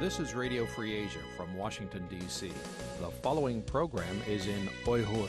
This 0.00 0.18
is 0.18 0.34
Radio 0.34 0.64
Free 0.64 0.94
Asia 0.96 1.20
from 1.36 1.54
Washington, 1.54 2.06
D.C. 2.08 2.50
The 3.00 3.10
following 3.20 3.60
program 3.60 4.16
is 4.26 4.46
in 4.46 4.66
Uyghur. 4.86 5.28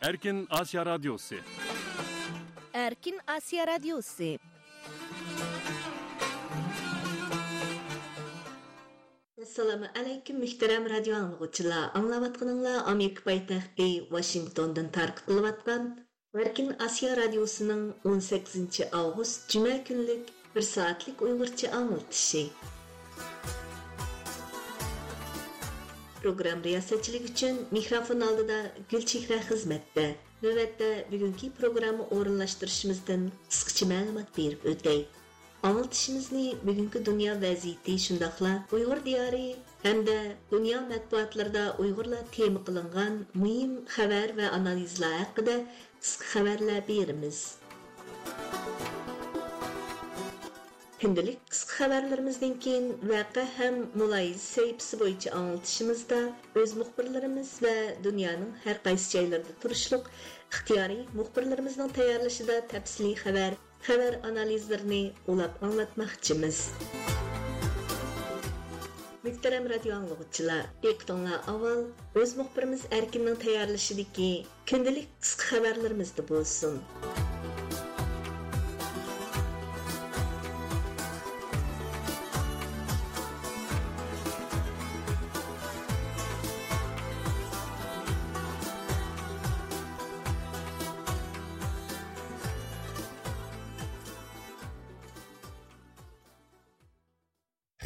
Erkin 0.00 0.46
Asya 0.46 0.86
Radyosu 0.86 1.40
Erkin 2.72 3.18
Asya 3.26 3.66
Radyosu 3.66 4.38
Assalamu 9.42 9.90
alaykum 9.98 10.38
muhtaram 10.38 10.86
radio 10.86 11.14
anglag'uchilar. 11.18 11.90
Anglayotganinglar 11.98 12.86
Amerika 12.86 13.22
poytaxti 13.26 14.06
Washingtondan 14.14 14.94
tarqatilayotgan 14.94 16.06
Berkin 16.34 16.76
Asya 16.78 17.16
Radyosu'nun 17.16 17.94
18 18.04 18.80
Ağustos 18.92 19.48
Cuma 19.48 19.68
günlük 19.68 20.28
bir 20.56 20.62
saatlik 20.62 21.22
Uygurca 21.22 21.72
anlatışı. 21.72 22.46
Program 26.22 26.64
riyasetçilik 26.64 27.30
için 27.30 27.60
mikrofon 27.70 28.20
aldıda 28.20 28.62
Gülçihre 28.90 29.40
hizmette. 29.50 30.16
Növətdə 30.42 31.10
bugünkü 31.12 31.50
proqramı 31.50 32.06
orunlaşdırışımızdan 32.06 33.30
qısqaça 33.50 33.86
məlumat 33.86 34.30
verib 34.38 34.62
ötək. 34.64 35.04
Anlatışımızı 35.62 36.52
bugünkü 36.62 37.06
dünya 37.06 37.34
vəziyyəti 37.34 37.98
şundaqla 37.98 38.66
Uyğur 38.72 39.04
diyarı 39.04 39.56
hamda 39.84 40.16
dunyo 40.52 40.78
matbuotlarida 40.92 41.64
uyg'urlar 41.82 42.24
tema 42.36 42.60
qilingan 42.66 43.14
muhim 43.42 43.72
xabar 43.94 44.28
va 44.40 44.46
analizlar 44.58 45.12
haqida 45.22 45.54
qisqa 46.02 46.26
xabarlar 46.32 46.80
beramiz. 46.90 47.38
Gündəlik 51.02 51.38
qisqa 51.52 51.72
xabarlarimizdan 51.78 52.54
keyin 52.64 52.90
vaqa 53.12 53.44
ham 53.56 53.78
muloyiz 54.00 54.42
səhifəsi 54.56 55.00
bo'yicha 55.02 55.32
anglitishimizda 55.38 56.20
o'z 56.62 56.76
muxbirlarimiz 56.80 57.54
va 57.66 57.74
dunyoning 58.08 58.52
har 58.66 58.82
qaysi 58.88 59.08
joylarida 59.14 59.56
turishliq 59.62 60.12
ixtiyoriy 60.18 61.02
muxbirlarimizning 61.22 61.96
tayyorlashida 62.00 62.60
tafsiliy 62.74 63.16
xabar 63.24 63.58
xabar 63.88 64.20
analizlarini 64.32 65.02
ulab 65.32 65.52
anglatmoqchimiz 65.70 66.62
Muhtaram 69.24 69.66
radio 69.68 69.90
anlıqçılar, 69.96 70.68
diqqətinizə 70.84 71.40
avval 71.52 71.82
o'z 72.20 72.30
muxbirimiz 72.38 72.86
erkinning 72.98 73.36
tayarlaşıdakı 73.42 74.28
kundalik 74.70 75.10
qisqa 75.26 75.50
xəbərlərimizdə 75.50 76.24
bo'lsin. 76.30 76.80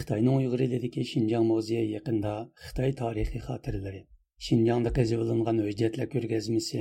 Xitayning 0.05 0.37
Uyg'ur 0.39 0.61
elidagi 0.61 1.03
Şinjan 1.11 1.45
muzeyi 1.51 1.85
yaqinda 1.91 2.31
Xitoy 2.63 2.91
tarixiy 2.97 3.41
xotiralari, 3.45 4.01
Şinjanda 4.47 4.91
qazivilingan 4.99 5.61
hujjatlar 5.67 6.09
ko'rgazmasi 6.15 6.81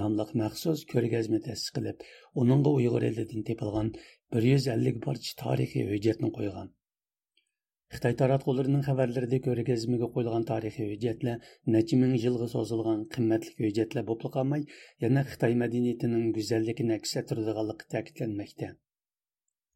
nomliq 0.00 0.28
maxsus 0.40 0.84
ko'rgazma 0.92 1.40
ta'sis 1.46 1.72
qilib, 1.78 2.04
uningga 2.42 2.74
Uyg'ur 2.80 3.06
elidan 3.08 3.42
tepilgan 3.48 3.88
150 4.42 5.00
parcha 5.06 5.32
tarixiy 5.42 5.88
hujjatni 5.88 6.30
qo'ygan. 6.36 6.70
Xitoy 7.96 8.14
taratqullarining 8.20 8.84
xabarlarida 8.90 9.40
ko'rgazmaga 9.48 10.10
qo'yilgan 10.18 10.46
tarixiy 10.52 10.92
hujjatlar 10.92 11.50
necha 11.76 11.98
ming 12.04 12.14
yilga 12.26 12.48
so'zilgan 12.54 13.02
qimmatli 13.16 13.56
hujjatlar 13.64 14.06
bo'lib 14.12 14.36
qolmay, 14.38 14.62
yana 15.06 15.26
Xitoy 15.32 15.58
madaniyatining 15.64 16.30
go'zalligini 16.38 16.96
aks 17.00 17.16
ettiradiganligi 17.22 17.90
ta'kidlanmoqda. 17.96 18.70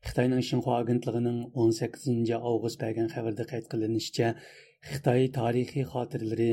Xitoyning 0.07 0.43
Xinhua 0.47 0.75
agentligining 0.83 1.37
18 1.65 2.31
avgust 2.51 2.79
bergan 2.83 3.07
xabarda 3.13 3.45
qayd 3.53 3.69
qilinishicha, 3.75 4.27
Xitoy 4.89 5.23
tarixiy 5.37 5.85
xotiralari 5.93 6.49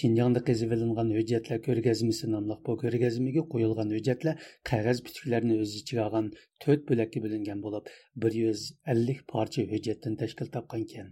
Şinjanda 0.00 0.40
qazivilingan 0.48 1.10
hujjatlar 1.16 1.58
ko'rgazmasi 1.64 2.28
nomli 2.34 2.56
bu 2.68 2.76
ko'rgazmaga 2.82 3.42
qo'yilgan 3.54 3.90
hujjatlar 3.96 4.46
qog'oz 4.70 5.02
bitiklarni 5.08 5.58
o'z 5.64 5.74
ichiga 5.80 6.04
olgan 6.06 6.30
to'rt 6.64 6.86
bo'lakka 6.90 7.24
bo'lingan 7.24 7.64
bo'lib, 7.66 7.90
150 8.28 9.18
parcha 9.34 9.66
hujjatdan 9.72 10.16
tashkil 10.22 10.54
topgan 10.56 10.86
ekan. 10.86 11.10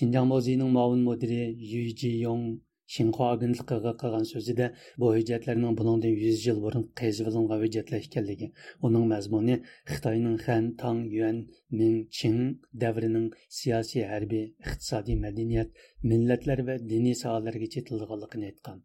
Şinjan 0.00 0.26
muzeyining 0.32 0.70
muavin 0.78 1.06
mudiri 1.08 1.40
Yu 1.72 1.82
Ji 2.02 2.12
Yong 2.82 2.94
Xinhua 2.94 3.26
agentligiga 3.34 3.92
qilgan 4.00 4.24
so'zida 4.28 4.66
bu 5.02 5.10
hujjatlarning 5.16 5.76
buningdan 5.80 6.14
100 6.22 6.46
yil 6.46 6.58
burun 6.64 6.84
qazivilingan 7.00 7.62
hujjatlar 7.62 8.00
ekanligi, 8.06 8.48
uning 8.88 9.06
mazmuni 9.12 9.56
Xitoyning 9.92 10.38
Han, 10.46 10.64
Tang, 10.82 11.00
Yuan, 11.16 11.38
Ming, 11.78 11.98
Qing 12.18 12.38
davrining 12.84 13.28
siyosiy, 13.58 14.04
harbiy, 14.12 14.44
iqtisodiy, 14.66 15.18
madaniyat, 15.24 15.82
millatlar 16.12 16.64
va 16.68 16.78
diniy 16.92 17.16
sohalarga 17.22 17.72
chetilganligini 17.76 18.50
aytgan. 18.52 18.78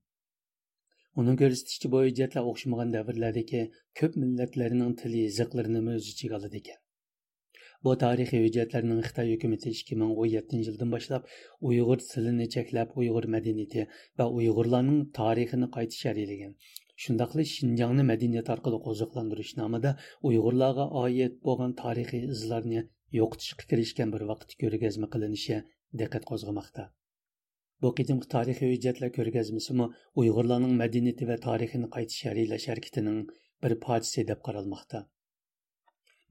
Uning 1.19 1.37
ko'rsatishicha 1.43 1.93
bu 1.93 2.03
hujjatlar 2.07 2.51
o'xshamagan 2.51 2.97
davrlardagi 2.97 3.63
ko'p 4.01 4.19
millatlarning 4.23 4.97
tili 5.01 5.23
yiziqlarini 5.27 5.87
o'z 5.95 6.11
ichiga 6.13 6.39
oladi 6.39 6.61
ekan. 6.63 6.83
Bu 7.87 7.93
tarixiy 7.99 8.41
hujjatlarning 8.43 8.97
Xitoy 9.03 9.29
hukumati 9.33 9.71
2017 9.73 10.63
yildan 10.63 10.89
boshlab 10.93 11.29
Uyg'ur 11.69 12.01
tilini 12.05 12.47
cheklab, 12.55 12.89
Uyg'ur 13.01 13.27
madaniyati 13.35 13.85
va 14.21 14.25
Uyg'urlarning 14.39 15.05
tarixini 15.19 15.69
qayta 15.77 15.99
sharhlagan. 15.99 16.51
Shundaqli 17.05 17.45
Shinjongni 17.53 18.05
madaniyat 18.11 18.51
orqali 18.57 18.81
qo'ziqlantirish 18.89 19.53
nomida 19.61 19.95
Uyg'urlarga 20.31 20.89
oid 21.03 21.39
bo'lgan 21.47 21.79
tarixiy 21.83 22.27
izlarni 22.35 22.83
yo'qotishga 23.21 23.71
kirishgan 23.73 24.15
bir 24.17 24.29
vaqt 24.35 24.55
ko'rgazma 24.63 25.13
qilinishi 25.17 25.63
diqqat 26.01 26.29
qo'zg'amoqda. 26.31 26.89
Bu 27.85 27.97
qitimqi 28.01 28.33
tarixiy 28.37 28.73
hujjatlar 28.75 29.17
ko'rgazmasimi 29.19 29.91
Uyg'urlarning 30.23 30.79
madaniyati 30.85 31.33
va 31.35 31.43
tarixini 31.51 31.93
qayta 31.99 32.23
sharhlash 32.23 32.71
harakatining 32.73 33.27
bir 33.65 33.83
parchasi 33.87 34.31
deb 34.33 34.49
qaralmoqda. 34.49 35.07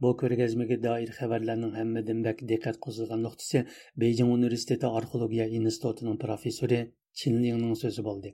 Bu 0.04 0.10
ko'rgazmaga 0.20 0.76
doir 0.86 1.10
xabarlarning 1.18 1.70
hammadan 1.80 2.18
bak 2.24 2.40
diqqat 2.48 2.78
qo'zg'agan 2.86 3.22
nuqtasi 3.26 3.62
Beyjing 4.02 4.32
universiteti 4.38 4.90
arxeologiya 4.98 5.46
institutining 5.58 6.18
professori 6.24 6.80
Lingning 7.26 7.76
so'zi 7.82 8.02
bo'ldi. 8.08 8.32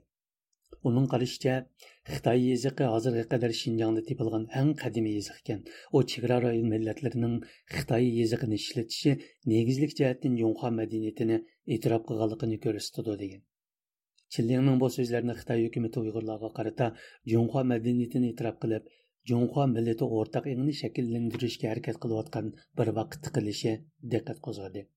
Uning 0.89 1.05
qarashicha, 1.13 1.53
Xitoy 2.13 2.41
yeziqi 2.49 2.87
hozirga 2.93 3.23
qadar 3.33 3.53
Shinjongda 3.59 4.01
topilgan 4.09 4.45
eng 4.61 4.71
qadimiy 4.81 5.15
yeziq 5.19 5.37
ekan. 5.41 5.61
U 5.95 6.01
chegara 6.13 6.51
millatlarining 6.73 7.37
Xitoy 7.75 8.09
yeziqini 8.19 8.59
ishlatishi 8.61 9.13
negizlik 9.53 9.95
jihatdan 9.99 10.35
madaniyatini 10.79 11.37
e'tirof 11.75 12.03
qilganligini 12.09 12.57
ko'rsatadi 12.65 13.15
degan. 13.23 13.41
Chillingning 14.33 14.83
bu 14.83 14.91
so'zlarini 14.97 15.37
Xitoy 15.39 15.65
hukumati 15.67 16.03
Uyg'urlarga 16.03 16.49
qarata 16.59 16.91
Yonghua 17.35 17.63
madaniyatini 17.71 18.33
e'tirof 18.33 18.59
qilib, 18.65 18.83
жоңға 19.29 19.69
милләте 19.75 20.09
ортақ 20.23 20.49
еңні 20.55 20.73
шәкіллендірішке 20.79 21.75
кылып 21.85 22.01
қылуатқан 22.05 22.51
бір 22.79 22.91
вақыт 22.97 23.31
кылышы 23.37 23.77
декат 24.15 24.43
қозғады. 24.47 24.87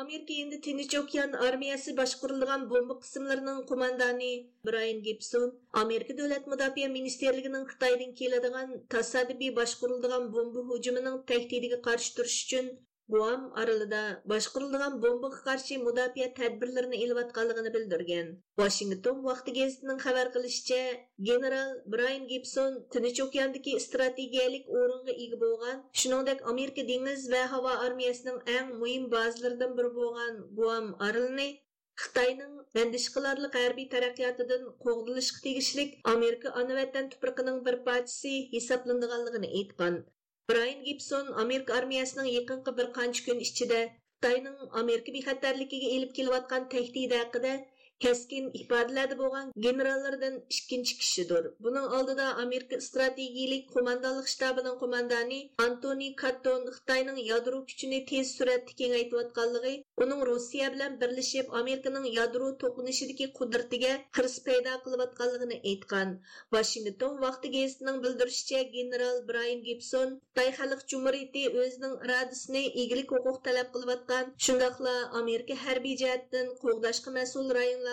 Америка 0.00 0.32
енді 0.42 0.56
Тинич 0.64 0.94
океан 0.98 1.34
армиясы 1.48 1.92
башкарылган 1.98 2.64
бомба 2.72 2.96
қысымларының 3.02 3.62
команданы 3.70 4.26
Брайан 4.68 4.98
Гибсон 5.06 5.46
Америка 5.82 6.16
Дәүләт 6.18 6.50
Мөдафиә 6.52 6.90
министрлигінің 6.96 7.64
Қытайдан 7.70 8.12
келедіған 8.18 8.74
тасадиби 8.94 9.48
башкарылган 9.60 10.28
бомба 10.34 10.66
һөҗүмінің 10.72 11.16
тәһдидиге 11.32 11.80
каршы 11.88 12.12
турыш 12.18 12.36
өчен 12.44 12.68
Guam 13.14 13.42
aralida 13.62 13.98
boshqarilgan 14.30 14.94
bombaga 15.02 15.40
qarshi 15.48 15.76
mudofaa 15.82 16.28
tadbirlarini 16.38 16.96
ilayotganligini 17.04 17.70
bildirgan. 17.76 18.32
Washington 18.60 19.20
vaqti 19.26 19.54
gazetining 19.58 20.00
xabar 20.06 20.30
qilishicha, 20.36 20.80
general 21.28 21.68
Brian 21.92 22.24
Gibson 22.32 22.72
Tinch 22.96 23.20
okeandagi 23.26 23.76
strategiyalik 23.86 24.72
o'ringa 24.80 25.14
ega 25.26 25.38
bo'lgan, 25.44 25.84
shuningdek 26.00 26.42
Amerika 26.54 26.86
dengiz 26.90 27.28
va 27.34 27.44
havo 27.54 27.76
armiyasining 27.86 28.40
eng 28.56 28.74
muhim 28.80 29.06
bazalaridan 29.14 29.78
biri 29.78 29.92
bo'lgan 30.00 30.42
Guam 30.58 30.90
aralini 31.10 31.48
Xitoyning 32.00 32.56
bandish 32.76 33.04
qilarlik 33.12 33.54
harbiy 33.58 33.86
taraqqiyotidan 33.92 34.66
qo'g'dilishga 34.84 35.38
tegishlik 35.46 35.94
Amerika 36.16 36.52
ona 36.62 36.74
vatan 36.80 37.08
tuproqining 37.14 37.62
bir 37.68 37.76
parchasi 37.86 38.34
hisoblanganligini 38.50 39.54
aytgan. 39.60 39.96
Brian 40.50 40.82
Gibson 40.86 41.30
Amerika 41.42 41.74
armiyasining 41.78 42.28
yaqinqi 42.32 42.74
bir 42.80 42.90
qancha 42.98 43.24
kun 43.28 43.40
ichida 43.46 43.80
Xitoyning 43.86 44.60
Amerika 44.82 45.14
bexatarligiga 45.16 45.90
elib 45.96 46.12
kelayotgan 46.20 46.68
tahdidi 46.76 47.18
haqida 47.22 47.56
keskin 48.04 48.50
ifodalarda 48.60 49.16
bo'lgan 49.22 49.46
generallardan 49.66 50.34
ikkinchi 50.56 50.94
kishidir. 51.00 51.44
Buning 51.64 51.86
oldida 51.98 52.26
Amerika 52.44 52.80
strategiyalik 52.88 53.64
qo'mondonlik 53.74 54.28
shtabining 54.34 54.76
qo'mondoni 54.82 55.40
Antoni 55.66 56.08
Katton 56.22 56.62
Xitoyning 56.76 57.18
yadro 57.30 57.58
kuchini 57.68 58.00
tez 58.10 58.26
suratda 58.36 58.72
kengaytayotganligi, 58.80 59.74
uning 60.04 60.20
Rossiya 60.30 60.68
bilan 60.74 60.98
birlashib 61.00 61.46
Amerikaning 61.60 62.06
yadro 62.18 62.50
to'qinishidagi 62.62 63.26
qudratiga 63.38 63.92
qirs 64.18 64.36
paydo 64.46 64.74
qilayotganligini 64.84 65.58
aytgan. 65.72 66.08
Washington 66.54 67.12
vaqti 67.24 67.52
gazetining 67.56 67.98
bildirishicha 68.04 68.60
general 68.76 69.16
Brian 69.30 69.60
Gibson 69.66 70.08
Xitoy 70.36 70.50
Xalq 70.58 70.80
Jumhuriyati 70.90 71.42
o'zining 71.62 71.94
irodasini 72.04 72.62
egalik 72.84 73.08
huquq 73.16 73.38
talab 73.46 73.68
qilayotgan, 73.74 74.24
shundoqla 74.44 74.94
Amerika 75.22 75.54
harbiy 75.64 75.96
jihatdan 76.02 76.46
qo'g'dashqa 76.62 77.16
mas'ul 77.18 77.48
rayon 77.58 77.85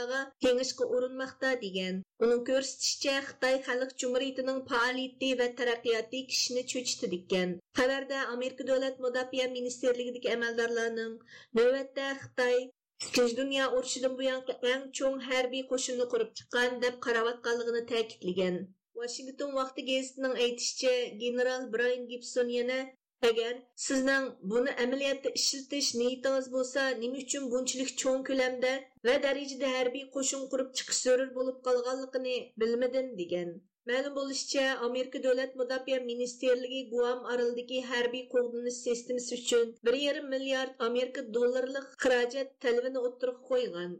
kengishga 0.44 0.86
urinmoqda 0.96 1.50
degan. 1.64 1.96
Uning 2.24 2.44
ko'rsatishicha 2.50 3.16
Xitoy 3.30 3.56
Xalq 3.68 3.92
Jumhuriyatining 4.04 4.62
faoliyati 4.70 5.30
va 5.42 5.48
taraqqiyoti 5.60 6.20
kishini 6.32 6.64
cho'chitdi 6.72 7.12
degan. 7.16 7.50
Xabarda 7.80 8.20
Amerika 8.36 8.70
Davlat 8.70 9.04
mudofaa 9.08 9.50
ministerligidagi 9.58 10.34
amaldorlarning 10.38 11.14
navbatda 11.60 12.08
Xitoy 12.24 12.58
Ikkinchi 13.04 13.36
dunyo 13.38 13.64
urushidan 13.78 14.14
buyongi 14.20 14.54
eng 14.72 14.84
cho'ng 14.98 15.20
harbiy 15.30 15.64
qo'shinni 15.72 16.06
qurib 16.12 16.30
chiqqan 16.38 16.80
deb 16.84 16.96
qarayotganligini 17.06 17.82
ta'kidlagan. 17.92 18.56
Washington 19.00 19.50
vaqti 19.60 19.82
gazetining 19.90 20.36
aytishicha, 20.46 20.94
general 21.22 21.62
Brian 21.74 22.04
Gibson 22.12 22.50
yana 22.58 22.80
Agar 23.28 23.54
sizning 23.82 24.26
buni 24.52 24.72
amaliyotda 24.84 25.30
ishlatish 25.40 25.90
niyatingiz 26.00 26.48
bo'lsa, 26.56 26.82
nima 27.04 27.20
uchun 27.26 27.44
bunchalik 27.52 27.92
cho'ng 28.02 28.24
ko'lamda 28.30 28.72
va 29.10 29.14
darajada 29.26 29.70
harbiy 29.76 30.04
qo'shin 30.16 30.42
qurib 30.54 30.74
chiqish 30.80 31.00
zarur 31.06 31.30
bo'lib 31.38 31.62
qolganligini 31.68 32.36
bilmadim 32.64 33.08
degan. 33.22 33.54
Ma'lum 33.92 34.14
bo'lishicha, 34.18 34.66
Amerika 34.90 35.24
Davlat 35.28 35.56
mudofaa 35.62 36.02
ministerligi 36.12 36.82
Guam 36.92 37.26
orolidagi 37.34 37.80
harbiy 37.94 38.24
qo'g'dinish 38.36 38.80
sistemasi 38.88 39.40
uchun 39.40 39.74
1,5 39.94 40.30
milliard 40.36 40.86
Amerika 40.90 41.26
dollarlik 41.40 41.88
xarajat 42.06 42.56
talabini 42.68 43.06
o'ttirib 43.08 43.40
qo'ygan. 43.52 43.92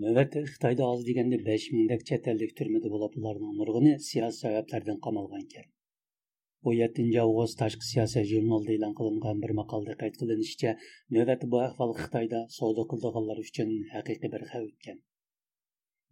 Növətdə 0.00 0.40
Xitayda 0.48 0.86
az 0.88 1.00
degəndə 1.04 1.36
5 1.46 1.64
mingdək 1.70 2.02
chet 2.08 2.28
ellik 2.32 2.52
türmədə 2.58 2.88
bo'lib, 2.92 3.16
ularning 3.20 3.56
nurg'uni 3.58 3.90
siyosiy 4.04 4.38
sabablardan 4.38 5.00
qamalgan 5.06 5.42
ekan. 5.44 5.66
Bu 6.64 6.72
7 6.78 7.18
avgust 7.24 7.58
tashqi 7.62 7.88
siyosat 7.88 8.24
jurnalida 8.30 8.72
e'lon 8.76 8.94
qilingan 9.00 9.42
bir 9.42 9.52
maqolada 9.58 9.98
qayd 10.02 10.16
qilinishicha, 10.22 10.72
navbatda 11.16 11.50
bu 11.54 11.60
ahvol 11.66 11.92
Xitoyda 12.00 12.40
savdo 12.56 12.86
qildiganlar 12.92 13.44
uchun 13.44 13.76
haqiqiy 13.94 14.32
bir 14.34 14.48
xavf 14.52 14.72
ekan. 14.78 14.98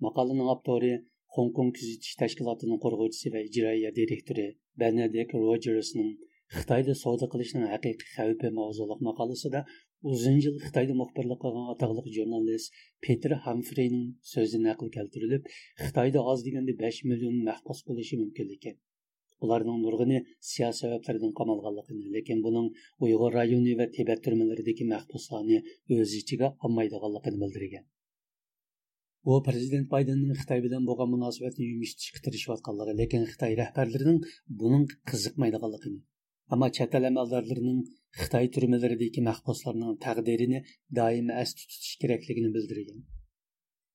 Maqolaning 0.06 0.52
avtori 0.54 0.94
kuzatish 1.36 2.14
tashkilotining 2.24 2.84
qo'rg'uvchisi 2.84 3.32
va 3.34 3.46
ijroiya 3.48 3.94
direktori 4.00 4.46
Benedict 4.84 5.32
Rogersning 5.46 6.12
Xitoyda 6.58 7.00
savdo 7.04 7.32
qilishning 7.32 7.64
haqiqiy 7.74 8.12
xavfi 8.16 8.52
mavzuliq 8.60 9.00
maqolasida 9.08 9.64
uzun 10.12 10.36
yil 10.42 10.56
xitoyda 10.64 10.94
muxbirlik 11.00 11.40
qilgan 11.44 11.66
atoqli 11.74 12.10
jurnalist 12.16 12.68
peter 13.04 13.32
hamfreyning 13.46 14.06
so'zi 14.32 14.58
naql 14.66 14.88
keltirilib 14.96 15.42
xitoyda 15.84 16.20
oz 16.32 16.44
deganda 16.46 16.72
besh 16.82 17.00
million 17.10 17.36
mahbus 17.48 17.78
bo'lishi 17.88 18.20
mumkinligi 18.22 18.72
ularning 19.44 19.78
nurg'ini 19.84 20.18
siyosiy 20.50 20.80
sabablardan 20.80 21.32
qamalganligini 21.40 22.12
lekin 22.16 22.38
buning 22.46 22.66
uyg'ur 23.04 23.30
rayoni 23.38 23.72
va 23.80 23.86
tibat 23.96 24.20
turmalaridagi 24.26 24.84
mahbuslarni 24.94 25.58
o'z 25.96 26.10
ichiga 26.20 26.48
olmaydiganligini 26.68 27.38
bildirgan 27.44 27.84
u 29.30 29.32
prezident 29.48 29.86
baydenning 29.94 30.36
xitoy 30.40 30.60
bilan 30.66 30.86
bo'lgan 30.90 31.08
munosabatni 31.14 31.64
yumshatishga 31.72 32.20
tirishayotganligi 32.26 32.94
lekin 33.02 33.26
xitoy 33.32 33.52
rahbarlarining 33.62 34.20
buning 34.62 34.86
qiziqmaydiganligini 35.10 36.00
Ama 36.54 36.66
chet 36.76 36.94
el 36.98 37.04
Xitay 38.18 38.46
xitoy 38.54 39.20
mahpuslarının 39.28 39.96
takdirini 40.04 40.58
taqdirini 40.58 40.58
doim 40.98 41.28
tutuş 41.70 41.92
gerekliğini 42.02 42.02
kerakligini 42.02 42.50
bildirgan. 42.54 43.00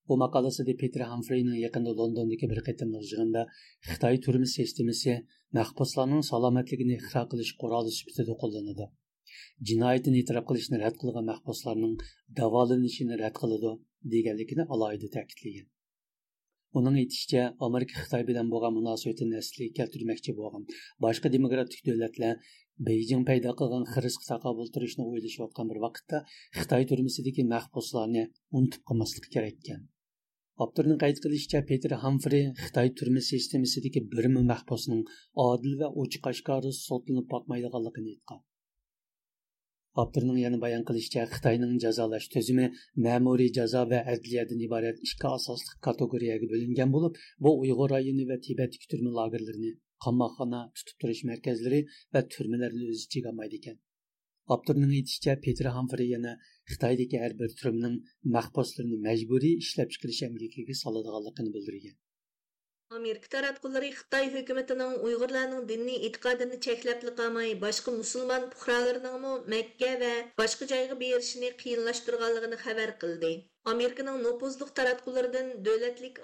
Bu 0.08 0.18
maqolasida 0.24 0.74
peter 0.82 1.02
Humphrey'nin 1.12 1.58
yaqinda 1.66 1.92
londondagi 2.00 2.46
bir 2.52 2.60
qatimliq 2.68 3.04
yig'inda 3.12 3.42
xitoy 3.90 4.16
turma 4.26 4.48
sistemasi 4.56 5.14
mahbuslarning 5.58 6.24
salomatligini 6.32 6.94
ixro 7.00 7.24
qilish 7.32 7.54
quroli 7.62 7.92
sifatida 7.98 8.34
qo'llanadi. 8.42 8.86
Jinoyatni 9.68 10.18
e'tirof 10.22 10.46
qilishni 10.50 10.78
rad 10.84 10.96
qilgan 11.02 11.26
mahbuslarning 11.32 11.96
davolanishini 12.40 13.16
rad 13.24 13.36
qiladi 13.42 13.72
deganligini 14.14 14.64
alohida 14.74 15.08
ta'kidlagan. 15.16 15.68
Uning 16.80 17.00
aytishicha 17.02 17.42
amerika 17.68 18.04
xitoy 18.04 18.24
bilan 18.30 18.52
bo'lgan 18.54 18.76
munosabatini 18.78 19.42
asliga 19.44 19.78
keltirmoqchi 19.80 20.38
bo'lgan 20.42 20.68
boshqa 21.06 21.34
demokratik 21.38 21.82
davlatlar 21.90 22.54
beyjing 22.90 23.26
paydo 23.32 23.52
qilgan 23.60 23.90
xirisq 23.94 24.30
taqobil 24.32 24.72
turishni 24.78 25.04
o'ylashayotgan 25.10 25.74
bir 25.74 25.82
vaqtda 25.88 26.24
xitoy 26.62 26.88
turmisidagi 26.94 27.50
mahbuslarni 27.56 28.24
unutib 28.58 28.82
qolmaslik 28.92 29.30
kerak 29.36 29.60
ekan 29.64 29.84
Abturning 30.64 31.00
qayd 31.00 31.18
qilishicha 31.24 31.60
Peter 31.70 31.94
Hamfrey 32.02 32.44
Xitoy 32.60 32.92
turma 33.00 33.24
sistemasidagi 33.30 34.02
bir 34.14 34.28
mahbusning 34.36 35.02
odil 35.46 35.74
va 35.82 35.90
ochiq 36.04 36.30
oshkora 36.32 36.72
sotlanib 36.78 37.28
boqmaydiganligini 37.34 38.14
aytgan. 38.14 38.40
Abturning 40.02 40.40
yana 40.44 40.58
bayon 40.62 40.82
qilishicha 40.88 41.22
Xitoyning 41.34 41.76
jazolash 41.84 42.26
tuzumi 42.34 42.66
ma'muriy 43.06 43.52
jazo 43.58 43.84
va 43.92 44.00
adliyadan 44.14 44.64
iborat 44.66 44.98
ikki 45.08 45.28
asosli 45.38 45.76
kategoriyaga 45.88 46.50
bo'lingan 46.54 46.90
bo'lib, 46.96 47.14
bu 47.46 47.52
Uyg'ur 47.64 47.90
rayoni 47.96 48.26
va 48.32 48.38
Tibet 48.48 48.76
turma 48.94 49.12
lagerlarini, 49.20 49.72
qamoqxona, 50.06 50.62
tutib 50.78 50.98
turish 51.04 51.24
markazlari 51.32 51.80
va 52.14 52.22
turmalarni 52.34 52.90
o'z 52.94 53.06
ichiga 53.06 53.32
olmaydi 53.34 53.62
ekan. 53.62 53.78
Abturning 54.56 54.92
aytishicha 54.98 55.38
Peter 55.46 55.72
Hamfrey 55.78 56.10
yana 56.16 56.34
Xitoydagi 56.72 57.22
har 57.24 57.34
bir 57.44 57.56
turmning 57.62 57.96
mahbuslarini 58.36 59.00
majburiy 59.08 59.56
ishlab 59.64 59.96
chiqarish 59.96 60.22
amaliyotiga 60.28 60.76
soladiganligini 60.84 61.56
bildirgan. 61.56 61.96
ئامېرىكا 62.94 63.30
تاراتقۇلىرى 63.34 63.88
خىتاي 64.00 64.28
ھۆكۈمىتىنىڭ 64.34 64.92
ئۇيغۇرلارنىڭ 65.06 65.64
دىنىي 65.70 65.96
ئېتىقادىنى 66.08 66.58
چەكلەپلا 66.66 67.14
قالماي 67.20 67.54
باشقا 67.64 67.94
مۇسۇلمان 67.96 68.46
پۇقرالىرىنىڭمۇ 68.52 69.32
مەككە 69.54 69.90
ۋە 70.04 70.12
باشقا 70.42 70.68
جايغا 70.72 70.98
بېرىشىنى 71.00 71.50
قىيىنلاشتۇرغانلىقىنى 71.64 72.60
қылды. 73.04 73.32
Американың 73.74 74.20
ئامېرىكىنىڭ 74.22 74.22
نوپۇزلۇق 74.28 74.74
تاراتقۇلىرىدىن 74.80 75.52
دۆلەتلىك 75.70 76.22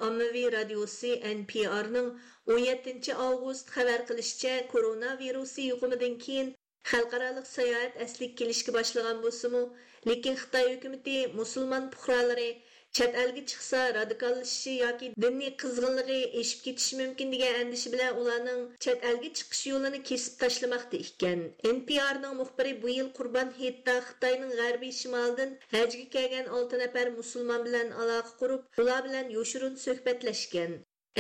радиосы 0.58 1.14
NPR-ның 1.34 2.12
17 2.58 3.18
август 3.28 3.76
خەۋەر 3.78 4.06
قىلىشىچە 4.12 4.56
коронавирусы 4.76 5.70
ۋىرۇسى 5.72 6.02
кейін 6.06 6.20
كېيىن 6.28 6.54
xalqارалық 6.92 7.48
ساياھەت 7.54 7.98
ئەسلىگە 8.04 8.38
كېلىشكە 8.44 8.78
باشلىغان 8.78 9.26
بولسىمۇ 9.26 9.64
lekin 10.12 10.38
xitoy 10.44 10.70
hukumati 10.76 11.18
musulmon 11.42 11.90
chet 12.98 13.14
elga 13.24 13.42
chiqsa 13.50 13.82
radikallashishi 13.98 14.72
yoki 14.78 15.08
diniy 15.24 15.52
qizg'inligi 15.62 16.18
eshib 16.42 16.64
ketishi 16.66 16.98
mumkin 17.02 17.32
degan 17.34 17.60
andisha 17.60 17.92
bilan 17.94 18.20
ularning 18.24 18.62
chet 18.86 19.08
elga 19.12 19.30
chiqish 19.40 19.62
yo'lini 19.72 20.02
kesib 20.10 20.36
tashlamoqda 20.42 21.02
ekan. 21.06 21.46
Nprning 21.76 22.36
muxbiri 22.42 22.74
bu 22.84 22.94
yil 22.98 23.10
qurbon 23.20 23.56
hetda 23.62 23.96
xitoyning 24.10 24.54
g'arbiy 24.60 24.94
shimolidan 25.00 25.58
hajga 25.76 26.06
kelgan 26.18 26.54
olti 26.60 26.84
nafar 26.84 27.14
musulmon 27.20 27.68
bilan 27.70 27.98
aloqa 28.04 28.38
qurib 28.44 28.84
ular 28.86 29.02
bilan 29.10 29.36
yoshirin 29.38 29.84
suhbatlashgan. 29.86 30.80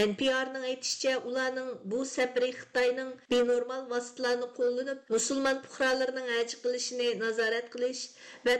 NPR'ның 0.09 0.63
aytishicha, 0.71 1.13
ularning 1.29 1.71
bu 1.91 1.97
бенормал 2.03 2.53
Xitoyning 2.59 3.09
benormal 3.31 3.81
vositalarni 3.93 4.47
пухраларының 4.53 5.01
musulmon 5.15 5.57
кылышыны 5.65 6.27
назарат 6.29 6.63
qilishini 6.63 7.09
nazorat 7.23 7.67
qilish 7.73 8.03
va 8.45 8.53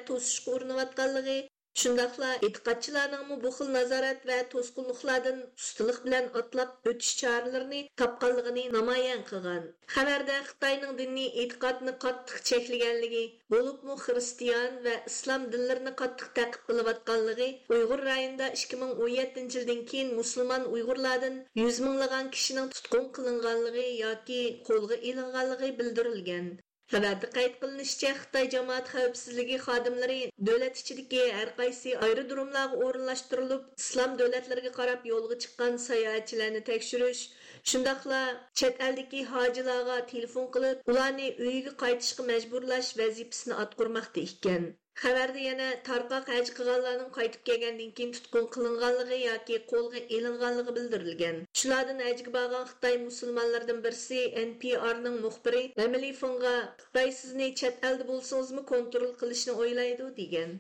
атканлыгы 0.86 1.38
Шундакла 1.80 2.30
этикадчыларныңмы 2.46 3.36
бу 3.44 3.50
хил 3.58 3.70
назарат 3.74 4.26
ва 4.30 4.38
тоскынлыклардан 4.54 5.38
устылык 5.60 6.00
белән 6.08 6.26
атлап 6.40 6.90
өтүш 6.92 7.12
чараларын 7.20 7.86
тапканлыгын 8.02 8.58
намаян 8.74 9.22
кылган. 9.30 9.70
Хәбәрдә 9.94 10.36
Хитаенның 10.50 10.98
дини 10.98 11.24
этикадны 11.44 11.94
каттык 12.06 12.44
чеклегәнлеге, 12.50 13.22
булыпмы 13.56 13.96
христиан 14.04 14.76
ва 14.88 14.98
ислам 15.12 15.48
динләренә 15.54 15.94
каттык 16.02 16.34
тәкъип 16.42 16.68
кылып 16.72 16.92
атканлыгы 16.94 17.48
Уйгыр 17.76 18.04
районында 18.10 18.50
2017 18.64 19.60
елдан 19.62 19.86
кин 19.94 20.12
мусулман 20.18 20.68
уйгырлардан 20.74 21.40
100 21.62 21.80
меңләгән 21.88 22.34
кешенең 22.36 22.68
тоткын 22.76 23.08
кылынганлыгы 23.20 23.88
яки 24.02 24.42
колга 24.68 25.00
илинганлыгы 25.00 25.72
белдерелгән. 25.80 26.52
Xabarda 26.92 27.28
qayd 27.36 27.54
qilinishicha, 27.60 28.10
Xitoy 28.22 28.48
jamoat 28.54 28.90
xavfsizligi 28.94 29.60
xodimlari 29.66 30.18
davlat 30.50 30.80
ichidagi 30.82 31.22
har 31.36 31.52
qaysi 31.60 31.94
aerodromlarga 32.08 32.82
o'rinlashtirilib, 32.88 33.70
islom 33.84 34.18
davlatlariga 34.22 34.72
qarab 34.80 35.08
yo'lga 35.12 35.38
chiqqan 35.46 35.80
sayohatchilarni 35.86 36.64
tekshirish, 36.72 37.24
Shundaqla 37.74 38.22
chet 38.64 38.84
eldagi 38.90 39.24
hojilarga 39.32 39.98
telefon 40.14 40.52
qilib, 40.58 40.86
ularni 40.94 41.32
uyiga 41.48 41.76
qaytishga 41.86 42.30
majburlash 42.34 42.94
vazifasini 43.04 43.60
atqurmoqda 43.66 44.28
ekan. 44.30 44.72
Хабарда 45.02 45.40
яна 45.44 45.68
тарқақ 45.86 46.28
хәж 46.32 46.50
қылғанларның 46.58 47.08
қайтып 47.14 47.46
келгәндән 47.50 47.94
кейін 48.00 48.12
тутқын 48.18 48.44
қылынганлыгы 48.56 49.18
яки 49.22 49.58
қолға 49.72 50.02
алынганлыгы 50.18 50.76
белдирилгән. 50.76 51.40
Шулардан 51.62 52.04
әҗге 52.10 52.34
баған 52.36 52.68
Хытай 52.74 53.00
мусулманлардан 53.06 53.82
бірсі 53.88 54.22
NPR-ның 54.44 55.18
мөхбири 55.24 55.64
Эмили 55.88 56.12
Фонга 56.20 56.54
"Хытай 56.84 57.16
сезне 57.22 57.48
чат 57.64 57.82
әлде 57.92 58.06
булсагызмы 58.12 58.66
контроль 58.74 59.16
кылышны 59.24 59.58
ойлайды" 59.66 60.12
деген. 60.22 60.60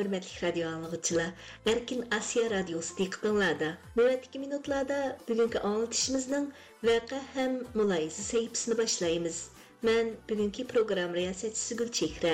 Hürmetli 0.00 0.46
radio 0.46 0.68
anlıqçılar, 0.68 1.32
Erkin 1.66 2.04
Asiya 2.18 2.50
Radyosu 2.50 2.94
diqqətinizdə. 2.98 3.66
Növbətdəki 3.98 4.40
minutlarda 4.44 5.00
bugünkü 5.28 5.60
anlatışımızın 5.70 6.46
vəqə 6.88 7.18
həm 7.34 7.58
mülayisə 7.74 8.24
səhifəsini 8.30 8.78
başlayırıq. 8.78 9.40
Mən 9.88 10.14
bugünkü 10.30 10.64
proqram 10.70 11.12
riyasətçisi 11.18 11.76
Gülçehrə. 11.82 12.32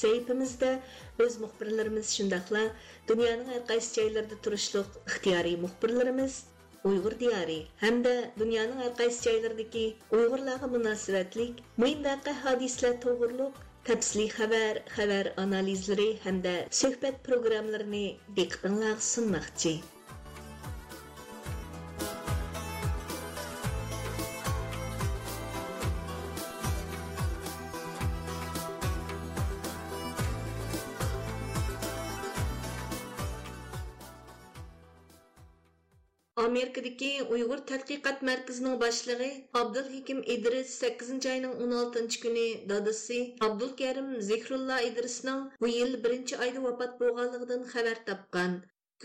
Səhifəmizdə 0.00 0.70
öz 1.26 1.40
müxbirlərimiz 1.42 2.14
şundaqla 2.20 2.62
dünyanın 3.10 3.50
hər 3.56 3.66
qaysı 3.72 4.00
yerlərində 4.04 4.38
turuşluq 4.46 5.02
ixtiyari 5.02 5.58
müxbirlərimiz 5.66 6.38
uyg'ur 6.88 7.14
diyori 7.22 7.58
hamda 7.80 8.12
dunyoning 8.42 8.78
har 8.82 8.92
qaysi 9.00 9.18
joylaridagi 9.26 9.84
uyg'urlarga 10.18 10.68
munosabatlik 10.74 11.60
muhim 11.82 12.00
voqea 12.08 12.34
hodisalar 12.44 12.94
to'g'riliq 13.04 13.58
tafsiliy 13.88 14.30
xabar 14.38 14.82
xabar 14.96 15.32
analizlari 15.44 16.08
hamda 16.26 16.54
suhbat 16.80 17.22
programmalarini 17.28 18.04
diqqatinglarga 18.40 19.08
sunmoqchi 19.12 19.74
Amerikadagi 36.42 37.08
Uyg'ur 37.36 37.60
tadqiqot 37.70 38.20
markazining 38.26 38.76
boshlig'i 38.82 39.30
Abdulhakim 39.60 40.20
Idris 40.34 40.76
8 40.84 41.26
oyning 41.32 41.54
16 41.64 42.20
kuni 42.22 42.44
dadasi 42.70 43.18
Abdulkarim 43.48 44.08
Zikrulla 44.28 44.78
Idrisning 44.90 45.42
bu 45.64 45.70
yil 45.72 45.96
1 46.04 46.36
oyda 46.44 46.62
vafot 46.66 46.94
bo'lganligidan 47.00 47.66
xabar 47.72 48.00
topgan. 48.06 48.54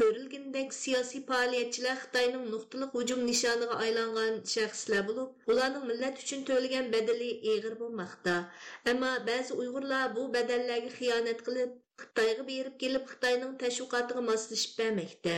Ko'rilgandek 0.02 0.78
siyosiy 0.78 1.26
faoliyatchilar 1.32 2.00
Xitoyning 2.06 2.48
nuqtaliq 2.54 2.96
hujum 3.00 3.26
nishoniga 3.32 3.82
aylangan 3.88 4.40
shaxslar 4.54 5.04
bo'lib, 5.10 5.52
ularning 5.54 5.86
millat 5.92 6.24
uchun 6.24 6.48
to'lagan 6.52 6.90
badali 6.96 7.30
eg'ir 7.56 7.78
bo'lmoqda. 7.84 8.38
Ammo 8.94 9.12
ba'zi 9.30 9.60
Uyg'urlar 9.66 10.16
bu 10.18 10.26
badallarga 10.40 10.96
xiyonat 10.98 11.46
qilib, 11.50 11.76
Xitoyga 12.06 12.50
berib 12.54 12.82
kelib 12.86 13.14
Xitoyning 13.14 13.54
tashviqotiga 13.66 14.28
moslashib 14.32 14.82
bermoqda. 14.84 15.38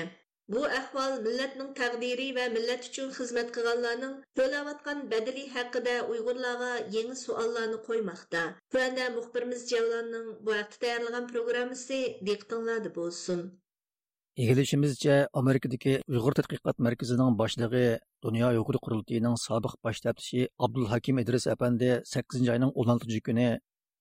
Bu 0.54 0.62
ahvol 0.66 1.14
millatning 1.24 1.72
taqdiri 1.78 2.26
va 2.36 2.44
millat 2.56 2.86
uchun 2.90 3.08
xizmat 3.16 3.50
qilganlarning 3.56 4.14
to'layotgan 4.40 5.00
badali 5.14 5.42
haqida 5.56 5.96
Uyg'urlarga 6.12 6.70
yangi 6.94 7.18
savollarni 7.22 7.80
qo'ymoqda. 7.88 8.44
Tuanda 8.74 9.08
muxbirimiz 9.16 9.66
Javlonning 9.72 10.30
bu 10.46 10.54
vaqtda 10.58 10.80
tayyorlagan 10.84 11.26
programmasi 11.34 11.98
diqqatinglarda 12.30 12.92
bo'lsin. 13.00 13.42
Egilishimizcha 14.44 15.18
Amerikadagi 15.42 15.98
Uyg'ur 16.14 16.34
tadqiqot 16.40 16.80
markazining 16.88 17.36
boshlig'i 17.42 17.84
Dunyo 18.28 18.54
Uyg'ur 18.56 18.80
qurultiyining 18.88 19.36
sobiq 19.48 19.76
bosh 19.86 20.02
tabtishi 20.08 20.48
Abdul 20.66 20.88
Hakim 20.94 21.22
Idris 21.24 21.50
apandi 21.56 21.92
8 22.14 22.50
oyning 22.56 22.72
16 22.86 23.22
kuni 23.28 23.50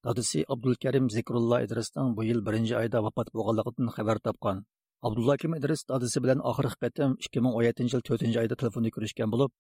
dadisi 0.06 0.46
Abdulkarim 0.54 1.10
Zikrulla 1.16 1.62
Idrisning 1.66 2.16
bu 2.16 2.30
yil 2.30 2.40
1 2.54 2.72
oyda 2.84 3.04
vafot 3.10 3.36
bo'lganligidan 3.36 3.94
xabar 3.98 4.24
topgan. 4.30 4.66
Abdullakim 5.04 5.54
idris 5.58 5.80
dadisi 5.90 6.22
bilan 6.24 6.40
oxirgi 6.50 6.76
qatim 6.82 7.10
2017 7.28 7.82
yil 7.94 8.00
4 8.10 8.38
oyda 8.42 8.56
telefonda 8.62 8.90
ko'rishgan 8.96 9.28
bo'lib, 9.34 9.50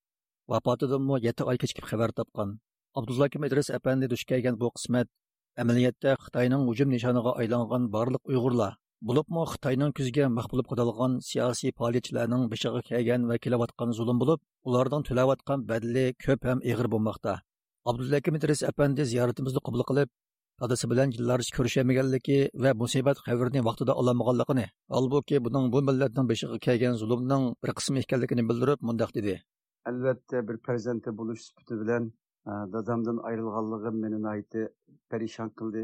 vafotidanmi 0.52 1.20
7 1.26 1.44
oy 1.50 1.56
kechikib 1.62 1.84
xabar 1.90 2.10
topgan. 2.20 2.56
abdullakim 2.98 3.44
idris 3.46 3.68
apandi 3.78 4.06
duch 4.12 4.24
kelgan 4.30 4.54
bu 4.60 4.68
qismat 4.76 5.08
amaliyotda 5.62 6.12
Xitoyning 6.24 6.62
hujum 6.68 6.88
nishoniga 6.94 7.32
aylangan 7.42 7.82
barliq 7.96 8.22
Uyg'urlar 8.30 8.72
bo'libmi 9.08 9.42
Xitoyning 9.52 9.92
kuzga 9.98 10.28
mahbulib 10.38 10.66
qadalgan 10.70 11.18
siyosiy 11.28 11.74
faoliyatchilarning 11.80 12.46
bishig'i 12.52 12.80
kelgan 12.90 13.28
va 13.30 13.36
kelayotgan 13.44 13.92
zulm 13.98 14.22
bo'lib, 14.22 14.40
ulardan 14.68 15.02
to'layotgan 15.08 15.66
badli 15.70 16.06
ko'p 16.24 16.48
ham 16.50 16.64
ig'ir 16.70 16.88
bo'lmoqda. 16.94 17.34
abdullakim 17.90 18.38
idris 18.38 18.60
apandi 18.70 19.02
ziyoratimizni 19.12 19.60
qabul 19.66 19.82
qilib, 19.90 20.08
dadasi 20.62 20.88
bilan 20.90 21.10
yillarcha 21.16 21.52
ko'rishamaganligi 21.56 22.38
va 22.64 22.70
musibat 22.82 23.18
xabarini 23.26 23.60
vaqtida 23.68 23.92
ololmaganligini 24.00 24.66
albuki 24.98 25.40
buning 25.46 25.66
bu 25.74 25.82
millatning 25.88 26.26
beshiga 26.30 26.58
kelgan 26.66 26.94
zulmning 27.02 27.44
bir 27.62 27.70
qismi 27.78 27.98
ekanligini 28.04 28.44
bildirib 28.50 28.80
mundoq 28.88 29.10
dedi. 29.18 29.34
Albatta 29.90 30.42
bir 30.48 30.56
farzandi 30.66 31.10
bo'lish 31.18 31.42
sifati 31.48 31.74
bilan 31.82 32.08
e, 32.50 32.52
dadamdan 32.74 33.18
ayrilganligim 33.30 33.96
meni 34.04 34.22
nayti 34.28 34.62
parishon 35.10 35.50
qildi. 35.58 35.82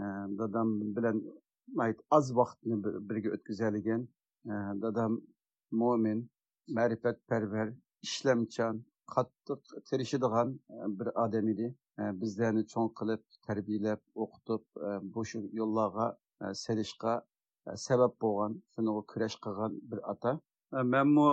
E, 0.00 0.02
dadam 0.40 0.68
bilan 0.96 1.16
oz 2.18 2.26
vaqtni 2.40 2.76
birga 3.08 3.34
o'tkazaligan 3.36 4.02
e, 4.52 4.54
dadam 4.84 5.12
mo'min 5.80 6.18
ma'rifatparvar 6.78 7.68
ishlamchan 8.08 8.84
qattiq 9.14 9.60
tirishadigan 9.90 10.48
bir 10.98 11.08
odam 11.24 11.48
edi. 11.54 11.68
Э, 12.04 12.06
bizlarni 12.20 12.62
cho'ng 12.70 12.88
qilib 13.00 13.22
tarbiyalab 13.46 14.00
o'qitib 14.22 14.80
e, 14.86 14.88
bu 15.12 15.22
shu 15.28 15.38
yo'llarga 15.58 16.06
e, 16.46 16.48
selishga 16.62 17.12
e, 17.20 17.76
sabab 17.82 18.16
bo'lgan 18.24 18.56
shuniga 18.74 19.02
kurash 19.12 19.36
qilgan 19.46 19.78
bir 19.92 20.02
ota 20.12 20.32
manmu 20.94 21.24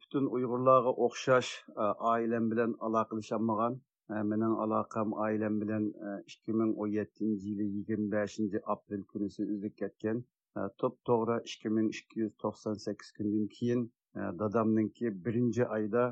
butun 0.00 0.24
uyg'urlarga 0.38 0.94
o'xshash 1.06 1.50
oilam 2.12 2.48
bilan 2.54 2.74
aloqalasholmagan 2.88 3.76
mening 4.30 4.56
aloqam 4.64 5.14
oilam 5.26 5.60
bilan 5.62 5.86
ikki 6.32 6.56
ming 6.62 6.72
o'n 6.86 6.90
yettinchi 6.94 7.52
yili 7.52 7.66
yigirma 7.76 8.08
beshinchi 8.16 8.62
aprel 8.74 9.04
kunisi 9.12 9.40
uzilib 9.44 9.76
ketgan. 9.82 10.24
To'p 10.82 10.96
to'g'ri 11.10 11.36
ikki 11.52 11.72
ming 11.76 11.92
ikki 12.00 12.24
yuz 12.24 12.34
to'qson 12.46 12.82
sakkiz 12.86 13.12
kundan 13.20 13.46
keyin 13.58 13.86
dadamninki 14.42 15.14
birinchi 15.28 15.70
oyda 15.78 16.04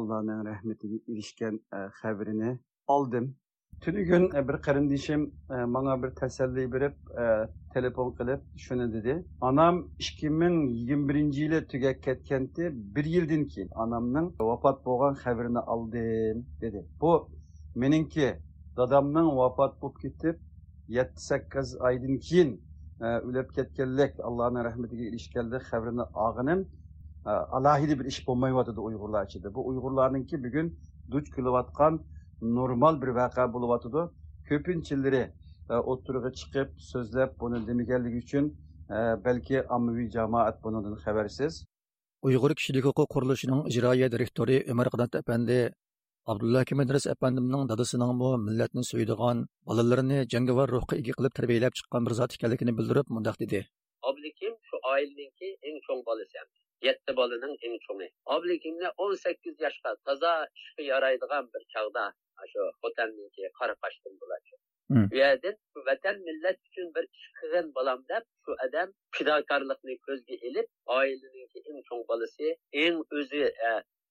allohning 0.00 0.44
rahmatiga 0.50 1.00
erishgan 1.14 1.62
xabarini 2.02 2.52
oldim 2.88 3.36
tunigun 3.82 4.30
e, 4.36 4.48
bir 4.48 4.54
qarindishim 4.54 5.22
e, 5.50 5.74
bana 5.74 6.02
bir 6.02 6.10
tasalli 6.10 6.72
berib 6.72 6.92
e, 7.22 7.48
telefon 7.74 8.12
qilib 8.18 8.40
shuni 8.56 8.92
dedi. 8.92 9.24
Onam 9.40 9.88
ikki 9.98 10.30
ming 10.30 10.70
yigirma 10.70 11.08
birinchi 11.08 11.40
yili 11.40 11.66
tugab 11.66 12.02
ketgandi 12.02 12.70
bir 12.96 13.04
yildan 13.04 13.44
keyin 13.44 13.68
onamning 13.68 14.28
vafot 14.40 14.84
bo'lgan 14.86 15.14
xabarini 15.14 15.58
oldim 15.74 16.46
dedi. 16.60 16.86
Bu 17.00 17.30
meningki 17.74 18.28
dadamning 18.76 19.28
vafot 19.40 19.82
bo'lib 19.82 19.96
ketib 20.02 20.36
yetti 20.88 21.20
sakkiz 21.30 21.76
oydan 21.80 22.18
keyin 22.28 22.50
o'lib 23.00 23.48
ketganlik 23.56 24.20
allohni 24.28 24.64
rahmatiga 24.68 25.04
erishganlik 25.10 25.62
xabarini 25.70 26.04
olganim 26.24 26.60
alohida 27.58 27.98
bir 28.00 28.06
ish 28.12 28.20
bo'lmayotidi 28.28 28.80
uyg'urlar 28.88 29.26
ichida 29.28 29.54
bu 29.54 29.60
uyg'urlarninki 29.70 30.44
bugun 30.44 30.66
duch 31.12 31.28
kelayotgan 31.36 32.00
normal 32.42 33.02
bir 33.02 33.08
vaqa 33.20 33.46
bo'lyotidi. 33.54 34.02
Ko'pinchilari 34.48 35.22
e, 35.72 35.74
o'ttirg'i 35.92 36.30
chiqib 36.40 36.68
so'zlab 36.90 37.36
buni 37.42 37.58
demaganligi 37.68 38.18
uchun 38.24 38.48
e, 38.96 38.98
balki 39.26 39.62
ommaviy 39.76 40.08
jamoat 40.16 40.56
bundan 40.64 40.96
xabarsiz. 41.04 41.52
Uyg'ur 42.28 42.52
kishilik 42.58 42.84
huquq 42.88 43.08
qurilishining 43.14 43.60
ijroiya 43.70 44.08
direktori 44.14 44.56
umar 44.72 44.90
qanat 44.94 45.20
apandi 45.22 45.58
abdulla 46.32 46.64
kimidris 46.70 47.06
apandimning 47.14 47.62
dadasining 47.70 48.12
bu 48.22 48.30
millatni 48.46 48.84
suydigan 48.90 49.46
bolalarini 49.68 50.18
jangovar 50.34 50.68
ruhga 50.76 50.98
ega 51.02 51.12
qilib 51.18 51.38
tarbiyalab 51.38 51.78
chiqqan 51.78 52.06
bir 52.06 52.18
zot 52.20 52.36
ekanligini 52.38 52.76
bildirib 52.78 53.14
mundoq 53.16 53.40
dedi. 53.44 53.60
Oblikim 54.10 54.54
shu 54.68 54.76
oilaniki 54.92 55.48
eng 55.68 55.78
cho'ng 55.86 56.02
bolasi 56.10 56.44
yetti 56.88 57.14
bolaning 57.20 57.54
eng 57.66 57.76
cho'ngi 57.86 58.08
obligimni 58.36 58.88
o'n 59.04 59.14
sakkiz 59.24 59.54
yoshga 59.64 59.90
toza 60.06 60.32
ishga 60.60 60.86
yaraydigan 60.92 61.50
bir 61.54 61.62
chog'da 61.74 62.04
shu 62.52 62.66
xotanninki 62.82 63.50
qora 63.58 63.74
qoshdim 63.82 64.14
bo'ladi 64.22 64.50
u 65.12 65.16
yerdan 65.22 65.56
vatan 65.88 66.16
millat 66.28 66.58
uchun 66.68 66.88
bir 66.96 67.04
ish 67.16 67.28
qilgan 67.38 67.66
bolam 67.78 68.00
deb 68.12 68.24
shu 68.44 68.58
odam 68.66 68.88
fidokorlikni 69.16 69.94
ko'zga 70.06 70.36
ilib 70.48 70.68
oilaniki 70.98 71.58
eng 71.68 71.80
cho'ng 71.88 72.04
bolasi 72.10 72.48
eng 72.84 72.98
o'zi 73.18 73.42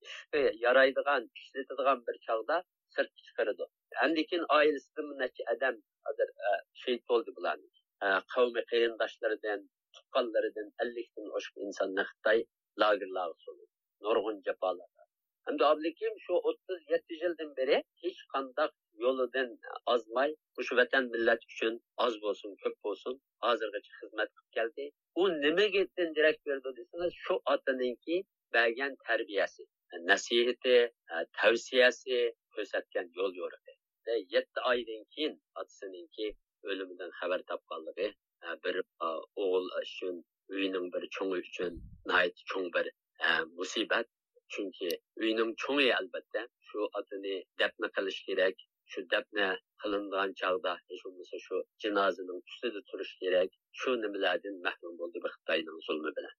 ishga 0.09 0.41
yaraydigan 0.65 1.29
ishlatadigan 1.39 1.99
bir 2.07 2.15
chog'da 2.27 2.57
sirtga 2.95 3.21
chiqaradi 3.27 3.65
Andikin 4.03 4.43
ailesinden 4.49 5.19
neçe 5.19 5.43
adam 5.53 5.75
hazır 6.03 6.29
şehit 6.73 7.11
oldu 7.11 7.33
bularni. 7.35 7.69
Kavmi 8.35 8.65
kıyındaşlarından, 8.65 9.69
tuqqanlarından 9.93 10.71
50'den 10.79 11.29
oşuk 11.35 11.57
insanlar 11.57 12.05
Xitay 12.05 12.45
lagerlarga 12.79 13.33
soldi. 13.45 13.65
Nurgun 14.01 14.41
cepalarda. 14.41 14.90
Hamda 15.45 15.67
ablikim 15.67 16.13
şu 16.19 16.33
37 16.33 17.03
yildan 17.09 17.55
beri 17.57 17.83
hech 18.01 18.21
kandak 18.33 18.73
yoludan 18.93 19.59
azmay 19.85 20.35
shu 20.67 20.75
vatan 20.79 21.05
millat 21.13 21.41
uchun 21.51 21.73
az 22.05 22.13
bo'lsin 22.23 22.51
ko'p 22.63 22.75
bo'lsin 22.85 23.13
hozirgacha 23.45 23.91
xizmat 23.99 24.29
qilib 24.35 24.51
keldi. 24.57 24.85
U 25.21 25.23
nimaga 25.43 25.83
darak 26.17 26.37
berdi 26.45 26.69
desangiz 26.79 27.13
shu 27.23 27.35
otaninki 27.53 28.17
bergan 28.53 28.93
tarbiyasi, 29.07 29.63
nasihati, 30.09 30.77
e, 31.13 31.15
tavsiyasi 31.37 32.17
ko'rsatgan 32.55 33.07
yo'l 33.17 33.33
yo'rig'i 33.41 33.73
e, 34.11 34.13
yetti 34.35 34.59
oydan 34.71 35.03
keyin 35.13 35.35
otasininki 35.59 36.27
o'limidan 36.69 37.11
xabar 37.19 37.41
topganligi 37.51 38.07
e, 38.47 38.49
bir 38.63 38.75
o'g'il 39.43 39.67
uchun 39.81 40.23
uyining 40.55 40.87
bir 40.93 41.03
cho'ngi 41.15 41.37
uchun 41.45 41.73
cho'ng 42.51 42.67
bir 42.75 42.87
musibat 43.57 44.07
chunki 44.53 44.91
uyning 45.23 45.51
cho'ngi 45.63 45.89
albatta 45.99 46.41
shu 46.67 46.79
otini 46.99 47.35
dafna 47.63 47.87
qilish 47.95 48.21
kerak 48.27 48.55
shu 48.91 49.01
dafna 49.13 49.47
qilingan 49.81 50.29
chog'da 50.41 50.73
hech 50.87 51.01
bo'lmasa 51.05 51.37
shu 51.47 51.57
janozaning 51.83 52.39
ustida 52.49 52.81
turish 52.89 53.13
kerak. 53.21 53.49
Shu 53.79 53.89
nimalardan 54.03 54.55
mahrum 54.65 54.93
bo'ldi 55.01 55.17
bir 55.23 55.31
xitoyning 55.35 55.77
zulmi 55.87 56.11
bilan. 56.17 56.33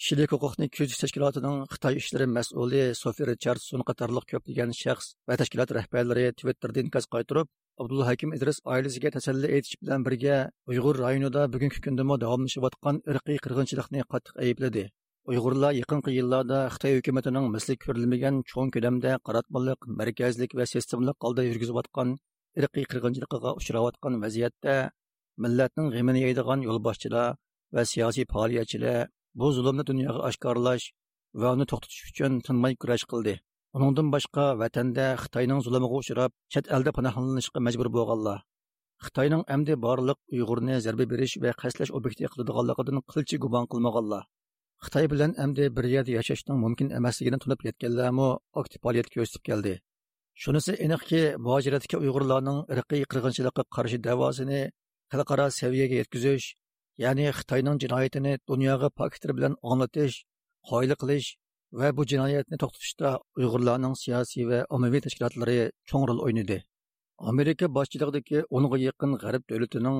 Kishilik 0.00 0.32
huquqni 0.34 0.66
kuzatish 0.74 1.00
tashkilotining 1.02 1.58
xitoy 1.74 1.98
ishlari 2.02 2.26
mas'uli 2.36 2.82
sofi 3.02 3.28
richardson 3.32 3.84
qatorliq 3.90 4.24
ko'plagan 4.32 4.72
shaxs 4.82 5.12
va 5.28 5.34
tashkilot 5.42 5.74
rahbarlari 5.78 6.24
twitterda 6.40 6.84
inkos 6.84 7.06
qaytirib 7.14 7.52
abdulla 7.82 8.08
hakim 8.10 8.34
idris 8.36 8.58
oilasiga 8.74 9.12
tasalli 9.16 9.52
aytish 9.58 9.76
bilan 9.82 10.08
birga 10.08 10.38
uyg'ur 10.72 10.96
rayonida 11.04 11.46
bugungi 11.54 11.84
kundami 11.86 12.18
davomlashayotgan 12.24 13.00
irqiy 13.14 13.38
qirg'inchilikni 13.46 14.08
qattiq 14.14 14.42
aybladi. 14.46 14.84
Uyg'urlar 15.30 15.72
yaqinqi 15.78 16.12
yillarda 16.18 16.58
xitoy 16.74 16.96
hukumatining 16.98 17.44
misli 17.54 17.74
ko'rilmagan 17.84 18.38
cho'ng 18.50 18.70
ko'lamda 18.74 19.10
qaratmalik 19.26 19.86
markazlik 19.98 20.56
va 20.58 20.64
sistemlik 20.70 21.16
holda 21.26 21.42
yurgizayotgan 21.48 22.08
irqiy 22.60 22.86
qirg'inchiligiga 22.92 23.50
uchrayotgan 23.60 24.18
vaziyatda 24.24 24.74
millatning 25.44 25.88
g'imini 25.94 26.24
yeydigan 26.24 26.66
yo'lboshchilar 26.68 27.28
va 27.74 27.82
siyosiy 27.92 28.26
faoliyatchilar 28.32 28.98
bu 29.38 29.52
zulmni 29.58 29.86
dunyoga 29.90 30.20
oshkorlash 30.30 30.88
va 31.40 31.54
uni 31.54 31.68
to'xtatish 31.70 32.02
uchun 32.10 32.42
tinmay 32.46 32.74
kurash 32.82 33.06
qildi. 33.14 33.34
Uningdan 33.76 34.08
boshqa 34.14 34.44
vatanda 34.62 35.06
xitoyning 35.22 35.64
zulmiga 35.66 35.96
uchrab 36.02 36.30
chet 36.52 36.66
elda 36.76 36.90
panohlanishga 36.98 37.66
majbur 37.66 37.88
bo'lganlar. 37.96 38.38
Xitoyning 39.06 39.42
amdi 39.54 39.80
borliq 39.86 40.18
uyg'urni 40.34 40.74
zarba 40.84 41.10
berish 41.12 41.34
va 41.44 41.56
qaslash 41.62 41.96
obyekti 41.98 42.30
qiladiganligidan 42.32 43.04
qilchi 43.12 43.44
gumon 43.44 43.64
qilmaganlar. 43.72 44.24
Xitoy 44.84 45.06
bilan 45.12 45.32
amdi 45.44 45.64
bir 45.76 45.84
yerda 45.94 46.12
yashashning 46.18 46.58
mumkin 46.64 46.88
emasligini 46.98 47.38
tunib 47.44 47.60
yetganlarmi 47.68 48.28
aktiv 48.60 48.78
faoliyat 48.84 49.08
ko'rsatib 49.14 49.42
keldi. 49.48 49.74
Shunisi 50.42 50.72
aniqki 50.84 51.20
muhojiratga 51.44 51.96
uyg'urlarning 52.04 52.58
irqiy 52.74 53.02
qirg'inchilikqa 53.12 53.62
qarshi 53.76 53.98
davosini 54.08 54.60
xalqaro 55.12 55.46
saviyaga 55.60 55.96
yetkazish 56.00 56.46
ya'ni 57.04 57.26
xitoyning 57.38 57.76
jinoyatini 57.84 58.32
dunyoga 58.50 58.88
pakitr 59.00 59.30
bilan 59.36 59.54
anglatish 59.70 60.16
qoyil 60.70 60.92
qilish 61.02 61.28
va 61.78 61.88
bu 61.96 62.02
jinoyatni 62.12 62.56
to'xtatishda 62.62 63.10
uyg'urlarning 63.38 63.94
siyosiy 64.02 64.44
va 64.50 64.58
ommaviy 64.74 65.02
tashkilotlari 65.06 65.58
cho'ng 65.90 66.04
rol 66.08 66.20
o'ynadi. 66.26 66.58
Amerika 67.30 67.66
boshchiligidagi 67.76 68.38
o'nga 68.56 68.78
yaqin 68.88 69.10
g'arb 69.22 69.42
davlatining 69.50 69.98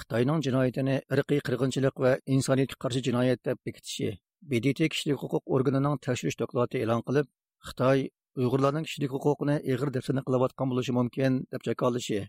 xitoyning 0.00 0.40
jinoyatini 0.46 0.96
irqiy 1.14 1.40
qirg'inchilik 1.46 1.96
va 2.04 2.12
insoniyatga 2.36 2.76
qarshi 2.84 3.00
jinoyat 3.08 3.40
deb 3.48 3.58
bekitishi 3.66 4.10
bdt 4.50 4.88
kishilik 4.92 5.18
huquq 5.22 5.44
organining 5.56 5.94
tekshirish 6.06 6.38
doklati 6.42 6.82
e'lon 6.84 7.02
qilib 7.08 7.26
xitoy 7.68 8.04
uyg'urlarning 8.40 8.84
kishilik 8.88 9.10
huquqini 9.16 9.56
ig'ir 9.72 9.90
dafsini 9.96 10.22
qilayotgan 10.26 10.66
bo'lishi 10.72 10.92
mumkin 10.98 11.40
deb 11.52 11.62
jakolishi 11.68 12.20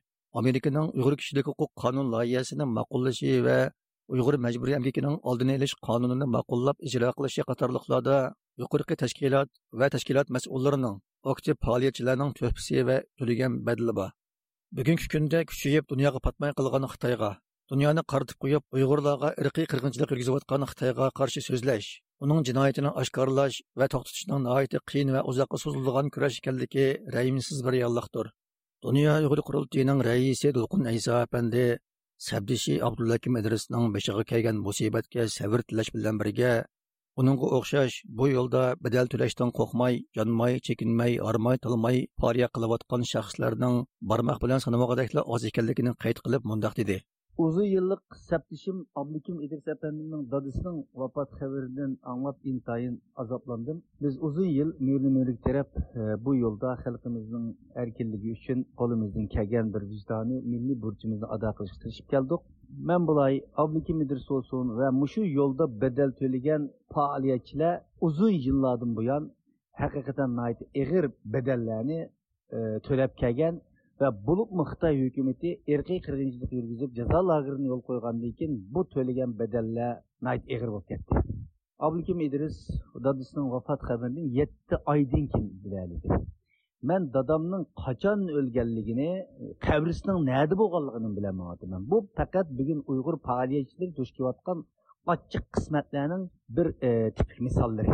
amerikaning 0.42 0.88
uyg'ur 0.98 1.16
kishilik 1.22 1.46
huquq 1.52 1.72
qonun 1.84 2.08
loyihasini 2.14 2.66
ma'qullashi 2.78 3.34
va 3.48 3.58
uyg'ur 4.14 4.36
majburiy 4.46 4.76
amgikining 4.80 5.16
oldini 5.30 5.54
olish 5.60 5.76
qonunini 5.88 6.28
ma'qullab 6.36 6.78
ijro 6.88 7.10
qilishi 7.18 7.46
qatorliqlarda 7.50 8.18
yuqorqi 8.62 8.96
tashkilot 9.04 9.50
va 9.80 9.92
tashkilot 9.96 10.28
mas'ullarining 10.36 10.96
aktiv 11.34 11.56
faoliyatchilarning 11.66 12.32
to'pisi 12.40 12.86
va 12.90 12.98
to'lagan 13.20 13.54
badli 13.68 13.94
bor. 14.00 14.10
Bugungi 14.78 15.06
kunda 15.14 15.40
kuchayib 15.50 15.86
dunyoga 15.92 16.20
patmay 16.26 16.52
qilgan 16.58 16.90
xitoyga 16.94 17.32
dunyoni 17.72 18.02
qaritib 18.12 18.38
qo'yib 18.44 18.78
uyg'urlarga 18.78 19.30
irqiy 19.42 19.68
qirg'inchilik 19.72 20.12
yurgizayotgan 20.14 20.64
xitoyga 20.70 21.10
qarshi 21.20 21.42
so'zlash 21.48 21.90
uning 22.26 22.40
jinoyatini 22.48 22.92
oshkorlash 23.02 23.58
va 23.82 23.88
to'xtatishning 23.94 24.42
nihoyatda 24.46 24.80
qiyin 24.92 25.12
va 25.16 25.22
uzoqqa 25.32 25.60
so'zilgan 25.64 26.10
kurash 26.16 26.40
ekanligi 26.42 26.86
rayimsiz 27.16 27.60
bir 27.68 27.78
yolliqdir 27.80 28.32
dunyo 28.88 29.14
uyg'ur 29.20 29.42
qurultiyining 29.50 30.02
raisi 30.08 30.54
dulqin 30.58 30.90
ayso 30.94 31.14
apandi 31.20 31.66
sabdishi 32.30 32.80
abdullakim 32.88 33.38
idrisning 33.42 33.86
bishig'i 33.98 34.26
kelgan 34.32 34.58
musibatga 34.68 35.28
sabr 35.38 35.66
tilash 35.70 35.94
bilan 35.98 36.20
birga 36.24 36.54
uningga 37.22 37.52
o'xshash 37.60 38.00
bu 38.18 38.32
yo'lda 38.32 38.64
badal 38.88 39.14
to'lashdan 39.14 39.54
qo'rqmay 39.60 40.02
yonmay 40.22 40.60
chekinmay 40.70 41.16
armay 41.30 41.62
tilmay 41.68 42.02
foriya 42.24 42.50
qilayotgan 42.56 43.08
shaxslarning 43.14 43.80
barmoq 44.12 44.44
bilan 44.48 44.66
sanamog'idaklar 44.66 45.24
oz 45.38 45.48
ekanligini 45.54 45.98
qayd 46.04 46.26
qilib 46.26 46.52
mundoq 46.52 46.76
dedi. 46.82 47.00
Uzun 47.44 47.64
yillik 47.76 48.04
sabtishim 48.30 48.78
ablikim 49.02 49.38
idris 49.46 49.68
apandimning 49.76 50.24
dadasining 50.32 50.78
vafot 51.02 51.30
xabaridan 51.40 51.92
anglab 52.12 52.38
intayin 52.52 52.96
azoblandim. 53.22 53.78
Biz 54.04 54.14
uzun 54.28 54.50
yil 54.58 54.70
mo'linulik 54.88 55.40
taraf 55.46 55.70
e, 56.00 56.02
bu 56.26 56.32
yo'lda 56.44 56.70
xalqimizning 56.84 57.46
erkinligi 57.82 58.30
uchun 58.38 58.60
qo'limizdan 58.80 59.26
kelgan 59.36 59.68
bir 59.74 59.84
vijdoniy 59.92 60.40
milliy 60.52 60.78
burchimizni 60.84 61.28
ado 61.36 61.50
qilishga 61.58 61.80
tirishib 61.84 62.08
keldik. 62.14 62.42
Man 62.90 63.02
bulay 63.10 63.34
ablikim 63.64 63.98
idris 64.06 64.26
bo'lsin 64.34 64.66
va 64.80 64.88
mushu 65.02 65.24
yo'lda 65.40 65.66
bedel 65.82 66.10
to'lagan 66.20 66.62
faoliyatchilar 66.94 67.74
uzun 68.08 68.34
yillardan 68.46 68.92
buyon 69.00 69.24
haqiqatan 69.82 70.30
ig'ir 70.82 71.06
bedellarni 71.34 72.00
e, 72.58 72.60
to'lab 72.88 73.12
kelgan 73.22 73.56
va 74.00 74.10
bo'libmi 74.28 74.64
xitoy 74.72 74.96
hukumati 75.06 75.50
irqiy 75.74 76.00
qirg'inchilik 76.08 76.52
yurgizib 76.58 76.92
jazo 77.00 77.20
lagerini 77.32 77.68
yo'l 77.72 77.82
qo'ygandan 77.90 78.32
keyin 78.38 78.54
bu 78.74 78.82
to'lagan 78.94 79.32
badallar 79.42 79.92
ig'ir 80.54 80.70
bo'lib 80.74 80.88
ketdi. 80.92 81.12
Ablikim 81.88 82.20
idris 82.28 82.58
dadasining 83.06 83.48
vafot 83.56 83.82
xabarini 83.90 84.24
yetti 84.40 84.76
oydan 84.94 85.26
keyin 85.34 85.54
biladi 85.64 85.98
man 86.88 87.02
dadamning 87.14 87.64
qachon 87.84 88.20
o'lganligini 88.40 89.10
qabrisining 89.68 90.20
nada 90.32 90.56
bo'lganligini 90.62 91.10
bilmayapman 91.18 91.82
bu 91.92 91.98
faqat 92.18 92.48
bugun 92.60 92.80
uyg'ur 92.92 93.16
faoliyatchilar 93.28 93.90
duch 93.98 94.12
kelayotgan 94.18 94.60
ochiq 95.14 95.46
qismatlarning 95.56 96.24
bir 96.56 96.68
e, 96.88 96.90
tipik 97.18 97.40
misollari 97.48 97.92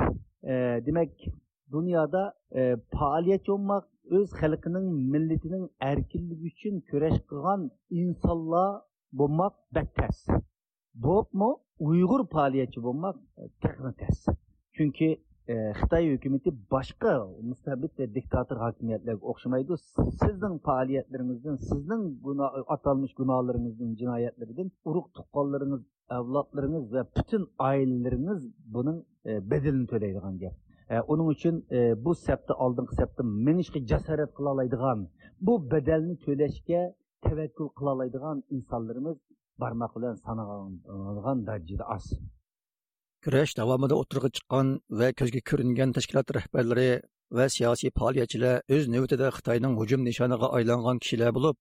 e, 0.52 0.54
demak 0.88 1.12
dunyoda 1.74 2.24
e, 2.60 2.62
faoliyatchi 2.96 3.50
bo'lmoq 3.54 3.86
o'z 4.18 4.30
xalqining 4.42 4.88
millatining 5.14 5.64
erkinligi 5.92 6.52
uchun 6.54 6.76
kurash 6.90 7.20
qilgan 7.30 7.62
insonlar 8.02 8.70
bo'lmoq 9.20 9.56
battas 9.76 10.18
bo'pmi 11.08 11.50
uyg'ur 11.90 12.22
faoliyatchi 12.36 12.80
bo'lmoq 12.88 13.16
tas 14.02 14.20
chunki 14.76 15.10
e, 15.54 15.56
xitoy 15.80 16.06
hukumati 16.14 16.50
boshqa 16.74 17.14
mustabid 17.50 17.92
va 18.00 18.06
diktator 18.18 18.58
hokimiyatlarga 18.66 19.24
o'xshamaydi 19.32 19.80
sizning 20.22 20.56
faoliyatlaringizdan 20.68 21.58
sizning 21.70 22.04
atalmish 22.76 23.14
gunohlaringizning 23.22 23.92
jinoyatlaridan 24.02 24.70
urug' 24.90 25.10
tuqqanlaringiz 25.18 25.84
avlodlaringiz 26.18 26.86
va 26.96 27.02
butun 27.18 27.44
oilalaringiz 27.70 28.42
e, 29.30 29.32
bedelini 29.52 29.88
to'laydigan 29.94 30.40
Э, 30.88 31.02
uning 31.08 31.28
uchun 31.34 31.56
э, 31.72 31.96
bu 32.06 32.14
sapda 32.16 32.54
oldingi 32.64 32.94
sapda 33.00 33.24
minishga 33.46 33.80
jasorat 33.92 34.32
qila 34.38 34.50
oladigan 34.56 35.00
bu 35.46 35.54
badalni 35.72 36.16
to'lashga 36.26 36.82
tavakkul 37.26 37.70
qila 37.78 37.90
oladigan 37.96 38.38
insonlarimiz 38.56 39.18
barmoq 39.62 39.92
bilan 39.98 40.16
sanalgan 40.26 41.40
darajada 41.48 41.86
oz 41.96 42.06
kurash 43.26 43.54
davomida 43.60 43.96
o'tirg'i 44.02 44.30
chiqqan 44.38 44.68
va 45.00 45.08
ko'zga 45.20 45.42
ko'ringan 45.50 45.90
tashkilot 45.98 46.28
rahbarlari 46.38 46.92
va 47.38 47.46
siyosiy 47.56 47.92
faoliyatchilar 48.00 48.56
o'z 48.76 48.84
navbatida 48.96 49.28
xitoyning 49.38 49.74
hujum 49.80 50.02
nishoniga 50.10 50.48
aylangan 50.58 50.98
kishilar 51.04 51.32
bo'lib 51.38 51.56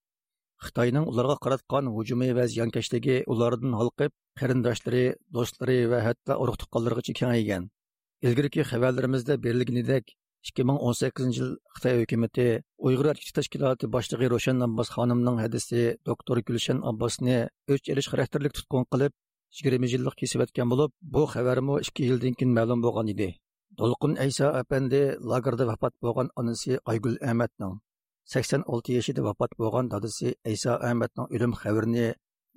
xitoyning 0.66 1.04
ularga 1.12 1.36
qaratgan 1.44 1.84
hujumi 1.96 2.28
va 2.40 2.44
ziyonkashligi 2.52 3.16
ulardan 3.32 3.72
holqib 3.80 4.12
qarindoshlari 4.40 5.04
do'stlari 5.36 5.78
va 5.94 5.98
hatto 6.08 6.32
urug' 6.42 6.60
tuqqanlargacha 6.62 7.16
kengaygan 7.22 7.64
ilgirki 8.26 8.60
xabarlarimizda 8.70 9.34
berilganidek 9.44 10.04
2018 10.50 11.38
yil 11.38 11.50
Xitoy 11.74 11.94
hukumati 12.02 12.46
Uyg'ur 12.86 13.06
erkak 13.12 13.32
tashkiloti 13.38 13.90
boshlig'i 13.94 14.30
Roshan 14.34 14.66
Abbos 14.66 14.88
xonimning 14.96 15.36
hadisi 15.44 15.82
doktor 16.08 16.40
Gulshan 16.48 16.78
Abbosni 16.90 17.38
o'ch 17.72 17.86
elish 17.92 18.08
xarakterlik 18.12 18.52
tutqun 18.58 18.84
qilib 18.92 19.12
20 19.62 19.94
yillik 19.94 20.14
kesib 20.20 20.44
o'tgan 20.44 20.68
bo'lib, 20.72 20.90
bu 21.14 21.22
xabarmi 21.34 21.80
2 21.88 22.08
yildan 22.08 22.34
keyin 22.38 22.52
ma'lum 22.58 22.80
bo'lgan 22.86 23.12
edi. 23.14 23.30
to'lqin 23.78 24.12
ayso 24.24 24.46
apandi 24.60 25.02
lagerda 25.30 25.64
vafot 25.70 25.94
bo'lgan 26.04 26.28
onasi 26.40 26.72
Aygul 26.92 27.16
Ahmadning 27.28 27.74
86 28.34 28.96
yoshida 28.96 29.22
vafot 29.28 29.52
bo'lgan 29.60 29.86
dadasi 29.94 30.28
ayso 30.50 30.72
Ahmadning 30.88 31.26
o'lim 31.34 31.52
xabarini 31.62 32.06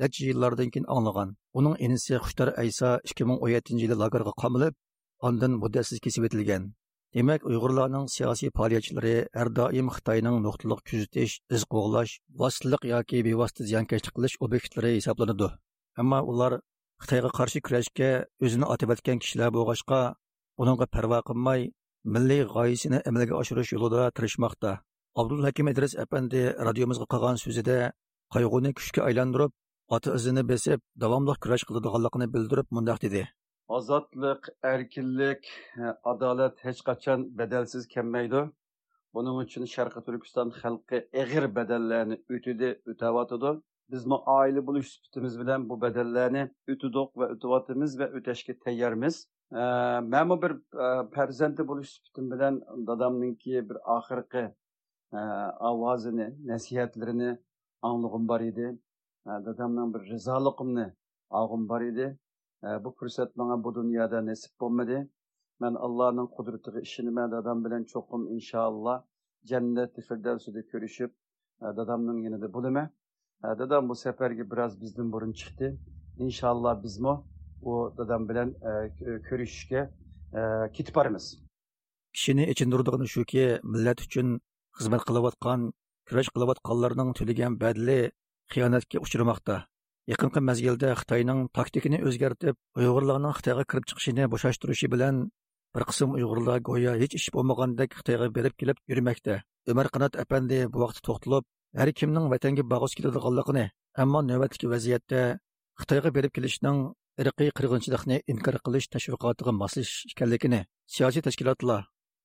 necha 0.01 0.21
yillardan 0.29 0.69
keyin 0.73 0.87
anglagan. 0.95 1.29
Uning 1.59 1.75
inisi 1.85 2.13
Xushtar 2.23 2.49
ayso 2.63 2.89
2017 3.11 3.81
yili 3.83 3.95
lagerga 4.03 4.33
qamilib, 4.41 4.73
ondan 5.27 5.57
muddatsiz 5.61 5.99
kesib 6.05 6.27
etilgan 6.29 6.73
Demak, 7.15 7.45
Uyg'urlarning 7.49 8.09
siyosiy 8.13 8.51
faoliyatchilari 8.57 9.13
har 9.39 9.49
doim 9.59 9.87
Xitoyning 9.95 10.35
nuqtaliq 10.45 10.81
kuzatish, 10.89 11.35
iz 11.55 11.63
qo'g'lash, 11.73 12.13
vositaliq 12.41 12.83
yoki 12.89 13.21
bevosita 13.27 13.63
ziyonkashlik 13.69 14.13
qilish 14.17 14.35
obyektlari 14.47 14.91
hisoblanadi. 14.97 15.47
Ammo 16.03 16.19
ular 16.31 16.57
Xitoyga 17.03 17.31
qarshi 17.37 17.61
kurashga 17.67 18.09
o'zini 18.43 18.69
otib 18.73 18.93
o'tgan 18.95 19.23
kishilar 19.23 19.53
bo'lg'achqa, 19.55 20.01
uningga 20.61 20.87
parvo 20.97 21.21
qilmay, 21.29 21.65
milliy 22.17 22.43
g'oyasini 22.51 22.99
amalga 23.09 23.39
oshirish 23.41 23.73
yo'lida 23.75 24.11
tirishmoqda. 24.19 24.75
Abdul 25.21 25.47
Hakim 25.47 25.71
Idris 25.73 25.97
apandi 26.05 26.43
radiomizga 26.69 27.07
qilgan 27.13 27.41
so'zida 27.45 27.79
qayg'uni 28.35 28.75
kuchga 28.77 29.07
aylantirib, 29.09 29.55
ota 29.95 30.19
izini 30.19 30.43
besib, 30.51 30.85
davomli 31.03 31.39
kurash 31.43 31.65
qiladiganligini 31.71 32.33
bildirib, 32.35 32.67
mundoq 32.79 33.01
dedi: 33.07 33.23
ozodlik 33.67 34.49
erkinlik 34.63 35.47
adolat 36.03 36.65
hech 36.65 36.81
qachon 36.89 37.19
badalsiz 37.39 37.87
kelmaydi 37.93 38.41
buning 39.15 39.37
uchun 39.43 39.65
sharqi 39.75 40.01
turkiston 40.07 40.49
xalqi 40.61 40.97
ig'ir 41.21 41.45
badallarni 41.57 42.17
o'tidi 42.35 42.69
o'tayotidi 42.91 43.51
bizmi 43.93 44.17
oila 44.37 44.61
bo'lish 44.67 44.89
sifatimiz 44.93 45.39
bilan 45.41 45.69
bu 45.69 45.75
badallarni 45.85 46.43
o'tidik 46.73 47.09
va 47.19 47.27
o'tyapmiz 47.35 47.99
va 47.99 48.07
o'tashga 48.19 48.53
tayyormiz 48.65 49.15
man 50.13 50.35
bir 50.43 50.53
farzandi 51.15 51.67
bo'lish 51.71 51.91
sifatim 51.95 52.31
bilan 52.33 52.61
dadamninki 52.89 53.69
bir 53.69 53.77
oxirgi 53.97 54.43
ovozini 55.71 56.27
nasihatlarini 56.51 57.31
anglag'im 57.89 58.23
bor 58.31 58.41
edi 58.51 58.67
dadamning 59.47 59.93
bir 59.93 60.01
rizoliqimni 60.13 60.87
olg'im 61.39 61.69
bor 61.73 61.81
edi 61.91 62.07
bu 62.63 62.91
fursat 62.91 63.37
bana 63.37 63.63
bu 63.63 63.75
dünyada 63.75 64.25
nasip 64.25 64.61
olmadı. 64.61 65.09
Ben 65.61 65.73
Allah'ın 65.73 66.27
kudretine 66.27 66.81
işinime 66.81 67.31
dadam 67.31 67.65
bilen 67.65 67.83
çokum 67.83 68.27
inşallah 68.27 69.03
cennet-i 69.45 70.01
ko'rishib 70.71 71.09
dadamning 71.61 71.77
dadamның 71.77 72.23
yanında 72.23 72.53
bulume. 72.53 72.91
Dadam 73.43 73.89
bu 73.89 73.95
seferki 73.95 74.51
biraz 74.51 74.81
bizden 74.81 75.11
burun 75.11 75.31
çıktı. 75.31 75.77
İnşallah 76.17 76.83
biz 76.83 76.99
mi 76.99 77.17
o 77.61 77.93
dadam 77.97 78.29
bilen 78.29 78.47
e, 78.47 78.87
görüşke 79.29 79.89
kitip 80.73 80.95
e, 80.95 80.95
barımız. 80.95 81.43
Kishini 82.13 82.45
ichindirdig'ini 82.51 83.07
shuki 83.07 83.59
millat 83.63 84.01
uchun 84.01 84.41
xizmat 84.77 85.03
qilayotgan 85.07 85.73
kurash 86.07 86.29
qilayotganlarning 86.35 87.11
to'lagan 87.19 87.53
badli 87.61 88.11
xiyonatga 88.51 88.97
uchramoqda 89.05 89.55
Yaqinqi 90.07 90.39
mazgilda 90.47 90.93
Xitoyning 90.99 91.39
taktikini 91.57 91.97
o'zgartib, 92.09 92.55
Uyg'urlarning 92.79 93.33
Xitoyga 93.37 93.63
kirib 93.71 93.85
chiqishini 93.89 94.27
bo'shashtirishi 94.33 94.87
bilan 94.93 95.17
bir 95.75 95.83
qism 95.89 96.13
Uyg'urlar 96.17 96.61
go'yo 96.69 96.93
hech 97.01 97.15
ish 97.19 97.25
bo'lmagandek 97.35 97.97
Xitoyga 97.97 98.29
berib 98.37 98.55
kelib 98.61 98.77
yurmoqda. 98.91 99.35
Umar 99.73 99.89
Qanot 99.95 100.15
apandi 100.23 100.59
bu 100.71 100.83
vaqt 100.83 101.01
to'xtalib, 101.07 101.43
har 101.79 101.91
kimning 102.01 102.29
vatanga 102.33 102.63
bag'us 102.73 102.95
keladiganligini, 102.99 103.65
ammo 104.03 104.21
navbatdagi 104.29 104.69
vaziyatda 104.73 105.23
Xitoyga 105.81 106.13
berib 106.17 106.35
kelishning 106.37 106.79
irqiy 107.23 107.51
qirg'inchilikni 107.59 108.21
inkor 108.35 108.57
qilish 108.69 108.87
tashviqotiga 108.93 109.55
moslashish 109.61 110.13
ekanligini, 110.13 110.61
siyosiy 110.95 111.25
tashkilotlar 111.27 111.83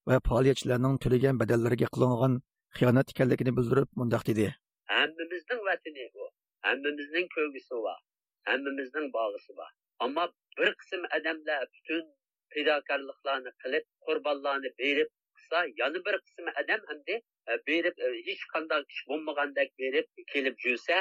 va 0.08 0.20
faoliyatchilarning 0.28 1.02
to'lagan 1.02 1.42
badallariga 1.42 1.90
qilingan 1.96 2.38
xiyonat 2.78 3.10
ekanligini 3.16 3.56
bildirib, 3.58 3.90
mundoq 3.98 4.22
dedi. 4.30 4.46
Hammamizning 4.94 5.66
vatani 5.70 6.06
bu. 6.14 6.30
Hammamizning 6.68 7.28
ko'gisi 7.36 7.84
bor 7.86 8.00
hammamizning 8.48 9.08
bog'isi 9.16 9.56
bor. 9.58 9.70
Ammo 10.04 10.24
bir 10.58 10.70
qism 10.80 11.02
odamlar 11.16 11.66
butun 11.74 12.06
fidokorliklarni 12.54 13.52
qilib 13.64 13.84
qurbonlarni 14.06 14.70
berib 14.80 15.10
qilsa 15.36 15.60
yana 15.80 16.00
bir 16.06 16.18
qism 16.24 16.48
odam 16.62 16.82
hamda 16.90 17.18
e, 17.50 17.58
berib 17.68 18.02
e, 18.06 18.08
hech 18.28 18.42
qanday 18.54 18.82
ish 18.94 19.02
bo'lmagandek 19.10 19.70
berib 19.82 20.24
kelib 20.32 20.66
yursa 20.68 20.98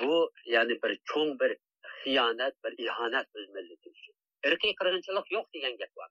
bu 0.00 0.18
ya'ni 0.54 0.76
bir 0.82 0.92
cho'ng 1.12 1.32
bir 1.40 1.56
xiyonat 2.02 2.54
bir 2.64 2.78
ihonat 2.86 3.40
o'z 3.40 3.48
millati 3.56 3.94
uchun. 3.94 4.14
Irqiy 4.50 4.76
qirg'inchilik 4.82 5.34
yo'q 5.36 5.50
degan 5.56 5.80
gap 5.82 5.92
bor. 6.00 6.10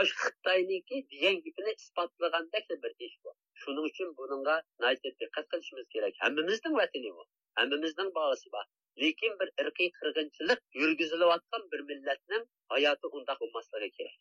Osh 0.00 0.16
xitoyniki 0.22 1.04
degan 1.12 1.36
gapini 1.44 1.76
isbotlagandek 1.82 2.74
bir 2.86 2.92
ish 3.06 3.16
bor. 3.24 3.36
Shuning 3.62 3.86
uchun 3.92 4.16
bunga 4.18 4.56
diqqat 5.04 5.46
qilishimiz 5.52 5.86
kerak. 5.94 6.20
Hammamizning 6.24 6.74
vatani 6.82 7.10
bu 7.20 7.24
hammamizning 7.58 8.10
bolasi 8.18 8.52
bor. 8.54 8.66
Lekin 9.02 9.32
bir 9.40 9.48
irqiy 9.62 9.90
qirg'inchilik 9.98 10.60
yurgizilayotgan 10.80 11.62
bir 11.72 11.80
millatning 11.90 12.44
hayoti 12.74 13.06
undaq 13.16 13.38
bo'lmasligi 13.42 13.90
kerak. 13.98 14.20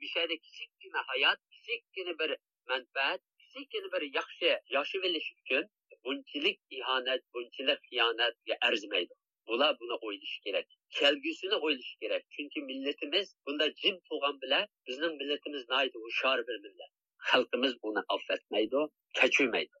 Bu 0.00 0.06
yerda 0.14 0.36
kichikkina 0.46 1.00
hayot 1.10 1.38
kichikkina 1.54 2.12
bir 2.22 2.30
manfaat 2.72 3.20
kichikkina 3.42 3.92
bir 3.94 4.02
yaxshi 4.18 4.50
yoshi 4.76 4.98
olish 5.08 5.30
uchun 5.40 5.64
bunchalik 6.04 6.58
ihonat 6.78 7.22
bunchalik 7.34 7.80
xiyonatga 7.90 8.54
arzimaydi. 8.68 9.14
Bular 9.48 9.72
buni 9.80 9.96
o'ylashi 10.06 10.38
kerak 10.46 10.66
kelgusini 10.98 11.56
o'ylashi 11.64 11.96
kerak. 12.02 12.22
Chunki 12.34 12.60
millatimiz 12.70 13.34
bunda 13.46 13.66
jim 13.82 13.96
tug'an 14.08 14.40
bilan 14.42 14.64
bizning 14.86 15.14
millatimiz 15.20 15.64
hushyor 16.04 16.38
bir 16.48 16.56
millat. 16.64 16.90
Xalqimiz 17.30 17.74
buni 17.84 18.00
affatmaydi 18.14 18.80
kechirmaydi. 19.18 19.79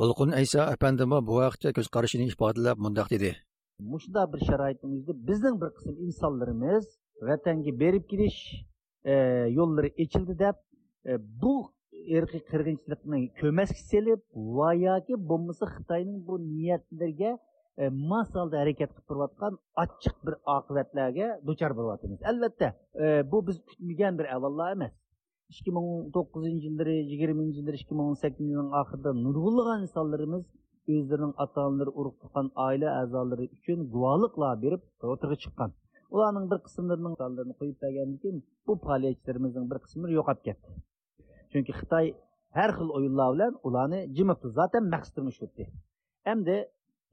Dolqun 0.00 0.32
Aysa 0.34 0.64
әпәндімі 0.72 1.20
bu 1.22 1.36
vaqtda 1.38 1.70
ko'z 1.74 1.88
qarashini 1.96 2.24
ifodalab 2.26 2.80
mundaq 2.84 3.10
dedi. 3.12 3.28
Mushunda 3.90 4.24
bir 4.32 4.40
sharoitimizda 4.48 5.14
bizning 5.28 5.60
bir 5.60 5.70
qism 5.76 6.00
insonlarimiz 6.06 6.88
vatanga 7.28 7.74
berib 7.82 8.08
kelish 8.12 8.38
e, 9.04 9.14
yo'llari 9.58 9.92
echildi 10.04 10.34
deb 10.40 10.58
e, 11.10 11.18
bu 11.42 11.54
irqiy 12.16 12.42
qirg'inchilikni 12.50 13.20
ko'masga 13.42 13.80
selib 13.92 14.24
va 14.58 14.72
yoki 14.80 15.20
bo'lmasa 15.30 15.70
xitoyning 15.76 16.18
bu 16.28 16.40
niyatlariga 16.48 17.32
e, 17.78 17.92
masalda 18.14 18.64
harakat 18.64 18.90
qilib 18.96 19.08
turayotgan 19.12 19.62
ochiq 19.84 20.18
bir 20.26 20.40
oqibatlarga 20.56 21.30
duchor 21.52 21.78
bo'lyapmiz 21.78 22.28
albatta 22.32 22.74
bu 23.32 23.46
biz 23.46 23.62
kutmagan 23.70 24.18
bir 24.22 24.32
avallar 24.38 24.76
emas 24.78 24.94
ikki 25.52 25.70
ming 25.76 25.88
to'qqizinchi 26.16 26.66
yilda 26.68 26.82
2009 26.82 26.94
yılları, 26.94 26.94
20 27.12 27.56
yılları, 27.56 27.76
2018 27.76 28.50
yılının 28.50 28.72
ahırda 28.80 29.10
nurgulluğan 29.24 29.82
insonlarimiz 29.82 30.44
o'zlarining 30.92 31.34
ota 31.44 31.60
onalari 31.68 31.90
urug' 32.00 32.16
tuqqan 32.22 32.46
oila 32.66 32.88
a'zolari 33.00 33.44
uchun 33.56 33.78
guvohliklar 33.94 34.54
berib 34.64 34.82
o'tirga 35.12 35.36
chiqqan. 35.44 35.70
Ularning 36.14 36.46
bir 36.52 36.58
qismlarining 36.66 37.14
sonlarini 37.22 37.54
qo'yib 37.60 37.78
bergandan 37.84 38.18
keyin 38.22 38.38
bu 38.66 38.72
faoliyatchilarimizning 38.86 39.66
bir 39.70 39.78
qismi 39.84 40.06
yo'qolib 40.18 40.42
ketdi 40.48 40.68
chunki 41.54 41.72
xitoy 41.80 42.06
har 42.56 42.70
xil 42.78 42.88
o'yinlar 42.96 43.28
bilan 43.34 43.52
ularni 43.66 44.00
jimibdi 44.16 44.48
zaten 44.60 44.84
maqsadini 44.94 45.32
shu. 45.38 45.46
Endi 46.32 46.56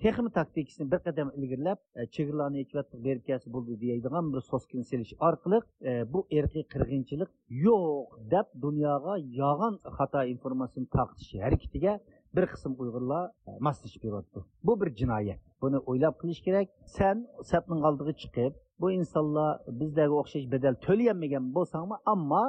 texmi 0.04 0.30
taktikasini 0.38 0.86
bir 0.92 1.00
qadam 1.08 1.28
ilgirlab 1.40 1.80
e, 2.00 2.02
chegaralarni 2.16 2.60
ichvatib 2.66 3.00
berib 3.08 3.24
kelsa 3.30 3.48
bo'ldi 3.56 3.74
deydigan 3.84 4.26
bir 4.34 4.42
soskini 4.52 4.84
selish 4.92 5.14
orqali 5.28 5.60
e, 5.90 5.92
bu 6.14 6.20
erkiy 6.40 6.64
qirg'inchilik 6.74 7.30
yo'q 7.66 7.86
deb 8.34 8.48
dunyoga 8.66 9.14
yolg'on 9.42 9.76
xato 9.98 10.22
informatsiyani 10.34 10.90
tarqatish 10.96 11.32
harakatiga 11.46 11.94
bir 12.36 12.46
qism 12.54 12.72
uyg'urlar 12.82 13.24
e, 13.50 13.52
moslashib 13.68 14.02
beryapti 14.06 14.40
bu 14.68 14.74
bir 14.82 14.90
jinoyat. 15.00 15.40
Buni 15.64 15.78
o'ylab 15.90 16.16
qilish 16.22 16.42
kerak. 16.48 16.68
San 16.98 17.18
sapning 17.52 17.82
oldiga 17.90 18.14
chiqib 18.22 18.54
bu 18.82 18.88
insonlar 19.00 19.52
bizlarga 19.80 20.16
o'xshash 20.22 20.48
badal 20.54 20.76
to'layolmagan 20.86 21.46
bo'lsangmi 21.58 21.96
ammo 22.14 22.46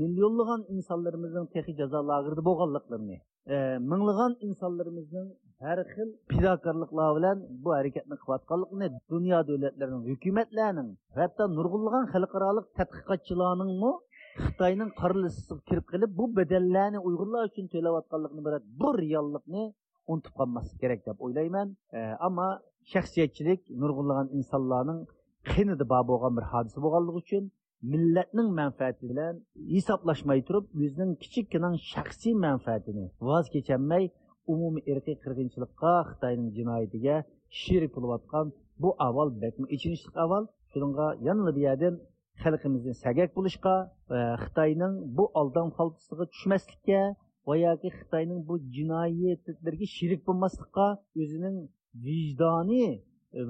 millionlagan 0.00 0.62
insonlarimizning 0.76 1.46
texi 1.54 1.72
jazo 1.80 2.00
lagerida 2.10 2.42
bo'lganliklarini 2.48 3.16
e, 3.54 3.56
minglagan 3.90 4.32
insonlarimizning 4.48 5.28
har 5.64 5.78
xil 5.92 6.08
fidokorliklar 6.30 7.08
bilan 7.16 7.38
bu 7.64 7.70
harakatni 7.78 8.16
qilayotganligini 8.22 8.88
dunyo 9.12 9.38
davlatlarining 9.48 10.04
hukumatlarning 10.10 10.88
hatto 11.18 11.42
nurg'unlagan 11.56 12.04
xalqaroliq 12.14 12.66
tadqiqotchilarningmi 12.78 13.92
xitoyning 14.44 14.90
qarlisiga 15.00 15.56
kirib 15.68 15.86
qilib 15.92 16.10
bu 16.18 16.24
badallarni 16.38 16.98
uyg'urlar 17.08 17.42
uchun 17.50 17.66
to'layotganligini 17.74 18.42
biladi 18.46 18.66
bu 18.80 18.88
reallikni 19.02 19.64
unutib 20.12 20.34
qolmaslik 20.38 20.78
kerak 20.82 21.00
deb 21.08 21.18
o'ylayman. 21.26 21.68
E, 21.98 22.00
ammo 22.26 22.48
shaxsiyatchilik 22.92 23.60
nurg'unlagan 23.82 24.28
insonlarning 24.38 25.00
qinida 25.52 25.84
bor 25.92 26.02
bo'lgan 26.10 26.32
bir 26.38 26.44
hodisa 26.52 26.78
bo'lganligi 26.84 27.18
uchun 27.24 27.44
millatning 27.92 28.48
manfaati 28.60 29.04
bilan 29.10 29.34
hisoblashmay 29.74 30.40
turib 30.48 30.66
o'zining 30.82 31.12
kichikkina 31.22 31.70
shaxsiy 31.92 32.34
manfaatini 32.46 33.04
voz 33.28 33.46
kechanmay 33.54 34.04
umumiy 34.52 34.84
irqiy 34.92 35.16
qirg'inchilikqa 35.24 35.92
xitoyning 36.10 36.48
jinoyatiga 36.58 37.16
sherik 37.60 37.90
bo'layotgan 37.96 38.46
bu 38.82 38.90
avval 39.06 39.28
bakmi 39.42 39.66
ichinishli 39.76 40.10
avval? 40.24 40.44
Shunga 40.72 41.06
yanada 41.26 41.50
bu 41.56 41.60
yerdan 41.68 41.94
xalqimizni 42.42 42.94
sagak 43.04 43.30
bo'lishga 43.36 43.74
xitoyning 44.44 44.94
bu 45.16 45.24
aldan 45.40 45.68
xaltisiga 45.76 46.24
tushmaslikka 46.32 47.00
va 47.48 47.54
yoki 47.66 47.88
xitoyning 47.98 48.40
bu 48.48 48.54
jinoyatlarga 48.76 49.86
sherik 49.96 50.20
bo'lmaslikqa 50.28 50.86
o'zining 51.22 51.56
vijdoniy 52.06 52.90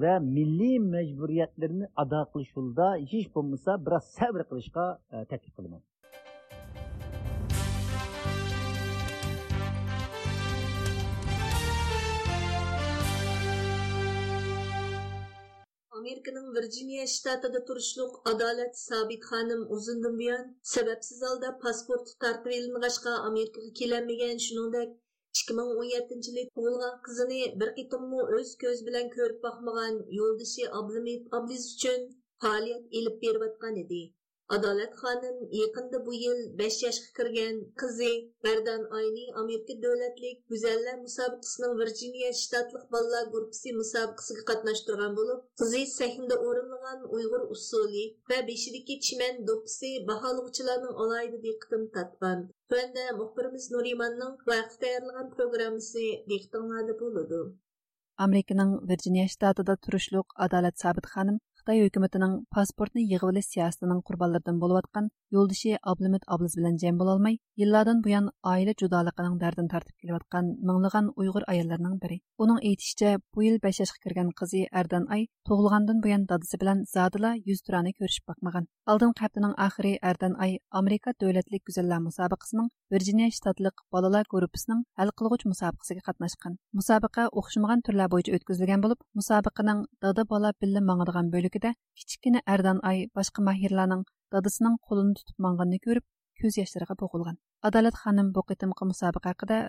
va 0.01 0.13
milliy 0.35 0.77
majburiyatlarini 0.95 1.85
ado 2.03 2.21
qilish 2.31 2.51
yo'lida 2.57 2.87
hech 3.11 3.27
bo'lmasa 3.35 3.71
biroz 3.85 4.05
sabr 4.17 4.41
qilishga 4.49 4.85
e, 5.13 5.17
taklif 5.31 5.53
qilaman. 5.57 5.81
Amerikaның 15.97 16.45
Virginia 16.53 17.03
shtatida 17.09 17.59
turishliq 17.65 18.13
adolat 18.29 18.77
Sabit 18.83 19.25
xonim 19.31 19.59
uzundan 19.75 20.15
buyon 20.21 20.47
sababsiz 20.69 21.19
holda 21.27 21.51
pasporti 21.65 22.15
tartib 22.23 22.55
elinғашqa 22.55 23.13
Amerikaga 23.27 23.69
kelanmagan, 23.79 24.41
shuningdek 24.45 24.95
2017 25.41 26.31
yili 26.31 26.45
tug'ilgan 26.55 26.97
qizini 27.09 27.43
bir 27.63 27.75
qitimmi 27.77 28.25
o'z 28.39 28.55
ko'z 28.65 28.83
bilan 28.89 29.13
ko'rib 29.17 29.39
boqmagan 29.45 30.01
yo'ldoshi 30.21 30.67
Ablimit 30.81 31.39
Abliz 31.41 31.69
uchun 31.75 32.09
faoliyat 32.45 32.99
elib 33.01 33.21
berayotgan 33.27 33.79
edi. 33.85 34.01
Adolat 34.49 34.93
xonim 35.01 35.37
yaqinda 35.61 36.05
bu 36.05 36.13
yil 36.13 36.39
5 36.59 36.83
yoshga 36.85 37.09
kirgan 37.17 37.55
qizi 37.81 38.13
Bardan 38.45 38.81
Ayni 38.99 39.25
Amerika 39.41 39.73
davlatlik 39.83 40.37
go'zallar 40.51 40.97
musobaqasining 41.05 41.73
Virginia 41.81 42.31
shtatlik 42.39 42.85
bolalar 42.95 43.25
guruhi 43.35 43.69
musobaqasiga 43.81 44.43
qatnashtirgan 44.49 45.15
bo'lib, 45.19 45.39
qizi 45.61 45.81
sahnada 45.99 46.35
o'rinlagan 46.47 46.99
Uyg'ur 47.17 47.43
usuli 47.55 48.05
va 48.29 48.39
beshidagi 48.49 48.95
chiman 49.05 49.35
do'ppisi 49.49 49.89
baholuvchilarning 50.11 50.95
alayida 51.03 51.39
diqqatini 51.47 51.87
tatgan. 51.97 52.39
Tuanda 52.69 53.03
muxbirimiz 53.19 53.65
Adolat 60.45 60.75
Sabit 60.83 61.05
Қытай 61.63 61.79
үкіметінің 61.87 62.31
паспортны 62.51 63.01
йығып 63.07 63.37
сиясының 63.45 63.99
құрбалардың 64.09 64.57
құрбанларından 64.57 64.57
болып 64.59 64.81
атқан 64.81 65.05
yo'ldishi 65.35 65.77
Ablimit 65.91 66.23
ablis 66.35 66.53
bilan 66.59 66.75
jam 66.81 66.99
bo'lolmay, 67.01 67.35
yillardan 67.61 68.01
buyon 68.05 68.25
oila 68.51 68.73
judoliqining 68.81 69.35
dardini 69.43 69.71
tartib 69.73 69.95
kelayotgan 70.01 70.51
minglаған 70.69 71.09
Uyg'ur 71.21 71.43
ayollarining 71.53 71.95
biri. 72.03 72.17
Uning 72.43 72.59
aytishicha, 72.69 73.11
bu 73.33 73.45
yil 73.45 73.57
5 73.63 73.79
yoshga 73.81 73.99
kirgan 74.05 74.29
qizi 74.41 74.61
Ardan 74.81 75.07
Ай, 75.15 75.27
tug'ilgandan 75.49 76.03
buyon 76.05 76.27
dadasi 76.31 76.59
bilan 76.61 76.85
задыла 76.95 77.33
100 77.51 77.65
turani 77.65 77.93
ko'rishib 77.99 78.25
бақмаған. 78.31 78.69
Алдын 78.91 79.13
қаптының 79.19 79.57
ақыры 79.67 79.93
Ардан 80.11 80.37
Ай 80.45 80.57
Америка 80.81 81.13
davlatlik 81.21 81.65
гүзәлләр 81.69 82.01
мусабақасының 82.07 82.69
Вирджиния 82.93 83.29
shtatlik 83.37 83.85
балалар 83.93 84.29
группасының 84.33 84.83
хәл 84.99 85.13
кылгыч 85.19 85.45
мусабақасына 85.51 86.05
катнашкан. 86.07 86.57
Мусабақа 86.77 87.29
оқшымаган 87.41 87.85
төрләр 87.85 88.11
буенча 88.13 88.35
өткізілген 88.37 88.83
болып, 88.85 88.99
мусабақаның 89.17 89.85
дада 90.03 90.25
бала 90.29 90.53
билле 90.61 90.83
маңыдыган 90.89 91.31
бөлегидә 91.33 91.73
кичкене 91.97 92.43
Ардан 92.45 92.83
Ай 92.83 93.07
башка 93.15 93.41
маһирларның 93.41 94.03
dadısının 94.33 94.79
қолын 94.89 95.13
tutup 95.17 95.37
маңғаныны 95.45 95.79
көріп, 95.85 96.05
көз 96.41 96.57
яшьләргә 96.59 96.97
бугылган. 96.99 97.37
Адалет 97.61 97.95
ханым 97.95 98.31
бу 98.35 98.43
кытымкы 98.43 98.85
мусабака 98.89 99.31
хакында 99.31 99.59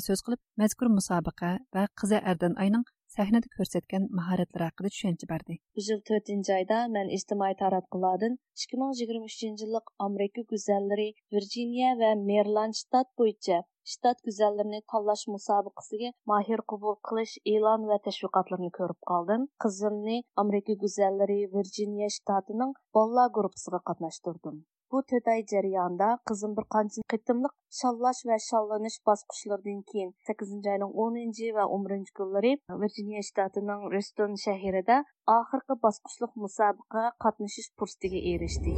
сөз 0.00 0.22
кылып, 0.24 0.40
мәзкур 0.56 0.88
мусабака 0.88 1.58
ва 1.74 1.88
қызы 2.00 2.20
әрден 2.22 2.54
айның 2.56 2.86
sahnada 3.16 3.52
ko'rsatgan 3.56 4.08
mahoratlari 4.20 4.68
haqida 4.68 4.92
tushuncha 4.94 5.30
berdi 5.34 5.58
bu 5.76 5.84
yil 5.88 6.00
to'rtinchi 6.10 6.56
oyda 6.58 6.78
man 6.96 7.12
ijtimoiy 7.18 7.54
taratqulardan 7.62 8.40
ikki 8.62 8.80
ming 8.82 8.96
yigirma 9.02 9.30
uchinchi 9.32 9.66
yillik 9.66 9.94
amerika 10.08 10.48
go'zallari 10.54 11.08
virjiniya 11.36 11.94
va 12.02 12.10
merland 12.32 12.82
shtat 12.82 13.14
bo'yicha 13.22 13.60
shtat 13.92 14.20
go'zallarini 14.26 14.78
tanlash 14.92 15.24
musobaqasiga 15.32 16.10
mahir 16.30 16.60
qabul 16.72 16.94
qilish 17.08 17.34
e'lon 17.54 17.82
va 17.90 17.98
tashviqotlarini 18.06 18.70
ko'rib 18.78 19.00
qoldim. 19.10 19.42
Qizimni 19.64 20.16
amerika 20.42 20.76
go'zallari 20.84 21.40
virjiniya 21.56 22.08
shtatining 22.16 22.72
bolalar 22.98 23.34
guruhiga 23.38 23.80
qatnashtirdim. 23.90 24.56
Bu 24.94 25.00
to'rt 25.10 25.28
oy 25.32 25.40
jarayonida 25.50 26.08
qizim 26.30 26.52
bir 26.56 26.64
qancha 26.74 27.02
qitimliq 27.12 27.54
shallash 27.78 28.20
va 28.30 28.36
shallanish 28.48 28.98
bosqichlaridan 29.08 29.80
keyin 29.90 30.10
sakkizinchi 30.28 30.70
oyning 30.74 30.92
o'ninchi 31.04 31.48
va 31.56 31.64
o'n 31.76 31.82
birinchi 31.86 32.12
kunlari 32.20 32.52
virjiniya 32.82 33.22
shtatining 33.30 33.82
reston 33.94 34.38
shahrida 34.44 34.96
oxirgi 35.36 35.78
bosqichliq 35.86 36.32
musobaqaga 36.44 37.10
qatnashish 37.26 37.68
fursatiga 37.78 38.20
erishdi 38.32 38.72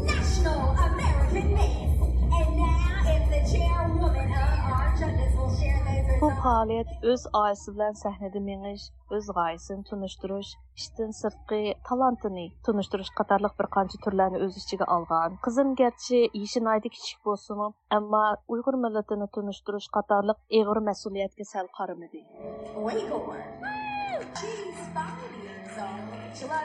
Bu 6.21 6.29
fəaliyyət 6.33 7.03
öz 7.13 7.25
ailesi 7.39 7.73
bilan 7.75 7.97
səhnədə 8.01 8.41
meniş, 8.45 8.85
öz 9.17 9.27
g'oyasini 9.39 9.83
tunishtirish, 9.89 10.53
ishdan 10.81 11.11
sirtqi 11.19 11.59
talantini 11.89 12.45
tunishtirish 12.69 13.11
qatorliq 13.19 13.57
bir 13.59 13.69
qancha 13.77 14.01
turlarni 14.07 14.41
o'z 14.47 14.57
ichiga 14.63 14.89
olgan. 14.97 15.37
Qizim 15.47 15.75
garchi 15.81 16.23
yoshi 16.23 16.63
nayda 16.69 16.93
kichik 16.97 17.21
bo'lsin, 17.29 17.61
ammo 17.99 18.23
Uyg'ur 18.57 18.81
millatini 18.87 19.29
tunishtirish 19.37 19.91
qatorliq 19.99 20.41
og'ir 20.63 20.83
mas'uliyatga 20.89 21.49
sal 21.53 21.69
qaramadi. 21.81 22.25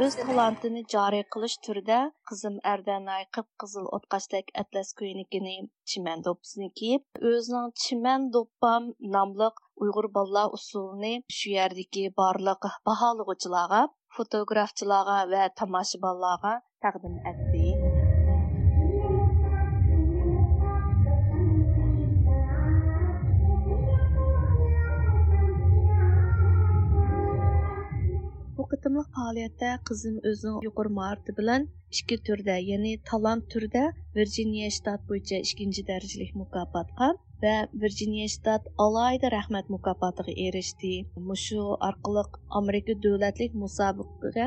Öz 0.05 0.15
talantini 0.19 0.81
joriy 0.93 1.21
qilish 1.33 1.53
turida 1.65 1.97
qizim 2.31 2.55
Ardanay 2.71 3.21
qip-qizil 3.37 3.85
o'tqashdek 3.97 4.49
atlas 4.61 4.89
ko'ynikini, 5.01 5.53
chiman 5.91 6.25
do'ppisini 6.25 6.67
kiyib, 6.81 7.05
o'zining 7.31 7.69
chiman 7.83 8.27
do'ppam 8.35 8.89
nomli 9.15 9.49
Uyg'ur 9.85 10.07
bolalar 10.17 10.57
usulini 10.59 11.13
shu 11.37 11.53
yerdagi 11.55 12.03
barliq 12.21 12.67
baholug'uchilarga, 12.91 13.81
fotografchilarga 14.17 15.19
va 15.35 15.47
tomoshabinlarga 15.63 16.53
taqdim 16.87 17.15
etdi. 17.33 17.65
Qitimliq 29.31 29.51
faoliyatda 29.57 29.83
qizim 29.89 30.15
o'zining 30.29 30.63
yuqori 30.67 30.89
maorati 30.95 31.33
bilan 31.35 31.65
ikki 31.97 32.15
turda 32.29 32.55
ya'ni 32.69 32.91
talant 33.09 33.43
turda 33.53 33.83
virjiniya 34.17 34.69
shtat 34.77 35.05
bo'yicha 35.11 35.37
ikkinchi 35.45 35.83
darajalik 35.89 36.31
mukofotga 36.41 37.07
va 37.43 37.53
virjiniya 37.83 38.27
shtat 38.35 38.63
alayda 38.85 39.27
rahmat 39.37 39.65
mukofotiga 39.75 40.33
erishdi. 40.47 40.93
Mushu 41.29 41.61
orqali 41.89 42.23
amerika 42.59 42.93
davlatlik 43.05 43.51
musobaqaga 43.63 44.45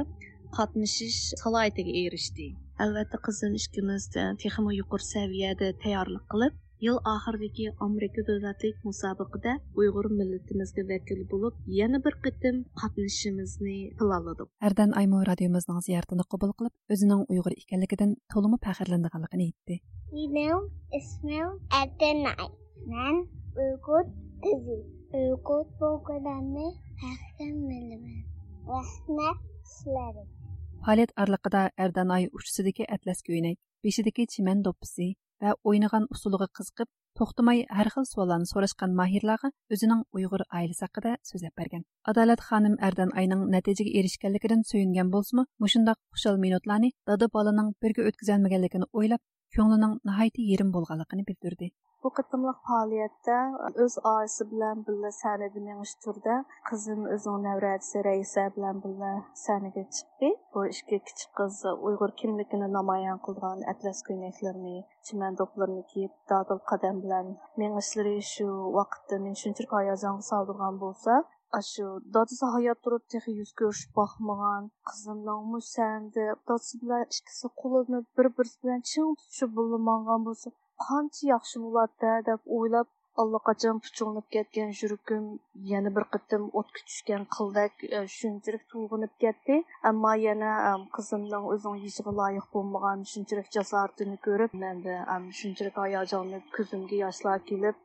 qatnashish 0.59 1.21
salohiyatiga 1.43 1.93
erishdi. 2.05 2.47
Albatta 2.85 3.17
qizim 3.27 3.53
ishkimiz 3.61 4.03
texmo 4.45 4.71
yuqori 4.81 5.07
saviyada 5.15 5.67
tayyorlik 5.83 6.25
qilib 6.35 6.55
yil 6.87 6.99
oxiridagi 7.15 7.67
Amerika 7.87 8.25
dövlətlik 8.29 8.77
müsabiqədə 8.89 9.53
uyg'ur 9.81 10.11
millatimizga 10.19 10.83
vakil 10.91 11.21
bo'lib 11.33 11.55
yana 11.81 11.99
bir 12.05 12.15
qitim 12.25 12.57
qatnashishimizni 12.81 13.77
qiladi 14.01 14.49
ardan 14.69 14.91
Аймо 15.01 15.19
радиомызның 15.31 15.79
зияртını 15.89 16.25
qabul 16.33 16.53
qilib 16.59 16.75
o'zining 16.97 17.23
uyg'ur 17.33 17.55
ekanligidan 17.63 18.11
tolumu 18.35 18.59
fəxrləndigənligini 18.67 19.45
aytdi 19.49 19.77
Mənim 20.15 20.61
ismim 20.99 21.51
Ədənay. 21.83 22.47
men 22.91 23.17
Uyğur 23.63 24.05
qizi 24.45 24.79
Uyğur 25.15 25.65
boğulanı 25.81 26.67
fəxrlənməliyəm. 27.01 28.05
Rəhmət 28.71 29.39
Ay 32.17 32.25
atlas 32.95 33.21
ko'ynak 33.27 33.59
бешидәге 33.85 34.25
chiman 34.33 34.59
допсы, 34.65 35.07
бә 35.43 35.55
ойнаған 35.73 36.07
усулыга 36.15 36.49
кызыгып, 36.59 36.91
to'xtamay 37.19 37.59
har 37.77 37.89
xil 37.95 38.07
savollarni 38.13 38.49
so'rashgan 38.53 38.97
mahirlarga 39.01 39.51
o'zining 39.77 40.01
uyg'ur 40.17 40.43
oilasi 40.59 40.83
haqida 40.87 41.13
so'zlab 41.31 41.55
bergan. 41.61 41.85
Adolat 42.11 42.41
xonim 42.49 42.75
ardan 42.89 43.15
ayning 43.23 43.47
natijaga 43.55 43.93
erishganligidan 44.01 44.67
suyungan 44.71 45.15
bo'lsimi 45.15 45.47
mushundoq 45.65 45.99
xushal 46.15 46.43
minutlarni 46.47 46.91
dada 47.13 47.31
bolaning 47.39 47.71
birga 47.87 48.11
o'tkazolmaganligini 48.11 48.91
o'ylab 48.99 49.23
ko'nglining 49.57 49.97
nihoyatda 50.11 50.51
yerim 50.51 50.77
bo'lganligini 50.77 51.27
bildirdi. 51.31 51.75
Bu 52.05 52.11
qitimliq 52.17 52.57
faoliyatda 52.69 53.37
o'z 53.83 53.95
oilasi 54.09 54.45
bilan 54.51 54.81
birga 54.87 55.11
sahnada 55.19 55.61
menish 55.69 55.93
turda 56.07 56.35
qizim 56.71 57.07
o'zining 57.15 57.47
navratisi 57.49 58.03
raisa 58.07 58.45
bilan 58.57 58.83
birga 58.83 59.13
sanaga 59.45 59.85
chiqdi. 59.99 60.31
Bu 60.55 60.65
ikki 60.73 60.99
kichik 61.07 61.31
qiz 61.39 61.63
uyg'ur 61.89 62.13
kimligini 62.21 62.69
namoyon 62.75 63.23
qilgan 63.29 63.65
atlas 63.73 64.03
ko'ynaklarini 64.09 64.77
chimandoqlarini 65.07 65.85
kiyib 65.95 66.13
dodil 66.33 66.61
qadam 66.73 67.01
bilan 67.05 67.31
mengishlari 67.63 68.17
shu 68.33 68.49
vaqtda 68.79 69.21
meni 69.25 69.41
shunchalik 69.43 69.73
hayajonga 69.79 70.25
soldirgan 70.31 70.83
bo'lsa 70.85 71.15
shu 71.73 71.87
dadasi 72.15 72.47
hayot 72.55 72.79
turib 72.85 73.05
tehi 73.13 73.31
yuz 73.41 73.51
ko'rishib 73.61 73.91
boqmagan 74.01 74.63
qizimning 74.91 75.43
musandi 75.55 76.25
dadasi 76.49 76.81
bilan 76.83 77.03
ikkisi 77.17 77.51
qo'lini 77.63 78.01
bir 78.17 78.29
birisi 78.39 78.59
bilan 78.65 78.81
ching 78.91 79.11
tutishib 79.21 79.51
bo'lmagan 79.59 80.27
bo'lsa 80.29 80.49
qancha 80.87 81.23
yaxshi 81.35 81.57
bo'ladi 81.65 82.13
deb 82.31 82.41
o'ylab 82.59 82.89
allaqachon 83.23 83.81
puchunlab 83.85 84.27
ketgan 84.37 84.71
yuragim 84.81 85.27
yana 85.73 85.93
bir 85.99 86.05
qitim 86.17 86.47
o'tga 86.61 86.81
tushgan 86.89 87.27
qildak 87.37 87.85
shunchalik 88.17 88.65
to'lg'inib 88.73 89.13
ketdi 89.25 89.59
ammo 89.93 90.15
yana 90.23 90.51
qizimning 90.99 91.47
o'zing 91.53 91.79
yishiga 91.85 92.17
loyiq 92.21 92.51
bo'lmagan 92.57 93.07
shunchalik 93.13 93.53
jasoratini 93.59 94.19
ko'rib 94.29 94.59
manda 94.65 94.99
shunchalik 95.43 95.81
hayajonli 95.85 96.43
ko'zimga 96.59 97.01
yoshlar 97.05 97.47
kelib 97.53 97.81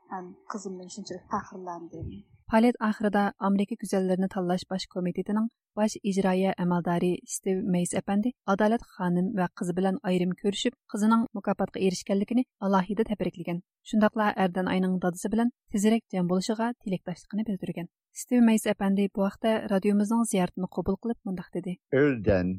qizimdan 0.55 0.93
shunchalik 0.97 1.31
faxrlandim 1.35 2.11
Fəaliyyət 2.49 2.79
axırında 2.81 3.21
Amerika 3.47 3.75
Güzəllərini 3.77 4.27
Tanlaş 4.33 4.63
Baş 4.69 4.85
Komitetining 4.89 5.49
baş 5.77 5.97
icroiya 6.11 6.53
amaldori 6.63 7.11
Steve 7.33 7.61
Mays 7.73 7.91
əpəndi 7.99 8.31
Adalet 8.53 8.81
xanım 8.95 9.27
və 9.37 9.45
qızı 9.59 9.75
bilan 9.77 9.99
ayrim 10.11 10.31
görüşüb, 10.39 10.73
qızının 10.91 11.27
mukofotga 11.37 11.79
erishganligini 11.79 12.43
alohida 12.59 13.05
tabriklagan. 13.11 13.61
Shundaqla 13.91 14.31
Erdan 14.35 14.65
ayning 14.73 14.97
dadisi 15.03 15.31
bilan 15.31 15.51
tezroq 15.75 16.01
jam 16.15 16.31
bo'lishiga 16.31 16.73
tilakdoshligini 16.83 17.45
bildirgan. 17.51 17.91
Steve 18.21 18.41
Mays 18.49 18.65
əpəndi 18.73 19.09
bu 19.15 19.27
vaqtda 19.27 19.53
radiomizning 19.75 20.25
ziyoratini 20.31 20.73
qabul 20.77 20.97
qilib 21.03 21.21
mundaq 21.29 21.53
dedi. 21.53 21.77
Erdan 21.93 22.55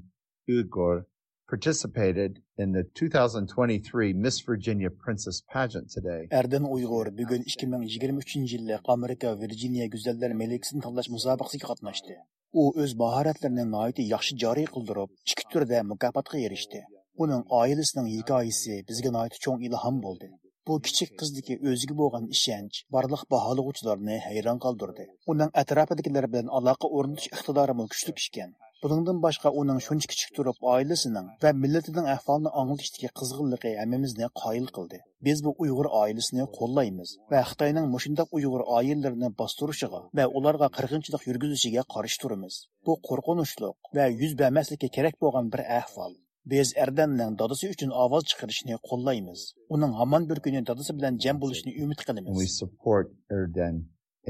Uyghur 0.48 1.02
participated 1.50 2.32
in 2.62 2.72
the 2.72 2.84
2023 2.94 4.12
Miss 4.12 4.40
Virginia 4.48 4.90
Princess 4.90 5.42
pageant 5.52 5.90
today. 5.96 6.28
Erden 6.30 6.64
Uyg'ur 6.74 7.06
bugun 7.18 7.42
2023 7.42 8.52
yillik 8.52 8.80
Amerika 8.84 9.40
Virginia 9.40 9.86
Güzeller 9.94 10.32
Melikasini 10.42 10.80
tanlash 10.86 11.08
musobaqasiga 11.16 11.66
qatnashdi. 11.70 12.14
U 12.60 12.62
o'z 12.82 12.92
mahoratlarini 13.02 13.64
nihoyatda 13.72 14.06
yaxshi 14.14 14.38
joriy 14.44 14.68
qildirib, 14.74 15.10
ikki 15.32 15.44
turda 15.52 15.82
mukofotga 15.92 16.38
erishdi. 16.46 16.84
Uning 17.22 17.42
oilasining 17.60 18.08
hikoyasi 18.16 18.78
bizga 18.92 19.10
nihoyatda 19.16 19.42
çok 19.46 19.66
ilhom 19.68 20.00
bo'ldi. 20.06 20.30
Bu 20.68 20.74
kichik 20.86 21.12
qizdagi 21.20 21.54
o'ziga 21.70 21.94
bo'lgan 22.00 22.24
ishonch 22.36 22.80
barliq 22.96 23.22
baholag'uvchilarni 23.34 24.16
hayron 24.26 24.58
qoldirdi. 24.64 25.04
Uning 25.32 25.50
atrofidagilar 25.62 26.26
bilan 26.32 26.50
aloqa 26.58 26.96
o'rnatish 26.98 27.30
iqtidori 27.36 27.74
kuchli 27.92 28.12
ekan. 28.24 28.50
Buningdan 28.84 29.18
boshqa 29.24 29.50
uning 29.60 29.78
shuncha 29.86 30.08
kichik 30.10 30.30
turib 30.36 30.62
oilasining 30.74 31.26
va 31.42 31.50
millatining 31.62 32.06
ahvolini 32.12 32.50
anglatishdagi 32.60 33.08
qizg'inligi 33.20 33.72
hammamizni 33.80 34.28
qoyil 34.42 34.68
qildi. 34.76 35.00
Biz 35.26 35.42
bu 35.46 35.50
Uyg'ur 35.64 35.88
oilasini 36.02 36.46
qo'llaymiz 36.58 37.10
va 37.32 37.42
Xitoyning 37.50 37.90
mushundaq 37.94 38.32
Uyg'ur 38.38 38.62
oilalarini 38.76 39.30
bostirishiga 39.40 40.00
va 40.20 40.26
ularga 40.40 40.68
qirg'inchilik 40.76 41.26
yurgizishiga 41.30 41.84
qarshi 41.94 42.22
turamiz. 42.22 42.56
Bu 42.86 42.96
qo'rqinchli 43.08 43.70
va 43.98 44.06
yuz 44.22 44.32
bermaslikka 44.42 44.88
kerak 44.96 45.20
bo'lgan 45.26 45.52
bir 45.56 45.64
ahvol. 45.80 46.16
Biz 46.54 46.72
Erdanning 46.86 47.36
dadasi 47.42 47.70
uchun 47.74 47.94
ovoz 48.04 48.24
chiqarishni 48.30 48.80
qo'llaymiz. 48.88 49.40
Uning 49.74 49.92
hamon 50.00 50.30
bir 50.30 50.38
kuni 50.48 50.64
dadasi 50.72 50.96
bilan 50.98 51.20
jam 51.26 51.36
bo'lishini 51.44 51.76
umid 51.84 52.00
qilamiz. 52.08 52.32
We 52.40 52.48
support 52.62 53.06
Erdan 53.38 53.76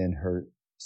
in 0.02 0.10
her 0.24 0.36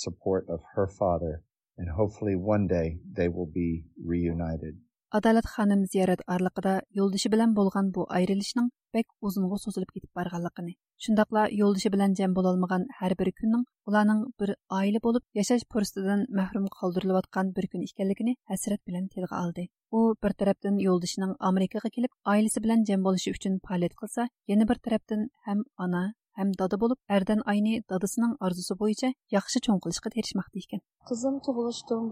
support 0.04 0.44
of 0.54 0.60
her 0.74 0.88
father 1.00 1.34
and 1.78 1.88
hopefully 1.98 2.36
one 2.54 2.66
day 2.66 2.88
they 3.18 3.28
will 3.28 3.50
be 3.60 3.68
reunited. 4.12 4.74
Adalat 5.18 5.46
xonim 5.54 5.82
ziyorat 5.92 6.22
orliqida 6.34 6.72
yo'ldoshi 6.98 7.30
bilan 7.34 7.50
bo'lgan 7.58 7.90
bu 7.96 8.06
ayrilishning 8.16 8.70
bek 8.96 9.06
uzunga 9.28 9.58
so'zilib 9.64 9.90
ketib 9.96 10.10
borganligini, 10.18 10.72
shundaqla 11.04 11.42
yo'ldoshi 11.60 11.92
bilan 11.94 12.16
jam 12.20 12.34
bo'lolmagan 12.38 12.86
har 12.98 13.12
bir 13.20 13.30
kunning 13.40 13.62
ularning 13.90 14.24
bir 14.40 14.50
oila 14.78 15.00
bo'lib 15.06 15.24
yashash 15.40 15.64
fursatidan 15.74 16.26
mahrum 16.40 16.66
qoldirilayotgan 16.78 17.54
bir 17.56 17.70
kun 17.74 17.86
ekanligini 17.88 18.34
hasrat 18.52 18.82
bilan 18.88 19.06
tilga 19.14 19.44
oldi. 19.44 19.68
U 19.98 20.00
bir 20.22 20.32
tarafdan 20.40 20.82
yo'ldoshining 20.86 21.32
Amerikaga 21.50 21.94
kelib, 21.96 22.12
oilasi 22.34 22.64
bilan 22.66 22.84
jam 22.90 23.06
bo'lishi 23.06 23.36
uchun 23.36 23.62
faoliyat 23.68 23.94
qilsa, 24.00 24.28
yana 24.52 24.68
bir 24.70 24.78
tarafdan 24.84 25.26
ham 25.46 25.64
ona 25.86 26.04
һәм 26.38 26.50
дада 26.58 26.76
булып, 26.82 26.98
әрдән 27.16 27.42
айны 27.50 27.80
дадасының 27.90 28.32
арзусы 28.46 28.74
буенча 28.80 29.10
яхшы 29.34 29.60
чоң 29.66 29.78
кылышка 29.84 30.10
тирешмәкте 30.14 30.80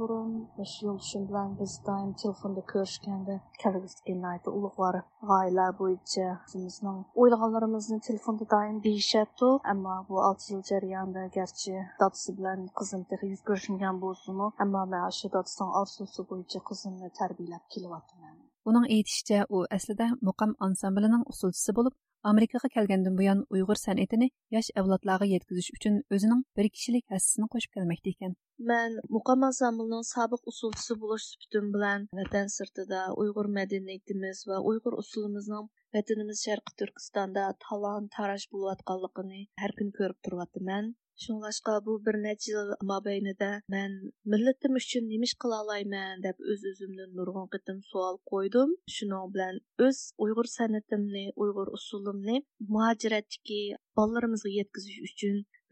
бурын 0.00 0.32
баш 0.58 0.72
юлшым 0.84 1.24
белән 1.30 1.54
без 1.60 1.78
даим 1.86 2.12
телефонда 2.22 2.62
күрешкәндә, 2.72 3.38
кәлгәскә 3.62 4.14
найты 4.24 4.52
улыклар 4.52 4.98
гаилә 5.30 5.66
буенча 5.78 6.28
безнең 6.52 7.00
уйлаганларыбызны 7.24 7.98
телефонда 8.08 8.46
даим 8.54 8.80
дишәпту, 8.86 9.50
әмма 9.74 9.96
бу 10.08 10.20
6 10.28 10.52
ел 10.54 10.62
җарыянда 10.70 11.26
гәрчә 11.38 11.86
дадасы 12.00 12.36
белән 12.38 12.68
кызым 12.78 13.06
тәхи 13.10 13.32
йөз 13.32 13.42
күрешмәгән 13.48 14.00
булсымы, 14.04 14.52
әмма 14.66 14.86
мен 14.92 15.08
ашы 15.08 15.32
дадасының 15.34 15.74
арзусы 15.82 16.28
буенча 16.28 16.60
кызымны 16.70 17.10
тәрбияләп 17.18 17.64
килеп 17.74 17.98
атам. 17.98 18.38
Uning 18.70 18.84
aytishicha, 18.94 19.46
u 19.50 19.64
aslida 19.76 20.06
muqam 20.28 20.52
ansamblining 20.66 21.24
usulchisi 21.32 21.72
bo'lib, 21.78 21.94
Amerikaga 22.30 22.68
kelgandan 22.74 23.14
buyon 23.18 23.38
Uyg'ur 23.54 23.78
san'atini 23.78 24.28
yosh 24.54 24.68
avlodlarga 24.80 25.26
yetkazish 25.30 25.70
uchun 25.76 25.94
o'zining 26.16 26.42
bir 26.58 26.68
kishilik 26.76 27.04
hassasini 27.14 27.48
qo'shib 27.54 27.72
kelmoqda 27.78 28.12
ekan. 28.14 28.36
Men 28.70 28.92
muqam 29.16 29.46
ansamblining 29.48 30.04
sobiq 30.10 30.50
usulchisi 30.52 30.96
bo'lish 31.04 31.26
suhbatim 31.30 31.72
bilan 31.76 32.06
vatan 32.18 32.52
sirtida 32.56 33.00
Uyg'ur 33.22 33.48
madaniyatimiz 33.58 34.44
va 34.50 34.60
Uyg'ur 34.72 34.98
usulimizning 35.02 35.66
vatanimiz 35.96 36.44
Sharqi 36.46 36.78
Turkistonda 36.82 37.46
talon 37.66 38.08
taraj 38.16 38.42
bo'layotganligini 38.54 39.42
har 39.64 39.76
kun 39.80 39.90
ko'rib 39.98 40.18
turyapman. 40.28 40.94
Шуңлашқа 41.22 41.72
bu 41.86 41.92
bir 42.06 42.16
necha 42.22 42.48
yil 42.52 42.70
mobaynida 42.90 43.48
man 43.74 43.92
millatim 44.34 44.78
uchun 44.80 45.04
nima 45.10 45.26
ish 45.28 45.34
qila 45.44 45.58
olmayman 45.64 46.24
deb 46.26 46.40
o'z 46.54 46.64
o'zimdan 46.70 47.12
nurg'un 47.18 47.46
qitim 47.54 47.78
savol 47.90 48.18
qo'ydim 48.32 48.72
shuning 48.96 49.28
bilan 49.36 49.60
o'z 49.86 50.00
uyg'ur 50.26 50.50
san'atimni 50.54 51.24
uyg'ur 51.46 51.72
usulimni 51.78 52.36
muhojiratdagi 52.76 53.60
bolalarimizga 54.00 54.54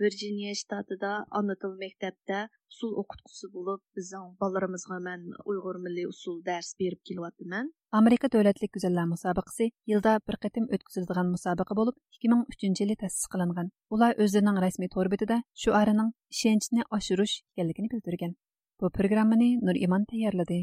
yetkazish 0.01 0.23
uchun 0.23 0.37
virjiniya 0.37 0.55
shtatida 0.55 1.27
ona 1.39 1.55
til 1.61 1.73
maktabda 1.83 2.49
usul 2.73 2.93
o'qituvchisi 3.01 3.47
bo'lib 3.55 3.81
bizning 3.97 4.37
bolalarimizga 4.41 4.99
man 5.07 5.21
uyg'ur 5.51 5.77
milliy 5.85 6.07
usul 6.07 6.43
dars 6.47 6.75
berib 6.81 7.01
kelyapman 7.09 7.71
Amerika 7.93 8.29
Dövlətlik 8.29 8.73
Güzəllər 8.77 9.07
müsabiqəsi 9.13 9.71
yılda 9.93 10.13
bir 10.27 10.37
qətim 10.45 10.69
ötküzüldiğən 10.77 11.29
müsabiqə 11.35 11.79
olub 11.83 11.97
2003 12.17 12.81
yılı 12.81 12.97
təsis 13.03 13.27
qılınğan. 13.33 13.71
Ular 13.95 14.13
özlərinin 14.25 14.61
rəsmi 14.65 14.89
tor 14.95 15.07
betində 15.13 15.43
şüarının 15.63 16.13
işençini 16.31 16.83
aşırış 16.91 17.33
ekanligini 17.57 17.91
bildirgan. 17.93 18.37
Bu 18.81 18.91
proqramını 18.91 19.51
Nur 19.67 19.77
İman 19.85 20.05
tayyorladi. 20.05 20.61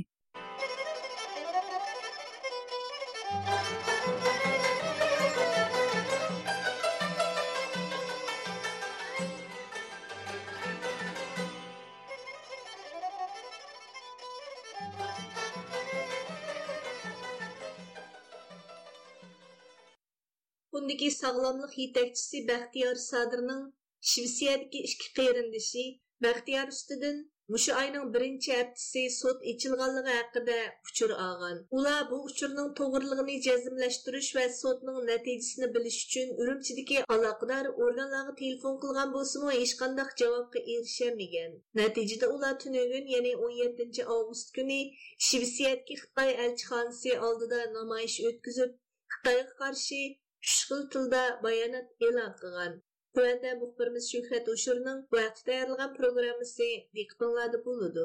Bundaki 20.88 21.12
sağlamlıq 21.12 21.73
yetakçisi 21.84 22.38
Bəxtiyar 22.50 22.95
Sadirning 22.95 23.63
Shvetsiyadagi 24.10 24.80
ikki 24.89 25.08
qarindishi 25.17 25.82
Bəxtiyar 26.26 26.69
ustidan 26.73 27.17
mushu 27.56 27.73
айның 27.80 28.06
birinchi 28.13 28.54
haftasi 28.58 29.02
сот 29.15 29.41
ochilganligi 29.54 30.13
haqida 30.19 30.56
uchur 30.89 31.12
olgan. 31.26 31.58
Ular 31.80 32.06
bu 32.12 32.19
uchurning 32.30 32.69
to'g'riligini 32.80 33.36
jazmlashtirish 33.47 34.30
va 34.38 34.45
sudning 34.60 35.00
natijasini 35.10 35.67
bilish 35.73 35.97
uchun 36.06 36.32
Urumchidagi 36.43 37.02
aloqador 37.15 37.67
organlarga 37.88 38.36
телефон 38.43 38.78
qilgan 38.84 39.12
bo'lsa-mu, 39.15 39.50
hech 39.60 39.73
qanday 39.82 40.13
javobga 40.21 40.62
erishamagan. 40.76 41.52
улар 41.80 42.30
ular 42.36 42.54
tunugun, 42.62 43.10
ya'ni 43.15 43.34
17 43.50 44.06
avgust 44.15 44.56
kuni 44.60 44.79
Shvetsiyadagi 45.27 46.00
Xitoy 46.04 46.31
elchixonasi 46.46 47.19
алдыда 47.27 47.60
namoyish 47.75 48.17
o'tkazib, 48.31 48.71
Xitoyga 49.17 49.54
qarshi 49.63 50.02
uch 50.48 50.60
xil 50.67 50.83
tilda 50.93 51.23
bayonot 51.45 51.87
e'lon 52.08 52.31
qilgan 52.41 52.73
Tuanda 53.17 53.52
muxbirimiz 53.62 54.06
Shuhrat 54.12 54.48
Uşurning 54.54 55.00
bu 55.12 55.17
haqda 55.25 55.43
tayyorlagan 55.48 55.91
programmasi 56.00 56.67
diqqatinglarda 56.98 57.60
bo'ladi. 57.67 58.04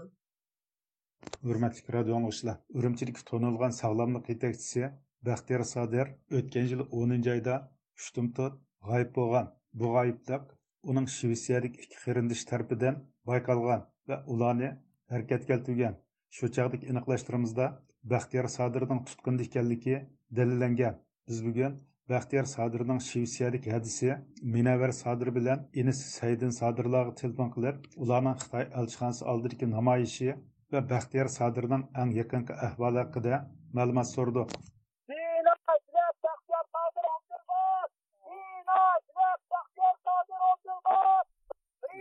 Hürmetli 1.49 1.93
radio 1.97 2.17
anlaşılar. 2.17 2.57
Ürümçilik 2.79 3.27
tonulgan 3.27 3.71
sağlamlık 3.71 4.29
yetekçisi 4.29 4.91
Baxtiyar 5.27 5.63
Sadir 5.73 6.07
o'tgan 6.39 6.67
yil 6.73 6.81
10 6.91 7.11
oyda 7.35 7.55
ushtumtut 7.99 8.55
g'oyib 8.89 9.11
bo'lgan. 9.19 9.47
Bu 9.81 9.87
g'oyiblik 9.97 10.45
uning 10.91 11.07
Shveysariyalik 11.17 11.75
ikki 11.85 11.99
qarindosh 12.05 12.45
tarafidan 12.51 12.97
bayqalgan 13.31 13.83
va 14.09 14.17
ularni 14.33 14.71
harakatga 15.13 15.47
keltirgan. 15.51 15.95
Shu 16.37 16.53
chaqdagi 16.57 16.85
aniqlashtirimizda 16.93 17.67
Baxtiyar 18.13 18.47
Sadirning 18.59 19.01
tutqunda 19.09 19.43
ekanligi 19.49 19.97
dalillangan. 20.37 20.95
Biz 21.29 21.39
bugun 21.47 21.73
Baxtiyar 22.13 22.47
Sadirning 22.55 23.01
Shveysariyalik 23.09 23.67
hadisi 23.75 24.09
Minavar 24.55 24.93
Sadir 25.03 25.35
bilan 25.37 25.69
inisi 25.83 26.05
Saydin 26.17 26.53
Sadirlarga 26.61 27.15
telefon 27.21 27.51
qilib, 27.55 27.77
ularning 28.05 28.37
Xitoy 28.43 28.65
elchixonasi 28.81 29.25
oldidagi 29.33 29.71
namoyishi 29.77 30.29
va 30.73 30.81
Baxtiyar 30.93 31.29
Sadirning 31.39 31.85
eng 32.03 32.13
yaqinqi 32.21 32.59
ahvoli 32.69 33.03
haqida 33.05 33.41
ma'lumot 33.79 34.09
so'rdi. 34.17 34.47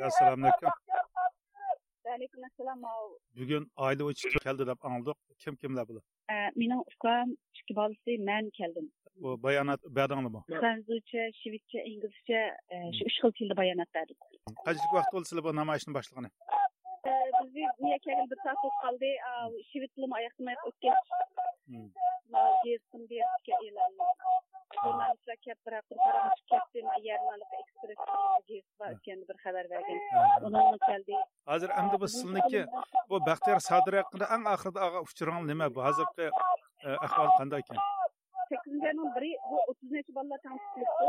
assalomu 0.09 0.45
alaykum 0.45 0.69
alaykum 2.15 2.43
assalom 2.49 2.79
bugun 3.39 3.63
oila 3.87 4.03
uchi 4.11 4.39
keldi 4.45 4.63
deb 4.69 4.79
angldik 4.89 5.17
kim 5.43 5.55
kimlar 5.61 5.85
bular 5.89 6.03
mening 6.61 6.81
ukam 6.93 7.27
ikki 7.59 7.73
bolasi 7.79 8.17
man 8.29 8.49
keldim 8.59 8.87
bayonot 9.45 9.81
berdinglarmi 9.97 10.41
fransuzcha 10.61 11.23
shvedcha 11.41 11.79
inglizcha 11.91 12.41
shu 12.97 13.03
uch 13.09 13.17
xil 13.21 13.31
tilda 13.37 13.55
bayonot 13.61 13.89
berdik 13.97 14.17
qanchalik 14.65 14.93
vaqt 14.97 15.11
bo'ldi 15.13 15.27
sizlar 15.29 15.43
bu 15.47 15.51
namoyishni 15.61 15.93
boshlagani 15.99 16.29
biz 17.53 17.53
kelgan 18.05 18.27
bir 18.31 18.37
soat 18.43 18.57
bo'lib 18.63 18.77
qoldi. 18.83 19.09
Shved 19.69 19.91
tilini 19.95 20.15
oyoqlamay 20.19 20.57
o'tgach 20.69 21.05
jurnalistlar 24.83 25.37
kelib 25.45 25.61
bir 25.67 25.73
ketdi 26.51 26.79
yarmalik 27.07 27.51
xabar 29.45 29.65
bergan. 29.73 29.99
Keldi 30.89 31.13
hozir 31.51 31.69
endi 31.79 31.95
bu 32.03 32.07
sizniki 32.17 32.61
bu 33.09 33.15
baxtiyor 33.29 33.59
sodir 33.69 33.93
haqida 34.01 34.25
eng 34.35 34.45
oxirida 34.53 35.01
uchragan 35.07 35.43
nima 35.51 35.67
bu? 35.75 35.79
Hozirgi 35.87 36.25
ahvol 37.07 37.29
qanday 37.39 37.59
ekan 37.63 37.77
sakkizinchi 38.51 38.87
ayning 38.91 39.09
biri 39.17 39.31
bu 39.49 39.57
o'ttiz 39.71 39.89
necha 39.97 40.11
bolalar 40.17 40.39
tanishtiribdi 40.45 41.05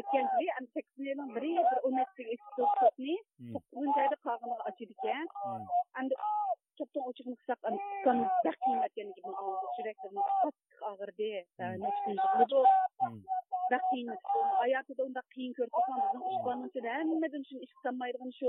o'tgan 0.00 0.26
yili 0.38 0.50
sakkizinchi 0.74 1.10
ayning 1.14 1.30
biri 1.36 1.52
bir 1.70 1.78
o'n 1.86 1.94
nechaga 2.00 2.34
to'qqizinchi 2.58 4.00
oyda 4.04 4.16
qog'iniga 4.26 4.64
ochidi 4.72 4.94
ekan. 4.98 5.26
Endi 6.00 6.14
to'pdan 6.78 7.02
ochiqni 7.10 7.34
qilsak 7.40 7.60
yuraklarimiz 9.78 10.26
qattiq 10.42 10.80
og'irdi. 10.90 11.30
Бірақ 13.70 13.84
qiyin 13.90 14.08
hayotida 14.60 15.02
unda 15.08 15.22
qiyin 15.34 15.52
ko'rib 15.56 15.72
qolgan 15.76 16.00
bizning 16.04 16.24
ishqonunchi 16.36 16.80
hammadan 16.94 17.42
shuni 17.48 17.60
ish 17.66 17.74
qilolmaydigan 17.82 18.30
shu 18.38 18.46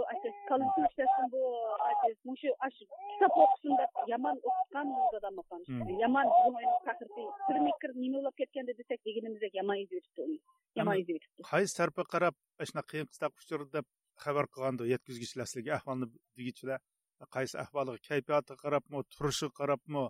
kollectiv 0.49 0.84
ishlashdan 0.89 1.28
bu 1.34 1.41
муну 2.24 2.38
ушу 2.38 2.53
ашы 2.67 2.86
китап 2.86 3.38
окушунда 3.45 3.86
яман 4.07 4.38
окуткан 4.43 4.88
адам 5.17 5.36
болгон 5.39 5.61
яман 5.99 6.28
биздин 6.34 6.55
оюбуз 6.61 6.84
такырты 6.89 7.22
кырмекир 7.47 7.91
неме 7.95 8.17
болуп 8.22 8.36
кеткенде 8.41 8.74
десек 8.74 8.99
дегенибиздек 9.05 9.53
яман 9.63 9.84
издеп 9.84 10.03
өтүптү 10.03 10.39
яман 10.82 11.01
издеп 11.01 11.19
өтүптү 11.22 11.49
кайсы 11.51 11.78
тарапка 11.78 12.05
карап 12.15 12.36
ышуна 12.59 12.84
кыйын 12.93 13.07
кыстак 13.11 13.34
учурда 13.43 13.82
деп 13.82 13.88
хабар 14.24 14.47
кылганды 14.47 14.88
жеткизгичилер 14.93 15.47
силерге 15.47 15.78
ахвалны 15.80 16.11
дегичилер 16.38 16.80
кайсы 17.30 17.57
ахвалга 17.57 17.97
кайфиятыга 18.07 18.57
карапмы 18.63 19.03
турушуга 19.17 19.53
карапмы 19.61 20.09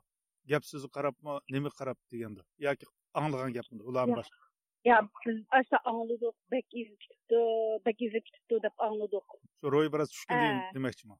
gap 0.49 0.63
so'zi 0.65 0.87
qarabmi 0.95 1.39
nima 1.55 1.69
qarab 1.79 1.97
deganda 2.11 2.41
yoki 2.65 2.85
anglagan 3.21 3.53
gapmi 3.57 3.83
ularni 3.91 4.15
boshqa 4.19 4.39
yo 4.89 4.97
biz 5.25 5.37
asha 5.59 5.77
angladiq 5.91 6.35
bak 6.53 6.77
izib 6.81 6.99
tutdi 7.05 7.41
bak 7.87 8.01
izib 8.07 8.25
tutdi 8.35 8.61
deb 8.65 8.85
angladik 8.87 9.35
shu 9.59 9.73
ro'y 9.75 9.91
biraz 9.95 10.13
tushgan 10.15 10.61
demoqchiman 10.77 11.19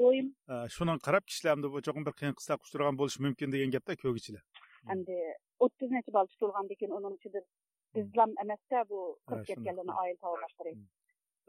Royim. 0.00 0.34
Shundan 0.76 0.98
qarab 1.06 1.24
kishilarni 1.30 1.72
bu 1.74 1.82
cho'qim 1.86 2.04
bir 2.08 2.14
qiyin 2.20 2.34
qisqa 2.38 2.56
qushtirgan 2.62 2.98
bo'lishi 3.00 3.22
mumkin 3.26 3.52
degan 3.54 3.70
gapda 3.76 3.96
ko'gichilar. 4.04 4.42
Endi 4.92 5.16
30 5.60 5.90
necha 5.96 6.12
bola 6.16 6.26
tutilgandan 6.32 6.76
keyin 6.80 6.92
uning 6.98 7.14
ichida 7.18 7.40
bizlam 7.96 8.30
emasda 8.44 8.78
bu 8.90 9.00
kirib 9.28 9.46
ketganlarni 9.50 9.94
oil 10.02 10.16
tavlashtirib. 10.24 10.76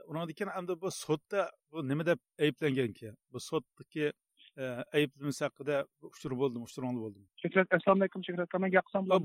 Undan 0.09 0.36
keyin 0.38 0.51
endi 0.59 0.73
bu 0.84 0.91
sudda 0.91 1.49
bu 1.71 1.88
nima 1.89 2.05
deb 2.11 2.19
ayblangan 2.45 3.17
Bu 3.34 3.39
suddagi 3.49 4.07
ayblanish 4.97 5.41
haqida 5.45 5.76
uchur 6.09 6.32
bo'ldimi, 6.41 6.63
uchurongli 6.69 7.01
bo'ldimi? 7.05 7.26
Assalomu 7.78 7.99
alaykum? 8.01 8.21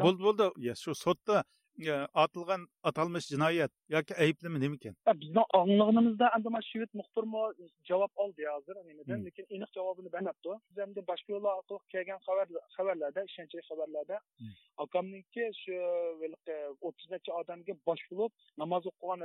Bo'ldi, 0.05 0.21
bo'ldi. 0.27 0.75
Shu 0.83 0.95
sudda 1.05 1.45
atilgan 2.15 2.69
atalmış 2.83 3.25
jinoyat 3.33 3.73
yoki 3.89 4.15
ayblimi 4.15 4.61
nima 4.61 4.75
ekan 4.75 4.95
bizni 5.21 5.43
anglag'inimizda 5.61 6.27
endi 6.37 6.49
mana 6.55 6.63
shved 6.71 6.91
muxbirmi 7.01 7.43
javob 7.91 8.13
oldi 8.23 8.43
hozir 8.55 8.77
nimadan 8.91 9.25
lekin 9.27 9.47
aniq 9.55 9.71
javobini 9.79 10.13
bermabdi 10.13 10.53
endi 10.87 11.01
boshqa 11.11 11.31
yo'llar 11.35 11.55
orqali 11.61 11.81
kelgan 11.95 12.21
xabar 12.27 12.47
xabarlarda 12.77 13.21
ishonchli 13.31 13.63
xabarlarda 13.71 14.17
akamniki 14.85 15.45
shu 15.63 15.75
o'ttiz 16.87 17.09
necha 17.15 17.33
odamga 17.41 17.75
bosh 17.89 18.05
bo'lib 18.11 18.33
namoz 18.63 18.83
o'qigan 18.93 19.21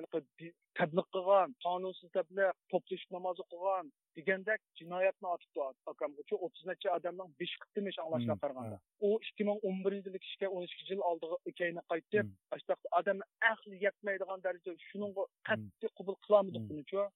tabliq 0.79 1.07
qilgan 1.15 1.49
qonunsiz 1.65 2.09
tabliq 2.17 2.55
to'plashib 2.71 3.09
namoz 3.17 3.37
o'qigan 3.45 3.85
degandek 4.19 4.61
jinoyatni 4.79 5.27
otibdi 5.35 5.61
akamga 5.93 6.27
shu 6.29 6.39
o'ttiz 6.47 6.65
necha 6.71 6.95
odamning 6.97 7.29
besh 7.41 7.55
qismi 7.63 7.95
anglashga 8.03 8.35
qaraganda 8.43 8.79
u 9.07 9.11
ikki 9.29 9.47
ming 9.49 9.59
o'n 9.69 9.77
birinchi 9.85 10.09
yil 10.13 10.19
ishga 10.21 10.51
o'n 10.55 10.67
ikkinchi 10.67 10.93
yil 10.93 11.03
oldiga 11.11 11.55
keyini 11.61 11.85
qaytib 11.93 12.31
ashtaqa 12.57 12.93
odam 13.01 13.23
aqli 13.51 13.81
yetmaydigan 13.85 14.45
darajada 14.47 14.89
shunga 14.89 15.27
qattiq 15.51 15.91
qabul 16.01 16.19
qilolmadik 16.27 16.63
bunichu 16.71 17.07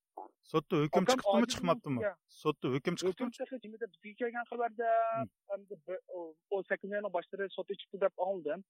sotda 0.52 0.76
hukm 0.84 1.06
chiqibdimi 1.12 1.52
chiqmabdimi 1.54 2.14
sotda 2.42 2.74
hukm 2.76 2.96
chiqibdimi 3.04 3.78
bizga 3.84 4.14
kelgan 4.22 4.46
xabarda 4.52 4.90
o'n 6.56 6.64
sakkizinchi 6.70 7.12
boshlari 7.16 7.48
sotda 7.56 7.76
chiqdi 7.82 8.02
deb 8.04 8.24
oldim. 8.28 8.64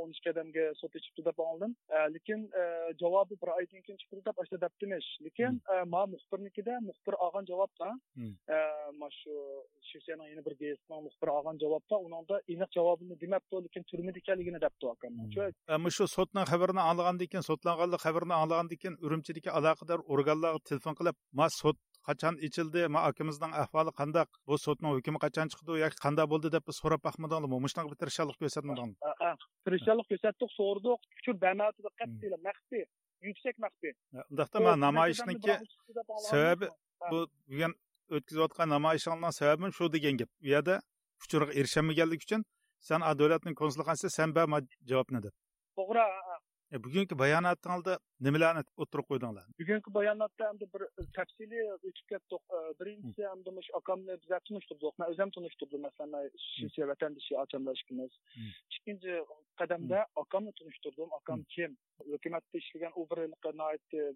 O'n 0.00 0.10
ikki 0.16 0.30
odamga 0.32 0.64
sotda 0.80 1.02
chiqdi 1.04 1.24
deb 1.28 1.42
oldim. 1.46 1.74
Lekin 2.14 2.40
javobi 3.02 3.38
bir 3.42 3.52
oydan 3.56 3.84
keyin 3.86 3.98
chiqdi 4.02 4.22
deb 4.28 4.42
ashta 4.44 4.60
debdimish 4.64 5.10
lekin 5.26 5.60
ma 5.94 6.02
muxbirnikida 6.14 6.78
muxbir 6.88 7.18
olgan 7.26 7.48
javobda 7.52 7.88
ma 9.00 9.08
shu 9.18 9.36
shvetsiyani 9.88 10.28
yana 10.32 10.42
bir 10.46 10.54
gazetning 10.62 11.00
muxbiri 11.06 11.32
olgan 11.36 11.56
javobda 11.64 12.00
uningda 12.06 12.36
aniq 12.54 12.70
javobini 12.78 13.20
demabdi 13.22 13.62
lekin 13.66 13.82
turmada 13.90 14.18
ekanligini 14.22 14.60
debdi 14.64 14.90
akam. 14.94 15.12
Shu 15.96 16.04
sotning 16.16 16.46
xabarini 16.52 16.82
anglagandan 16.90 17.28
keyin 17.32 17.46
sotlanganlik 17.50 18.00
xabarini 18.06 18.34
anglagandan 18.40 18.78
keyin 18.82 18.96
urumchidagi 19.06 19.50
aloqador 19.58 20.00
organlarga 20.14 20.60
telefon 20.70 20.94
qilib 21.00 21.16
ma 21.40 21.46
sot 21.60 21.78
qachon 22.08 22.34
ichildi? 22.46 22.80
Ma 22.94 23.00
akamizning 23.10 23.52
ahvoli 23.62 23.92
qandaq 24.00 24.28
bu 24.48 24.58
sotning 24.66 24.92
hukmi 24.96 25.18
qachon 25.24 25.52
chiqdi? 25.52 25.78
Yoki 25.84 25.98
qanday 26.06 26.26
bo'ldi? 26.32 26.48
deb 26.56 26.74
so'rab 26.80 27.00
baxmadinglarmi 27.06 27.62
mushunaq 27.66 27.86
bir 27.90 27.98
tirishchanlik 28.02 28.36
ko'rsatmadingmi? 28.42 28.96
Tirishchanlik 29.66 30.06
ko'rsatdik 30.12 30.50
so'rdik. 30.58 31.00
Uchur 31.20 31.34
bermadi 31.44 31.94
qat'iy 32.00 32.36
maxfiy 32.48 32.84
yuksak 33.28 33.56
maxfiy. 33.64 33.92
Undaqda 34.30 34.58
man 34.66 34.80
namoyishniki 34.86 35.54
sababi 36.30 36.66
bu 37.10 37.26
bugun 37.50 37.74
o'tkazayotgan 38.16 38.68
namoyishlarning 38.76 39.32
sababi 39.40 39.72
shu 39.78 39.92
degan 39.92 40.16
gap. 40.20 40.30
U 40.44 40.46
yerda 40.54 40.80
uchurga 41.24 41.52
erishamaganligi 41.60 42.24
uchun 42.28 42.44
sen 42.88 43.00
davlatning 43.00 43.56
konsulxonasi 43.62 44.10
sen 44.18 44.34
ber 44.34 44.46
javobni 44.90 45.22
deb? 45.26 45.34
To'g'ri 45.78 46.04
bugungi 46.84 47.18
bayonotingizda 47.22 47.98
nimalarni 48.26 48.62
o'tirib 48.82 49.06
qo'ydinglar? 49.10 49.46
Bugungi 49.60 49.94
bayonotda 49.98 50.50
endi 50.52 50.66
bir 50.74 50.82
tafsiliy 51.18 51.64
o'tib 51.74 52.06
ketdik 52.12 52.42
birinchisi 52.80 53.22
endi 53.34 53.64
shu 53.66 53.72
akamni 53.80 54.18
bizlar 54.22 54.40
tunishtirdik 54.48 54.98
man 54.98 55.10
o'zim 55.12 55.30
tunishtirdim 55.36 55.82
masalan 55.88 56.28
shvetsiya 56.48 56.88
vatandoshi 56.92 57.38
akamlar 57.44 57.74
ikkimiz 57.82 58.12
ikkinchi 58.76 59.12
qadamda 59.60 59.98
akamni 60.24 60.52
tunishtirdim 60.60 61.10
akam 61.20 61.40
kim? 61.54 61.76
Hukumatda 62.12 62.58
ishlagan 62.58 62.92
u 63.00 63.02
bir 63.10 63.18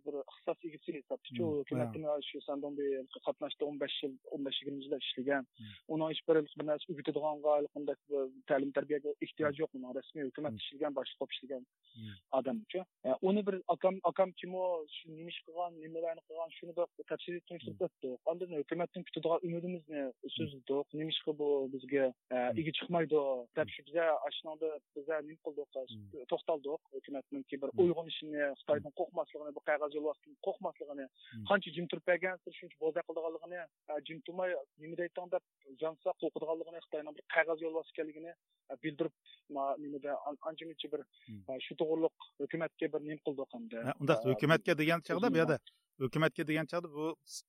bir 0.05 0.15
ixtisos 0.21 0.59
egasi 0.69 0.91
hisobda 0.99 1.29
shu 1.37 1.45
hukumatni 1.61 2.07
shu 2.29 3.19
qatnashdi 3.27 3.63
o'n 3.69 3.77
besh 3.83 3.99
yil 4.05 4.15
o'n 4.35 4.43
besh 4.47 4.59
yigirma 4.61 4.81
yillar 4.85 5.01
ishlagan. 5.09 5.45
Uni 5.95 6.05
hech 6.11 6.23
bir 6.29 6.37
o'rgatadigan 6.43 7.87
ta'lim 8.51 8.71
tarbiyaga 8.79 9.11
ehtiyoji 9.27 9.63
yo'q 9.65 9.73
uni. 9.79 9.89
Rasmiy 9.99 10.29
hukumatda 10.29 10.61
ishlagan 10.65 10.93
boshqa 10.99 11.31
ishlagan 11.37 11.63
odamchi 12.39 12.79
uni 13.29 13.47
bir 13.49 13.57
akam 13.75 13.96
akam 14.11 14.31
u 14.47 14.63
shu 14.95 15.11
nima 15.11 15.31
ish 15.33 15.41
qilgan 15.47 15.73
nimalarni 15.85 16.23
qilgan 16.29 16.51
shuni 16.59 16.73
tafsiliy 17.11 17.41
tushuntirib 17.49 17.83
o'tdik 17.87 18.31
oldin 18.33 18.55
hukumatdan 18.61 19.07
kutadigan 19.09 19.45
umidimizni 19.49 20.03
so'zladik 20.37 20.95
nima 21.01 21.11
ish 21.15 21.21
bu 21.41 21.49
bizga 21.75 22.05
ega 22.61 22.73
chiqmaydi 22.79 23.23
deb 23.59 23.69
shu 23.75 23.87
biza 23.89 24.07
shunaqda 24.39 24.71
biza 24.97 25.21
nim 25.29 25.39
qildik 25.45 25.69
to'xtaldik 26.33 26.83
hukumatninki 26.97 27.61
bir 27.63 27.71
uyg'onishini 27.85 28.43
xitoydan 28.61 28.93
qo'rqmasligini 29.01 29.55
bu 29.59 29.63
qog'oz 29.71 29.93
yo'lvosdan 29.99 30.37
qo'rqmasligini 30.49 31.07
qancha 31.51 31.75
jim 31.77 31.87
turib 31.91 32.07
bergan 32.11 32.37
shuncha 32.59 32.77
bo'za 32.85 33.07
qildiganligini 33.09 33.63
jim 34.11 34.19
turmay 34.27 34.51
nima 34.83 35.01
deytang 35.03 35.33
deb 35.35 35.45
jonsa 35.85 36.09
qo'rqadiganligini 36.21 36.85
xitoyning 36.87 37.19
bir 37.19 37.27
qog'oz 37.37 37.67
yo'lvos 37.67 37.95
ekanligini 37.95 38.33
bildirib 38.83 39.15
nimada 39.51 40.17
ancha 40.49 40.67
muncha 40.67 40.89
bir 40.93 41.03
shu 41.67 41.75
to'g'riliq 41.81 42.17
hukumatga 42.43 42.87
bir 42.95 43.01
nim 43.09 43.19
qildik 43.27 43.51
undaq 44.03 44.21
hukumatga 44.31 44.73
degan 44.81 45.01
chog'da 45.09 45.29
bu 45.35 45.39
yerda 45.43 45.57
hukumatga 46.05 46.43
degan 46.51 46.67
chog'da 46.73 46.89
bu 46.97 47.05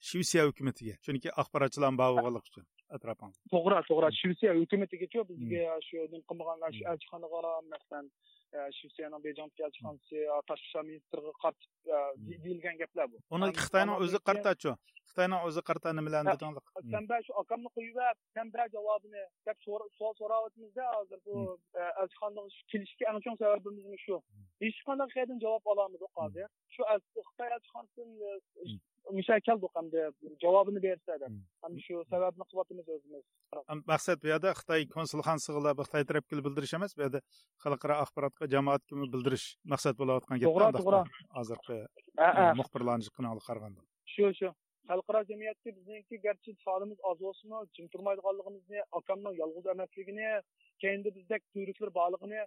shvetsiya 0.09 0.43
hukumatiga 0.49 0.93
chunki 1.05 1.30
axborotchilarni 1.41 1.97
bog'liq 2.03 2.45
uchun 2.49 2.65
atrofan 2.95 3.31
to'g'ri 3.53 3.77
to'g'ri. 3.89 4.07
Shvetsiya 4.21 4.51
hukumatigachu 4.59 5.19
bizga 5.29 5.77
shu 5.88 5.97
nim 6.13 6.21
qilmagan 6.29 6.71
shu 6.77 6.83
elchixonaga 6.91 7.53
masalan 7.73 8.05
shvetsiyaning 8.77 9.21
bejondagi 9.27 9.65
elchixonasi 9.67 10.17
tashqi 10.49 10.79
ministriga 10.89 11.33
qarshi 11.43 11.67
deyilgan 12.43 12.77
gaplar 12.83 13.05
bu. 13.11 13.17
Uni 13.35 13.51
xitoyning 13.63 13.95
o'zi 14.03 14.19
qartachu 14.29 14.71
xitoyning 15.09 15.41
o'zi 15.47 15.61
qarta 15.69 15.88
nimalarni 15.99 16.33
dedinglar 16.35 16.63
sen 16.93 17.03
shu 17.27 17.33
akamni 17.41 17.69
qo'yib 17.77 17.97
sen 18.35 18.47
javobini 18.75 19.23
deb 19.47 19.57
savol 19.65 20.13
so'rayapmizda 20.21 20.85
hozir 20.97 21.19
bu 21.27 21.35
elchixonaga 22.01 22.49
kelishga 22.71 23.05
eng 23.11 23.19
chong 23.25 23.38
sababimiz 23.41 24.01
shu. 24.05 24.17
Hech 24.63 24.79
qanday 24.88 25.07
qayerdan 25.13 25.39
javob 25.45 25.63
ololmadik 25.73 26.13
hozir? 26.21 26.47
Shu 26.73 26.81
xitoy 27.29 27.49
elchixonasidan 27.55 28.09
o'sha 29.13 29.35
keldik 29.47 29.73
hamda 29.79 30.01
javobini 30.43 30.81
bersa 30.87 31.13
deb 31.23 31.33
ham 31.63 31.73
shu 31.85 32.03
sababni 32.11 32.43
qilyapmiz 32.49 32.87
o'zimiz. 32.95 33.25
Maqsad 33.91 34.17
bu 34.23 34.27
yerda 34.33 34.53
xitoy 34.59 34.81
konsulxonasiga 34.97 35.73
xitoy 35.87 36.03
tarafga 36.11 36.43
bildirish 36.47 36.73
emas 36.79 36.91
bu 36.97 37.05
yerda 37.05 37.19
xalqaro 37.63 37.95
axborotga 38.03 38.45
jamoatga 38.55 38.93
bildirish 39.15 39.47
maqsad 39.73 39.95
bo'layotgan 40.01 40.37
gap 40.43 40.47
to'g'ri 40.49 40.71
to'g'ri. 40.79 41.01
hozirgi 41.37 41.77
muxbirlarni 42.61 43.11
qaraganda. 43.49 43.81
Shu 44.13 44.31
shu. 44.39 44.49
Xalqaro 44.89 45.21
jamiyatga 45.29 45.69
bizniki 45.77 46.15
garchi 46.25 46.51
sonimiz 46.65 46.99
oz 47.09 47.17
bo'lsinmi 47.25 47.57
jim 47.75 47.87
turmaydiganligimizni 47.93 48.79
akamning 48.99 49.35
yolg'iz 49.41 49.65
emasligini 49.73 50.29
keyinda 50.83 51.09
bizdek 51.17 51.41
tuyruqlar 51.53 51.91
borligini 51.99 52.39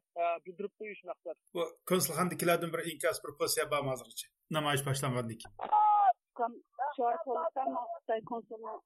bildirib 0.46 0.72
qo'yish 0.80 1.02
maqsad. 1.10 1.36
Bu 1.56 1.62
konsulxonadagilardan 1.90 2.72
bir 2.74 2.80
inkos 2.92 3.18
bir 3.24 3.32
posiya 3.40 3.70
bormi 3.72 3.92
hozirgacha. 3.94 4.26
Namoyish 4.58 4.84
boshlangandan 4.88 5.36
keyin 5.42 5.99
Çarpan, 6.40 6.62
çarpalıktan 6.96 7.74
Ağustay 7.74 8.24
konsolu 8.24 8.82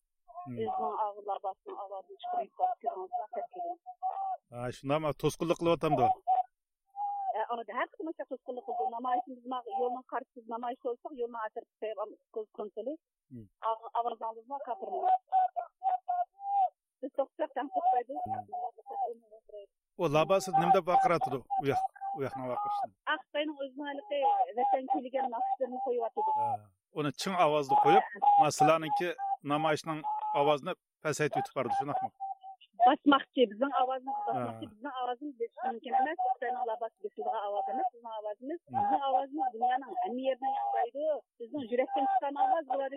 Özbon 0.48 0.90
hmm. 0.90 0.98
ağırlar 0.98 1.38
basın 1.42 1.76
ağırlar 1.76 2.02
çıkırın 2.22 2.50
bakıyorum. 2.58 3.78
Ha 4.50 4.72
şundan 4.72 5.02
mı? 5.02 5.12
Toskulluk 5.12 5.58
kılıp 5.58 5.72
atam 5.72 5.98
da. 5.98 6.10
Orada 7.50 7.72
e, 7.72 7.74
her 7.74 7.88
kısmı 7.88 8.10
işte 8.10 8.24
toskulluk 8.24 8.66
kıldı. 8.66 8.90
Namayışın 8.90 9.36
bizim 9.36 9.52
yolun 9.80 10.02
karşısız 10.02 10.48
namayış 10.48 10.86
olsak 10.86 11.12
yolun 11.12 11.32
atırıp 11.32 11.68
sayıp 11.80 11.98
kız 12.32 12.46
konsolu. 12.52 12.98
Avaz 13.94 14.22
aldım 14.22 14.50
var 14.50 14.60
kapırma. 14.66 15.08
Biz 17.02 17.10
toksaktan 17.12 17.68
tutmaydı. 17.68 18.12
Hmm. 18.24 18.54
O 19.98 20.12
labası 20.12 20.52
nimde 20.52 20.86
bakıratıdı. 20.86 21.34
Uyak. 21.34 21.44
uyak 21.62 21.94
Uyakna 22.16 22.48
bakırsın. 22.48 22.94
Akbay'ın 23.06 23.56
ah, 23.56 23.64
özmalıkı 23.64 24.14
e, 24.14 24.56
vatan 24.56 24.86
külügen 24.92 25.30
nakışlarını 25.30 25.78
koyu 25.84 26.04
atıdı. 26.04 26.30
Uni 26.98 27.10
chin 27.20 27.34
ovozda 27.46 27.76
qo'yib 27.84 28.04
mana 28.38 28.50
sizlarniki 28.58 29.08
namoyishning 29.52 30.00
ovozini 30.40 30.72
pasaytib 31.04 31.40
yutib 31.40 31.54
bordi 31.58 31.74
shunaqmi? 31.80 32.10
Basmoqchi 32.86 33.42
bizning 33.50 33.74
ovozimiz 33.82 34.18
basmoqchi 34.28 34.66
bizning 34.72 34.96
ovozimiz 35.02 35.34
besish 35.42 35.62
mumkin 35.68 35.92
emas. 36.00 36.18
Xitoyning 36.24 36.64
labasi 36.70 36.96
besadigan 37.04 37.42
ovoz 37.48 37.66
emas 37.74 37.88
bizning 37.94 38.14
ovozimiz 38.20 38.60
bizning 38.76 39.02
ovozimiz 39.10 39.48
dunyoning 39.54 39.92
hamma 40.02 40.22
yerdan 40.28 40.52
yangraydi 40.58 41.04
bizning 41.40 41.64
yurakdan 41.72 42.04
chiqqan 42.10 42.34
ovoz 42.44 42.64
bular 42.72 42.90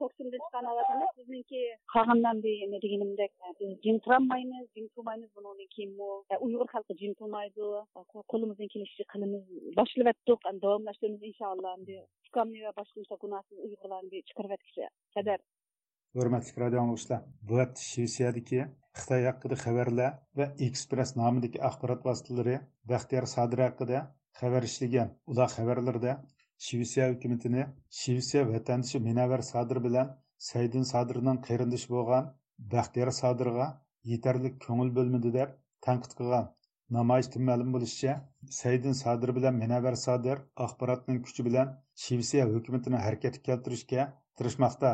to'ksimdan 0.00 0.40
chiqqan 0.44 0.68
ovoz 0.72 0.88
emas 0.94 1.12
bizniki 1.20 1.62
qolgandan 1.94 2.42
nima 2.44 2.78
deganimdek 2.84 3.32
biz 3.60 3.70
jim 3.84 3.96
turolmaymiz 4.04 4.66
jim 4.76 4.86
turmaymiz 4.94 5.30
bundan 5.36 5.68
keyin 5.74 5.92
e, 6.32 6.36
uyg'ur 6.46 6.68
xalqi 6.74 6.98
jim 7.02 7.12
turmaydi 7.20 7.66
e, 7.80 8.22
qo'limizdan 8.32 8.72
kelishicha 8.74 9.06
qilamiz 9.12 9.44
boshlayotdik 9.80 10.48
davomlashtiramiz 10.64 11.22
inshaalloh. 11.30 11.74
Ukamni 12.28 12.60
va 12.66 12.72
boshqa 12.80 13.16
gunohsiz 13.24 13.56
uyg'urlarni 13.66 14.24
chiqarib 14.28 14.52
o'tishga 14.56 14.88
qadar. 15.16 15.38
Hurmatli 16.18 16.60
radio 16.62 16.78
anglovchilar 16.82 17.24
bu 17.48 17.58
hafta 17.60 17.82
shvetsiyadagi 17.90 18.60
xitoy 18.98 19.22
haqida 19.28 19.56
xabarlar 19.64 20.12
va 20.38 20.46
ekspress 20.66 21.10
nomidagi 21.20 21.58
axborot 21.68 22.06
vositalari 22.08 22.56
baxtiyor 22.92 23.26
sodir 23.34 23.60
haqida 23.66 23.98
xabar 24.40 24.62
ishlagan. 24.70 25.08
Ular 25.32 25.48
xabarlarda 25.56 26.12
Шивсия 26.64 27.06
үкіметіне 27.12 27.64
Шивсия 28.00 28.42
вәтәндіші 28.50 29.00
Менәвер 29.06 29.42
Садыр 29.48 29.80
білән 29.86 30.12
Сәйдін 30.44 30.86
садырның 30.90 31.40
қиырындыш 31.46 31.84
болған 31.92 32.30
Бәқтері 32.74 33.12
Садырға 33.16 33.66
етерлік 34.12 34.56
көңіл 34.64 34.92
бөлмеді 34.98 35.32
деп 35.34 35.52
тәңкіт 35.86 36.16
қылған. 36.20 36.48
Намайшты 36.96 37.42
мәлім 37.50 37.74
бұлышча, 37.76 38.14
Сәйдін 38.60 38.96
Садыр 39.02 39.34
білән 39.36 39.60
Менәвер 39.60 39.98
Садыр 40.02 40.42
ақпаратның 40.66 41.20
күші 41.26 41.44
білән 41.50 41.76
Шивсия 42.06 42.48
үкіметінің 42.60 43.04
әркет 43.10 43.40
келтірішке 43.48 44.08
тұрышмақта. 44.40 44.92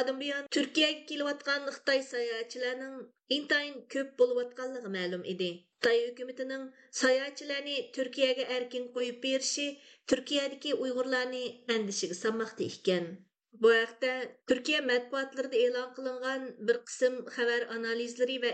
ئابدۇلادىن 0.00 0.20
بۇيان 0.20 0.46
تۈركىيەگە 0.56 1.00
كېلىۋاتقان 1.08 1.66
қытай 1.72 1.98
ساياھەتچىلەرنىڭ 2.10 2.92
интайын 3.36 3.74
көп 3.94 4.14
بولۇۋاتقانلىقى 4.20 4.92
مەلۇم 4.94 5.26
ئىدى 5.32 5.48
خىتاي 5.58 6.00
ھۆكۈمىتىنىڭ 6.04 6.62
ساياھەتچىلەرنى 7.00 7.74
تۈركىيەگە 7.96 8.46
ئەركىن 8.54 8.86
قويۇپ 8.94 9.18
بېرىشى 9.26 9.66
تۈركىيەدىكى 10.12 10.72
ئۇيغۇرلارنى 10.78 11.42
ئەندىشىگە 11.74 12.18
سالماقتا 12.20 12.68
ئىكەن 12.68 13.10
bu 13.64 13.74
haqda 13.76 14.10
turkiya 14.52 14.80
matbuotlarida 14.88 15.62
e'lon 15.66 15.88
qilingan 15.96 16.48
bir 16.68 16.76
qism 16.88 17.20
xabar 17.36 17.62
analizlari 17.76 18.36
va 18.44 18.52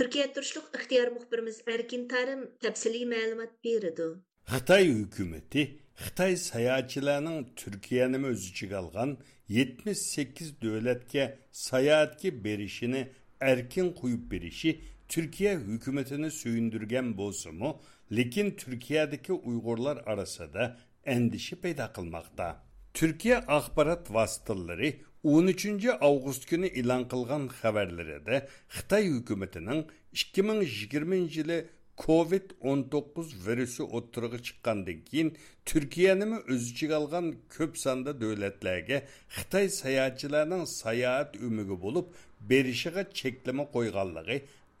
turkiya 0.00 0.26
turishliq 0.34 0.66
ixtiyor 0.80 1.12
muxbirimiz 1.16 1.62
erkin 1.76 2.08
tarim 2.14 2.42
tafsiliy 2.66 3.06
ma'lumot 3.14 3.52
береді 3.68 4.08
xitoy 4.54 4.90
үкіметі 5.02 5.68
қытай 6.04 6.32
sayohatchilarning 6.48 7.44
түркияны 7.60 8.26
өз 8.32 8.48
ішіге 8.50 8.76
алған 8.84 9.10
78 9.50 10.54
дәүләткә 10.62 11.24
саяатки 11.50 12.30
беришенә 12.44 13.08
эркин 13.42 13.90
куып 13.98 14.28
бериши 14.30 14.76
Түркия 15.10 15.56
хөкүмәтенә 15.58 16.28
сөендергән 16.30 17.08
булсымы, 17.18 17.72
ләкин 18.14 18.52
Түркиядәге 18.60 19.34
уйгырлар 19.34 20.04
арасында 20.06 20.68
әндіші 21.02 21.58
пайда 21.64 21.88
кылмакта. 21.96 22.60
Түркія 22.94 23.40
ақпарат 23.56 24.12
васитәләре 24.14 24.92
13-е 25.26 25.96
ауғыст 25.98 26.46
күні 26.46 26.70
илан 26.80 27.08
кылган 27.10 27.48
хәбәрләрендә 27.58 28.44
Қытай 28.76 29.10
үйкіметінің 29.16 29.82
2020 30.14 31.42
елы 31.42 31.58
COVID-19 32.04 33.24
virusi 33.46 33.82
o'ttirig'i 33.96 34.38
chiqqandan 34.46 34.98
keyin 35.08 35.28
Turkiyanimi 35.68 36.38
o'z 36.52 36.62
ichiga 36.72 36.96
olgan 37.02 37.26
ko'p 37.56 37.72
sonda 37.84 38.12
davlatlarga 38.22 38.98
Xitoy 39.36 39.66
sayohatchilarining 39.80 40.64
sayohat 40.82 41.30
umigi 41.48 41.76
bo'lib 41.84 42.06
berishiga 42.50 43.02
cheklama 43.18 43.64
qo'yganligi, 43.74 44.36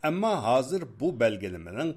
ammo 0.08 0.32
hozir 0.48 0.82
bu 1.00 1.08
belgilamaning 1.22 1.92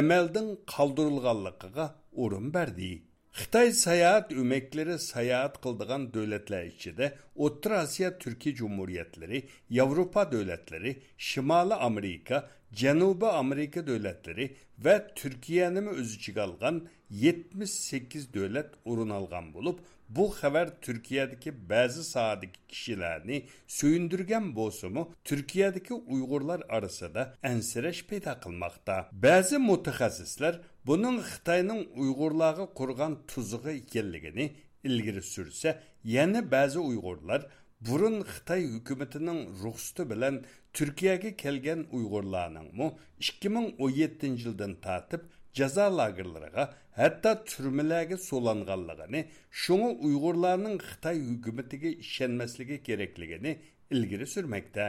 amaldan 0.00 0.48
qoldirilganligiga 0.74 1.86
o'rin 2.22 2.46
berdi. 2.56 2.92
Xitoy 3.38 3.68
sayohat 3.86 4.32
umaklari 4.42 4.96
sayohat 5.12 5.54
qildigan 5.64 6.02
davlatlar 6.14 6.64
ichida 6.72 7.06
O'rta 7.44 7.82
Osiyo 7.82 8.10
Turkiy 8.22 8.52
Jumhuriyatlari, 8.60 9.38
Yevropa 9.78 10.22
davlatlari, 10.32 10.92
Shimoliy 11.18 11.78
Amerika, 11.88 12.36
Cənubi 12.76 13.26
Amerika 13.32 13.80
dövlətləri 13.80 14.50
və 14.84 14.98
Türkiyəni 15.16 15.82
öz 15.94 16.10
içigə 16.18 16.42
alğan 16.44 16.82
78 17.10 18.26
dövlət 18.34 18.74
urun 18.84 19.14
alğan 19.16 19.54
olub, 19.56 19.78
bu 20.08 20.26
xəbər 20.36 20.74
Türkiyədəki 20.84 21.52
bəzi 21.70 22.04
sahədəki 22.04 22.60
kişiləri 22.68 23.40
söyündürgən 23.78 24.52
bolsumu, 24.56 25.06
Türkiyədəki 25.24 25.96
Uyğurlar 25.96 26.64
arasında 26.68 27.34
ənsirəş 27.52 28.04
peyda 28.10 28.36
qılmaqda. 28.44 28.98
Bəzi 29.12 29.60
mütəxəssislər 29.64 30.60
bunun 30.86 31.20
Xitayının 31.24 31.86
Uyğurlara 31.96 32.68
qurğan 32.78 33.18
tuzuğu 33.28 33.78
ikənligini 33.80 34.50
ilgiri 34.84 35.24
sürsə, 35.24 35.76
yəni 36.04 36.44
bəzi 36.52 36.78
Uyğurlar 36.78 37.48
burun 37.86 38.16
xitoy 38.32 38.62
hukumatining 38.74 39.40
ruxsati 39.62 40.10
bilan 40.10 40.34
turkiyaga 40.76 41.30
kelgan 41.42 41.80
uyg'urlarningmi 41.96 42.86
2017 43.20 44.26
yildan 44.42 44.74
tortib 44.86 45.22
jazo 45.58 45.86
lagerlariga 45.98 46.64
hatto 47.00 47.32
turmalarga 47.50 48.16
so'langanligini 48.28 49.20
shunga 49.62 49.90
uyg'urlarning 50.06 50.76
xitoy 50.88 51.18
hukumatiga 51.30 51.90
ishonmasligi 52.04 52.76
kerakligini 52.88 53.52
ilgari 53.94 54.26
surmoqda 54.34 54.84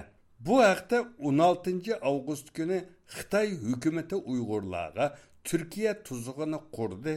bu 0.46 0.56
haqda 0.70 0.98
16 1.20 1.94
avgust 2.10 2.48
kuni 2.58 2.80
xitoy 3.16 3.50
hukumati 3.68 4.16
uyg'urlarga 4.32 5.06
turkiya 5.48 5.94
tuzug'ini 6.08 6.60
qurdi 6.78 7.14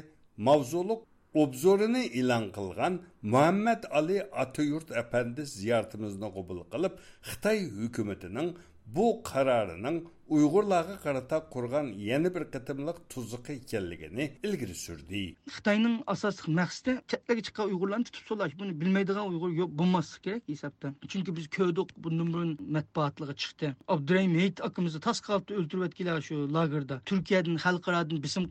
mavzuliq 0.49 1.01
obzorini 1.35 2.05
e'lon 2.21 2.45
qilgan 2.57 2.95
muhammad 3.23 3.83
ali 3.99 4.19
atayurt 4.45 4.89
apandi 5.03 5.43
ziyoratimizni 5.57 6.29
qabul 6.37 6.61
qilib 6.73 6.95
xitoy 7.31 7.59
hukumatining 7.81 8.49
bu 8.87 9.23
qarorining 9.31 9.99
uyg'urlarga 10.37 10.97
qarata 11.05 11.37
qurgan 11.55 11.87
yana 12.11 12.29
bir 12.35 12.45
qitimliq 12.55 12.99
tuzuqi 13.13 13.53
ekanligini 13.61 14.25
ilgari 14.47 14.77
surdi 14.85 15.23
xitoyning 15.55 15.97
asosiy 16.15 16.55
maqsadi 16.61 16.93
chetlarga 17.13 17.43
chiqqan 17.47 17.73
uyg'urlarni 17.73 18.07
tutib 18.09 18.25
so'lash 18.31 18.55
buni 18.61 18.73
bilmaydigan 18.81 19.27
uyg'ur 19.33 19.53
yo'q 19.61 19.71
bo'lmasligi 19.81 20.23
kerak 20.27 20.45
hisobda 20.53 20.89
chunki 21.13 21.37
biz 21.39 21.47
ko'rdik 21.57 21.89
bundan 22.05 22.29
burun 22.35 22.53
matbuotlarga 22.77 23.37
chiqdi. 23.43 23.67
Abdurahim 23.95 24.35
heyit 24.41 24.65
akamizni 24.69 25.01
tas 25.09 25.19
qalbda 25.29 25.53
o'ltirayotganlar 25.61 26.21
shu 26.29 26.37
lagerda. 26.59 26.97
Turkiyadan 27.11 27.57
xalqarodan 27.65 28.19
bisim 28.27 28.45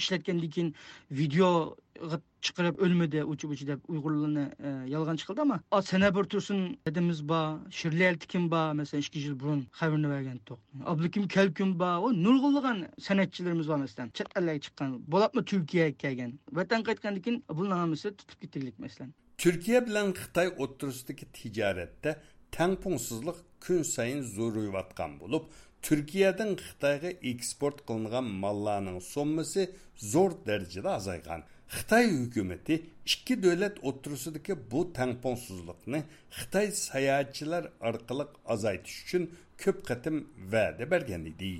ishlatgandan 0.00 0.50
keyin 0.54 0.70
video 1.20 1.50
chiqarib 2.44 2.80
o'lmadi 2.84 3.24
uchi 3.32 3.66
deb 3.66 3.80
uyg'urlarni 3.88 4.44
e, 4.68 4.70
yolg'onchi 4.94 5.24
qildi 5.28 5.40
ama 5.40 5.60
ama 5.70 5.82
sana 5.82 6.14
bir 6.16 6.24
tursun 6.32 6.58
dedimiz 6.86 7.28
ba 7.28 7.40
shirli 7.70 8.04
bor 8.04 8.50
ba? 8.50 8.74
Masalan 8.74 9.00
ikki 9.00 9.18
yil 9.18 9.40
burun 9.40 9.60
xabarini 9.80 10.08
bergan 10.14 10.38
abdukim 10.92 11.28
kelkum 11.28 11.78
ba? 11.78 11.90
O 12.00 12.12
nurg'unlagan 12.12 12.78
san'atchilarimiz 13.06 13.68
bor 13.68 13.76
masalan 13.84 14.08
chet 14.16 14.28
ellarga 14.38 14.60
chiqqan 14.66 14.90
bo'labmi 15.12 15.44
turkiyaga 15.50 15.96
kelgan? 16.04 16.32
Vatan 16.58 16.80
qaytgandan 16.88 17.22
keyin 17.24 17.44
bularni 17.58 17.96
tutib 18.20 18.38
ketganlik 18.42 18.78
masalan. 18.78 19.14
Turkiya 19.38 19.86
bilan 19.86 20.12
xitoy 20.20 20.48
o'tirisidagi 20.62 21.24
tijoratda 21.38 22.10
tangpungsizlik 22.56 23.38
kun 23.64 23.82
sayin 23.94 24.20
zo'rayotgan 24.36 25.12
bo'lib 25.22 25.44
turkiyadan 25.86 26.50
xitoyga 26.66 27.10
eksport 27.30 27.78
qilingan 27.88 28.26
mollarning 28.42 29.00
sommasi 29.14 29.62
zo'r 30.12 30.32
darajada 30.48 30.90
azaygan 30.98 31.40
xitoy 31.74 32.06
hukumati 32.20 32.74
ikki 33.06 33.34
davlat 33.42 33.76
o'tirisidagi 33.88 34.54
bu 34.70 34.80
tangpongsizlikni 34.98 36.00
xitoy 36.38 36.66
sayohatchilar 36.88 37.64
orqali 37.88 38.24
azaytish 38.54 38.98
uchun 39.04 39.22
ko'p 39.62 39.78
qatim 39.88 40.16
va'da 40.52 40.84
bergan 40.92 41.24
edi 41.32 41.52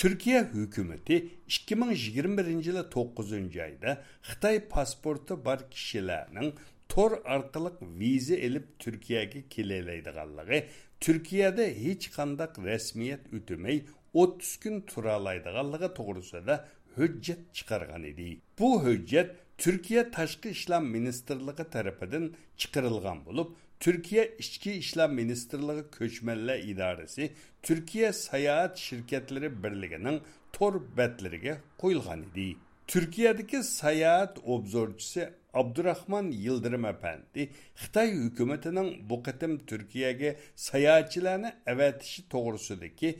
turkiya 0.00 0.40
hukumati 0.54 1.16
2021 1.48 2.66
yili 2.66 2.84
9 2.96 3.60
oyda 3.66 3.90
xitoy 4.28 4.56
pasporti 4.74 5.34
bor 5.46 5.60
kishilarning 5.74 6.50
tor 6.92 7.12
orqali 7.34 7.70
viza 8.00 8.36
ilib 8.46 8.66
turkiyaga 8.82 9.40
kelalaydiganligi 9.54 10.58
turkiyada 11.04 11.64
hech 11.84 12.04
qandaq 12.16 12.52
rasmiyat 12.68 13.22
o'tmay 13.36 13.76
30 14.14 14.62
kun 14.62 14.74
turalaydiganligi 14.90 15.88
to'g'risida 15.98 16.54
hujjat 16.96 17.40
chiqargan 17.56 18.04
edi 18.12 18.28
bu 18.58 18.68
hujjat 18.86 19.28
turkiya 19.62 20.02
tashqi 20.16 20.48
ishlar 20.56 20.82
ministrligi 20.96 21.64
tarafidan 21.74 22.24
chiqarilgan 22.60 23.18
bo'lib 23.26 23.48
turkiya 23.84 24.24
ichki 24.42 24.72
ishlar 24.82 25.08
ministrligi 25.20 25.84
ko'chmanlar 25.98 26.58
idorasi 26.72 27.24
turkiya 27.66 28.12
sayohat 28.12 28.74
shirkatlari 28.86 29.48
birligining 29.62 30.18
tor 30.56 30.74
batlariga 30.98 31.54
qo'yilgan 31.82 32.20
edi. 32.28 32.48
Turkiyadagi 32.92 33.62
sayohat 33.64 34.34
obzorchisi 34.54 35.28
abdurahmon 35.60 36.26
yildirim 36.46 36.84
apandi 36.84 37.42
xitoy 37.82 38.10
hukumatining 38.24 38.88
bu 39.10 39.22
qatim 39.26 39.52
turkiyaga 39.70 40.30
sayohatchilarni 40.68 41.50
avatishi 41.72 42.20
to'g'risidagi 42.32 43.10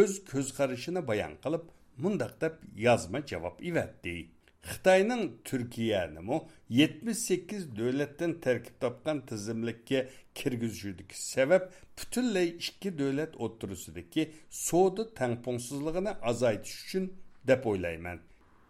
o'z 0.00 0.12
ko'z 0.30 0.48
qarashini 0.58 1.00
bayon 1.10 1.34
qilib 1.44 1.64
mundoq 2.02 2.32
deb 2.42 2.54
yozma 2.86 3.20
javob 3.30 3.56
ivatdi. 3.70 4.37
Xitoyning 4.62 5.32
turkiyanimu 5.44 6.46
yetmish 6.68 7.18
sakkiz 7.18 7.76
davlatdan 7.78 8.40
tarkib 8.40 8.80
topgan 8.80 9.26
tizimlikka 9.26 10.00
kirgizishidagi 10.34 11.14
sabab 11.14 11.62
butunlay 11.98 12.48
ikki 12.48 12.98
davlat 12.98 13.32
o'tirisidagi 13.44 14.22
savdo 14.50 15.02
tangpongsizligini 15.20 16.12
azaytish 16.30 16.78
uchun 16.84 17.12
deb 17.48 17.62
o'ylayman. 17.70 18.18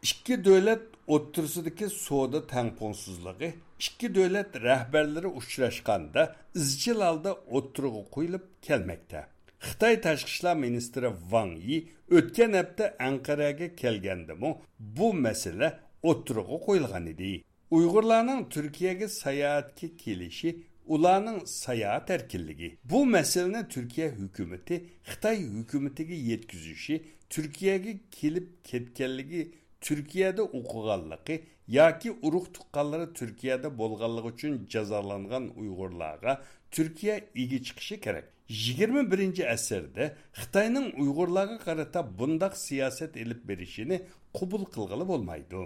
Ikki 0.02 0.44
davlat 0.44 0.82
o'tirisidagi 1.14 1.86
savdo 1.90 2.46
tangpongsizligi 2.46 3.48
ikki 3.80 4.14
davlat 4.14 4.50
rahbarlari 4.68 5.26
uchrashganda 5.40 6.22
izchil 6.54 6.98
holda 7.06 7.32
o'tirg'i 7.56 8.02
qo'yilib 8.14 8.44
kelmoqda. 8.66 9.20
Xitoy 9.66 10.00
tashqi 10.06 10.30
ishlar 10.34 10.56
ministri 10.56 11.08
van 11.30 11.50
yi 11.68 11.78
o'tgan 12.16 12.52
hafta 12.52 12.84
anqaraga 13.08 13.68
kelgandimi 13.82 14.50
bu 14.78 15.08
masala 15.14 15.68
o'tirg'i 16.10 16.56
qo'yilgan 16.66 17.06
edi. 17.12 17.32
Uyg'urlarning 17.76 18.40
turkiyaga 18.54 19.08
sayohatga 19.08 19.88
kelishi 20.02 20.50
ularning 20.94 21.46
sayohat 21.46 22.10
erkinligi. 22.10 22.78
Bu 22.84 23.06
masalani 23.06 23.68
turkiya 23.68 24.08
hukumati 24.20 24.84
xitoy 25.10 25.38
hukumatiga 25.56 26.14
yetkazishi 26.14 27.04
turkiyaga 27.30 27.92
kelib 28.10 28.46
ketganligi 28.64 29.42
turkiyada 29.80 30.42
o'qiganligi 30.42 31.42
yoki 31.68 32.10
urug' 32.26 32.48
tuqqanlari 32.56 33.12
turkiyada 33.18 33.68
bo'lganligi 33.80 34.28
uchun 34.34 34.66
jazolangan 34.72 35.44
uyg'urlarga 35.60 36.32
turkiya 36.70 37.14
ega 37.42 37.58
chiqishi 37.66 38.00
kerak. 38.00 38.37
Yigirma 38.48 39.10
birinchi 39.10 39.48
asrda 39.48 40.04
xitoyning 40.40 40.86
uyg'urlarga 41.02 41.58
qarata 41.66 42.00
bundoq 42.18 42.54
siyosat 42.66 43.16
ilib 43.22 43.40
berishini 43.48 43.96
qabul 44.38 44.62
qilg'ili 44.74 45.04
bo'lmaydi. 45.12 45.60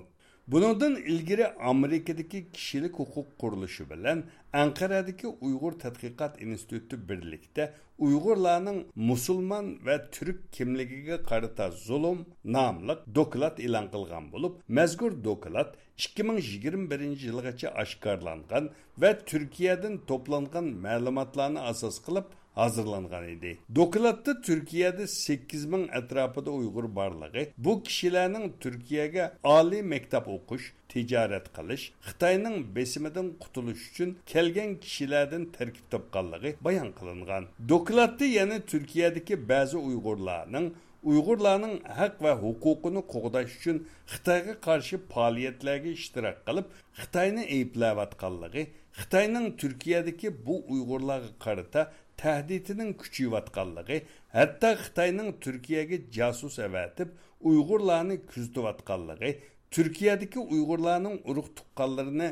Buningdan 0.53 0.95
ilgari 0.97 1.47
Amerikadagi 1.73 2.53
kishilik 2.53 2.95
huquq 2.99 3.29
qurilishi 3.41 3.85
bilan 3.91 4.25
Anqaradagi 4.63 5.27
Uyg'ur 5.47 5.73
tadqiqot 5.85 6.43
instituti 6.47 7.09
birlikda 7.09 7.65
Uyg'urlarning 7.99 8.79
musulmon 8.97 9.67
va 9.87 9.97
turk 10.15 10.39
kimligiga 10.53 11.17
qarata 11.31 11.71
zulm 11.71 12.19
nomli 12.57 12.95
doklad 13.19 13.57
e'lon 13.67 13.87
qilgan 13.95 14.25
bo'lib, 14.33 14.53
mazkur 14.79 15.13
doklad 15.29 15.71
2021 15.97 17.01
yilgacha 17.27 17.69
oshkorlangan 17.83 18.65
va 19.03 19.11
Turkiyadan 19.31 19.95
to'plangan 20.09 20.67
ma'lumotlarni 20.87 21.61
asos 21.73 21.97
qilib 22.07 22.27
hazırlangan 22.55 23.29
edi. 23.29 23.59
Dokladda 23.75 24.41
Türkiye'de 24.41 25.07
8 25.07 25.65
ming 25.65 25.91
atrofida 25.97 26.51
Uyg'ur 26.51 26.97
borligi, 26.97 27.53
bu 27.59 27.83
kishilarning 27.83 28.53
Turkiyaga 28.61 29.35
oliy 29.45 29.83
maktab 29.83 30.27
o'qish, 30.27 30.73
tijorat 30.89 31.47
qilish, 31.57 31.93
Xitoyning 32.07 32.77
besimidan 32.77 33.33
qutulish 33.41 33.91
uchun 33.91 34.17
kelgan 34.27 34.77
kishilardan 34.77 35.45
tarkib 35.57 35.87
topganligi 35.91 36.57
bayon 36.61 36.93
qilingan. 36.99 37.45
Dokladda 37.69 38.25
yana 38.25 38.61
Turkiyadagi 38.61 39.49
ba'zi 39.49 39.77
Uyg'urlarning 39.77 40.73
uyg'urlarning 41.11 41.75
haq 41.99 42.21
va 42.25 42.33
huquqini 42.43 43.03
qo'g'dash 43.13 43.55
uchun 43.59 43.79
xitoyga 44.13 44.55
qarshi 44.67 44.99
faoliyatlarga 45.15 45.91
ishtirok 45.99 46.39
qilib 46.49 46.69
xitoyni 47.01 47.47
ayblayotganligi 47.57 48.63
xitoyning 49.01 49.47
turkiyadagi 49.63 50.29
bu 50.47 50.57
uyg'urlarga 50.75 51.33
qarata 51.45 51.83
tahdidining 52.21 52.93
kuchayotganligi 53.03 53.97
hatto 54.37 54.71
xitoyning 54.83 55.31
turkiyaga 55.45 55.97
jasus 56.17 56.57
avatib 56.69 57.09
uyg'urlarni 57.51 58.17
kuzatayotganligi 58.31 59.31
turkiyadagi 59.75 60.41
uyg'urlarning 60.55 61.17
urug' 61.31 61.51
tuqqanlarini 61.59 62.29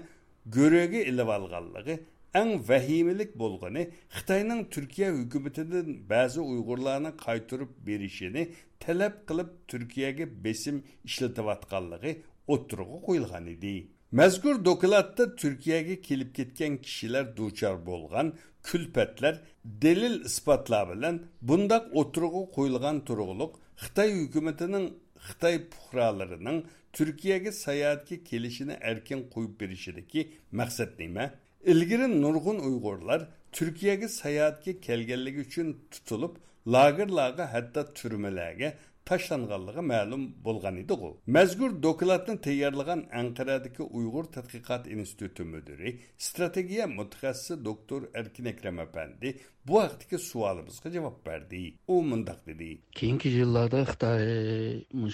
go'raga 0.57 1.01
ilib 1.11 1.29
olganligi 1.37 1.95
eng 2.41 2.53
vahimalik 2.69 3.31
bo'lgani 3.43 3.83
xitoyning 4.17 4.61
turkiya 4.75 5.09
hukumatidan 5.19 5.89
ba'zi 6.13 6.41
uyg'urlarni 6.53 7.11
qaytarib 7.27 7.73
berishini 7.87 8.43
talab 8.85 9.15
qilib 9.29 9.51
turkiyaga 9.71 10.27
besim 10.45 10.77
ishlatayotganligi 11.09 12.13
o'tirg'a 12.55 12.99
qo'yilgan 13.07 13.47
edi 13.55 13.75
mazkur 14.13 14.65
dokladda 14.65 15.37
turkiyaga 15.37 16.03
kelib 16.03 16.35
ketgan 16.35 16.77
kishilar 16.77 17.37
duchor 17.37 17.77
bo'lgan 17.87 18.27
kulpatlar 18.69 19.35
delil 19.65 20.17
isbotlar 20.31 20.85
bilan 20.93 21.17
bundaq 21.49 21.85
o'tirg'i 22.01 22.43
qo'yilgan 22.57 22.97
turug'liq 23.09 23.53
xitoy 23.83 24.11
hukumatining 24.23 24.87
xitoy 25.27 25.57
puhralarining 25.73 26.59
turkiyaga 26.97 27.53
sayohatga 27.65 28.17
kelishini 28.31 28.75
erkin 28.91 29.21
qo'yib 29.35 29.55
berishidagi 29.61 30.21
maqsad 30.61 30.91
nima 31.03 31.25
ilgari 31.73 32.07
nurg'un 32.23 32.59
uyg'urlar 32.69 33.21
turkiyaga 33.57 34.09
sayohatga 34.23 34.73
kelganligi 34.87 35.41
uchun 35.49 35.69
tutilib 35.93 36.35
lagerlarga 36.75 37.45
hatto 37.55 37.81
türmelerge 37.99 38.69
tashlanganligi 39.11 39.83
ma'lum 39.93 40.23
bo'lgan 40.47 40.77
edi 40.83 40.95
u 41.07 41.11
mazkur 41.37 41.71
dokladni 41.87 42.35
tayyorlagan 42.47 43.01
anqaradagi 43.21 43.83
uyg'ur 43.99 44.27
tadqiqot 44.37 44.85
instituti 44.97 45.43
mudiri 45.53 45.91
strategiya 46.27 46.87
mutaxassisi 46.99 47.65
doktor 47.69 48.01
erkin 48.21 48.47
akram 48.53 48.79
apandi 48.87 49.29
bu 49.69 49.75
haqdagi 49.83 50.19
savolimizga 50.31 50.89
javob 50.97 51.17
berdi 51.27 51.63
u 51.93 52.03
mundoq 52.11 52.41
dedi. 52.51 52.71
Keyingi 52.99 53.29
yillarda 53.39 53.81
xitoy 53.93 54.25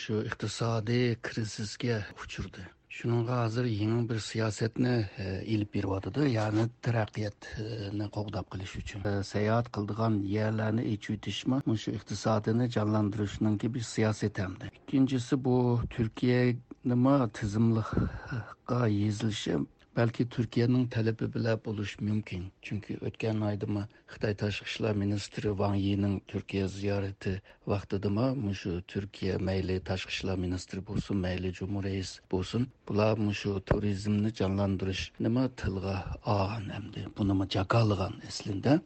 shu 0.05 0.17
iqtisodiy 0.31 1.07
krizisga 1.27 1.99
uchirdi 2.25 2.63
shuningga 2.97 3.45
hozir 3.45 3.65
yangi 3.65 4.09
bir 4.09 4.19
siyosatni 4.19 4.95
e, 5.19 5.43
ilib 5.45 5.75
beryotidi. 5.75 6.31
Ya'ni 6.39 6.65
taraqqiyotni 6.87 8.07
qo'g'dab 8.17 8.47
qilish 8.53 8.75
uchun. 8.81 9.01
E, 9.11 9.13
sayohat 9.33 9.69
qildigan 9.77 10.15
yerlarni 10.37 10.85
echuvitishmi 10.95 11.77
shu 11.83 11.91
iqtisodini 11.99 12.71
jonlantirishninki 12.77 13.75
bir 13.75 13.85
siyosat 13.95 14.39
hamda. 14.45 14.73
Ikkinchisi 14.79 15.45
bu 15.45 15.57
turkiya 15.97 16.43
nima 16.85 17.17
tizimliqqa 17.39 18.81
yezilishi 19.01 19.57
balki 19.97 20.25
turkiyaning 20.35 20.85
talabi 20.95 21.27
bilan 21.35 21.61
bo'lishi 21.67 22.05
mumkin. 22.09 22.43
Chunki 22.67 22.97
o'tgan 23.09 23.43
oydami 23.51 23.83
xitoy 24.13 24.35
tashqi 24.43 24.67
ishlar 24.71 24.95
ministri 25.03 25.53
van 25.61 25.77
yining 25.87 26.17
turkiya 26.33 26.67
ziyorati 26.79 27.33
vaqtidami 27.73 28.55
shu 28.61 28.73
turkiya 28.93 29.39
mayli 29.49 29.77
tashqi 29.91 30.13
ishlar 30.17 30.37
ministri 30.47 30.81
bo'lsin 30.89 31.23
mayli 31.27 31.53
jumuriy 31.61 32.03
bo'lsin. 32.33 32.69
Bular 32.89 33.15
shu 33.41 33.53
turizmni 33.71 34.31
jonlantirish 34.41 35.05
nima 35.29 35.49
tilga 35.63 35.97
olgan 36.35 36.69
hamdi 36.77 37.07
buni 37.17 37.49
jakolgan 37.57 38.15
aslida 38.29 38.81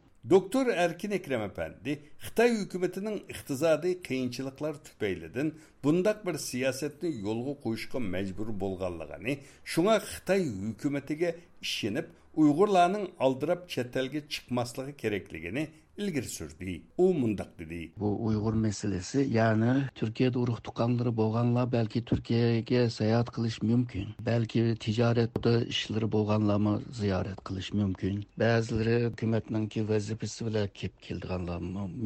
Erkin 0.75 1.11
Ekrem 1.11 1.41
Efendi, 1.41 1.99
Xitay 2.19 2.51
hükümetinin 2.51 3.23
iqtisadi 3.29 4.01
kıyınçılıklar 4.01 4.83
tüpeylidin 4.83 5.59
bundaq 5.83 6.25
bir 6.25 6.37
siyasetni 6.37 7.21
yolgu 7.21 7.61
qo'yishga 7.63 7.99
majbur 7.99 8.59
bo'lganligini, 8.59 9.39
shunga 9.65 9.97
Xitoy 9.97 10.45
hukumatige 10.45 11.35
ishonib, 11.61 12.05
Uyg'urlarning 12.35 13.09
aldirab 13.19 13.67
chet 13.69 13.97
elga 13.97 14.19
chiqmasligi 14.29 14.97
kerakligini 14.97 15.67
ilgari 15.97 16.25
surdi. 16.25 16.81
U 16.97 17.13
mundoq 17.13 17.51
dedi. 17.59 17.91
Bu 17.97 18.09
uyg'ur 18.27 18.53
masalasi 18.53 19.19
ya'ni 19.37 19.73
turkiyada 19.99 20.39
urug' 20.39 20.61
tuqqanlari 20.67 21.11
bo'lganlar 21.21 21.71
balki 21.71 21.99
turkiyaga 22.09 22.89
sayohat 22.97 23.29
qilish 23.35 23.59
mumkin 23.69 24.07
balki 24.29 24.63
tijoratda 24.85 25.53
ishlari 25.73 26.07
bo'lganlarni 26.15 26.75
ziyorat 27.01 27.39
qilish 27.47 27.71
mumkin. 27.79 28.15
Ba'zilari 28.43 28.95
hukumatninki 29.05 29.89
vazifasi 29.89 30.45
bilan 30.47 30.67
kelib 30.79 30.97
kelganlar 31.07 31.59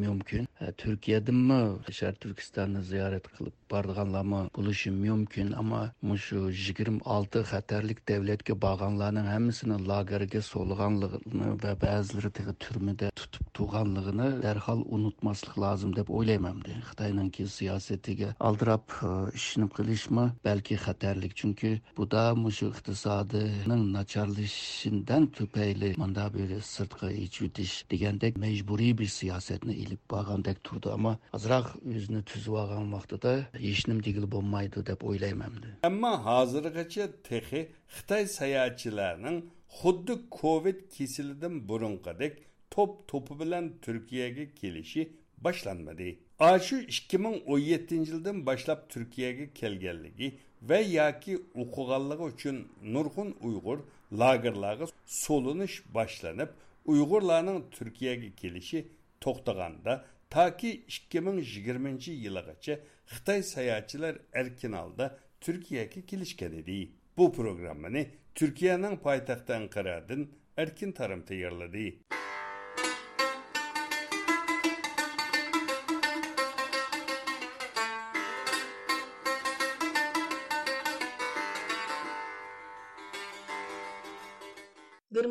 mumkin. 0.06 0.48
E, 0.60 0.72
Turkiyadimi 0.82 1.60
shar 1.98 2.14
turkistonni 2.22 2.82
ziyorat 2.92 3.26
qilib 3.36 3.56
borganlarmi 3.70 4.42
bo'lishi 4.56 4.90
mumkin 4.90 5.52
ammo 5.60 5.82
shu 6.26 6.38
yigirma 6.64 7.00
olti 7.16 7.38
xatarlik 7.52 7.98
davlatga 8.10 8.54
borganlarning 8.66 9.26
hammasini 9.34 9.78
lagerga 9.90 10.40
so'lganligini 10.52 11.48
va 11.62 11.72
ba'zilari 11.86 12.30
turmada 12.64 13.10
tutib 13.20 13.44
turgan 13.56 13.75
ekanligini 13.76 14.42
darhol 14.42 14.80
unutmaslik 14.96 15.58
lozim 15.58 15.96
deb 15.96 16.08
o'ylayman 16.08 16.62
xitoyninki 16.88 17.44
siyosatiga 17.58 18.28
aldirab 18.40 18.86
e, 19.08 19.10
ishinib 19.38 19.70
qilishmi 19.78 20.24
balki 20.44 20.76
xatarlik. 20.84 21.32
Chunki 21.40 21.70
buda 21.96 22.22
shu 22.58 22.66
iqtisodining 22.72 23.82
nacharlashishidan 23.96 25.26
tufayli 25.36 25.94
manda 26.02 26.26
bir 26.34 26.50
sirtqa 26.74 27.10
ichitish 27.10 27.74
degandek 27.90 28.36
majburiy 28.44 28.98
bir 28.98 29.10
siyosatni 29.18 29.74
ilib 29.82 30.02
borgandek 30.10 30.64
turdi. 30.64 30.88
Ammo 30.96 31.12
ozroq 31.36 31.66
o'zini 31.96 32.22
tuzib 32.30 32.54
olgan 32.62 32.86
vaqtida 32.96 33.32
hech 33.66 33.82
nim 33.88 33.98
degil 34.06 34.26
bo'lmaydi 34.34 34.86
deb 34.90 35.00
o'ylayman 35.10 35.52
ammo 35.88 36.12
hozirgacha 36.28 37.04
texi 37.28 37.60
xitoy 37.96 38.24
sayohatchilarining 38.38 39.38
xuddi 39.78 40.14
covid 40.40 40.78
kesilidan 40.96 41.54
burunqidek 41.68 42.45
top 42.70 43.08
topu 43.08 43.40
bilan 43.40 43.72
Türkiye'ye 43.82 44.54
kelişi 44.54 45.12
başlanmadı. 45.38 46.02
Aşı 46.38 46.76
2017 46.76 47.94
yıldan 47.94 48.46
başlap 48.46 48.88
Türkiye'ye 48.88 49.52
kelganligi 49.54 50.38
ve 50.62 50.78
yaki 50.78 51.38
okuganlığı 51.54 52.30
için 52.30 52.68
Nurhun 52.82 53.36
Uygur 53.40 53.78
lagerlarga 54.12 54.86
solunuş 55.06 55.84
başlanıp 55.94 56.54
Uygurlarning 56.84 57.64
Türkiye'ye 57.70 58.32
kelishi 58.36 58.88
to'xtaganda 59.20 60.04
taki 60.30 60.70
2020 60.72 61.98
yılagacha 62.06 62.78
Xitoy 63.06 63.42
sayyohchilar 63.42 64.16
erkin 64.32 64.72
alda 64.72 65.18
Turkiyaga 65.40 66.00
kelishgan 66.06 66.52
edi. 66.52 66.90
Bu 67.16 67.32
programmani 67.32 68.08
Turkiyaning 68.34 69.02
poytaxti 69.02 69.54
Anqaradan 69.54 70.28
Erkin 70.56 70.92
Tarim 70.92 71.22
tayyorladi. 71.24 71.98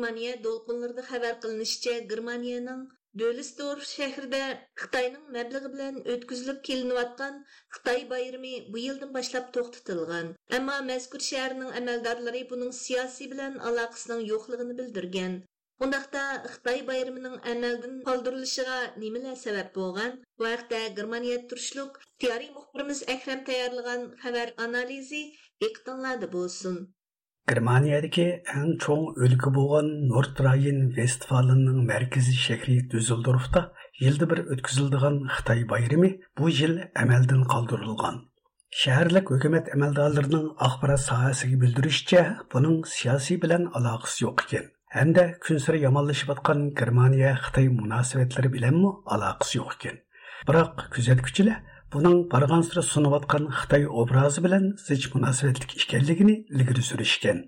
Германия 0.06 0.36
долқынларда 0.42 1.02
хабар 1.06 1.32
қылынышча 1.42 1.92
Германияның 2.10 2.82
Дөлісдорф 3.20 3.86
шәһәрдә 3.92 4.42
Қытайның 4.82 5.24
мәбләге 5.36 5.70
белән 5.72 5.96
өткізіліп 6.14 6.60
келініп 6.68 7.00
атқан 7.00 7.40
Қытай 7.76 8.04
байрымы 8.12 8.52
бу 8.70 8.82
елдан 8.82 9.10
башлап 9.16 9.48
тоқтатылған. 9.56 10.30
Әмма 10.60 10.76
мәзкур 10.92 11.26
шәһәрнең 11.30 11.74
әмәлдарлары 11.80 12.44
бұның 12.52 12.70
сиясәт 12.82 13.34
белән 13.34 13.58
алакысының 13.70 14.22
юклыгын 14.28 14.70
білдірген. 14.82 15.36
Ондақта 15.86 16.24
Қытай 16.52 16.86
байрымының 16.92 17.40
әмәлдән 17.54 18.00
калдырылышыга 18.06 18.80
нимәләр 19.02 19.40
сәбәп 19.42 19.74
болған, 19.80 20.20
Бу 20.38 20.46
вакытта 20.46 20.84
Германия 21.00 21.40
турышлык 21.50 21.98
теория 22.22 22.54
мөхбирimiz 22.54 23.02
Әкрәм 23.16 23.42
таярлаган 23.50 24.12
хәбәр 24.22 24.54
анализы 24.68 25.24
иктанлады 25.70 26.30
болсын. 26.36 26.84
Германиядеки 27.46 28.24
әң 28.50 28.70
чоң 28.82 29.02
өлкө 29.22 29.50
болған 29.54 29.90
Нордрайен 30.10 30.80
Вестфалының 30.96 31.84
мәркізі 31.86 32.32
шәһри 32.34 32.74
Düsseldorfта 32.90 33.62
елді 34.02 34.26
бір 34.32 34.40
өткізілдіған 34.56 35.20
Қытай 35.34 35.62
байырымы 35.70 36.10
бұл 36.40 36.50
жыл 36.60 36.74
әмәлдән 37.02 37.44
қалдырылған. 37.52 38.18
Шәһәрлік 38.80 39.30
хөкүмәт 39.30 39.70
әмәлдалырының 39.76 40.48
ақпарат 40.66 41.04
саясәтенә 41.04 41.60
белдирүшчә, 41.62 42.24
бұның 42.50 42.80
сиясәт 42.90 43.38
белән 43.46 43.70
алақысы 43.78 44.24
жоқ 44.24 44.42
екен. 44.48 44.66
Әнді 45.04 45.28
күн 45.46 45.62
сыры 45.62 45.78
яманлашып 45.84 46.34
атқан 46.34 46.72
Германия-Хытай 46.82 47.70
мөнәсәбәтләре 47.70 48.50
белән 48.58 48.82
алақысы 49.06 49.60
жоқ 49.62 49.78
екен. 49.78 50.02
Бірақ 50.50 50.90
Biroq 50.90 51.75
Бұның 51.96 52.26
барған 52.28 52.60
сұры 52.66 52.82
сұны 52.84 53.08
батқан 53.08 53.46
Қытай 53.56 53.86
образы 53.88 54.42
білін 54.44 54.74
зич 54.76 55.06
мұнасыретлік 55.14 55.70
ішкерлігіні 55.78 56.34
ілгірі 56.52 56.82
сүрішкен. 56.84 57.38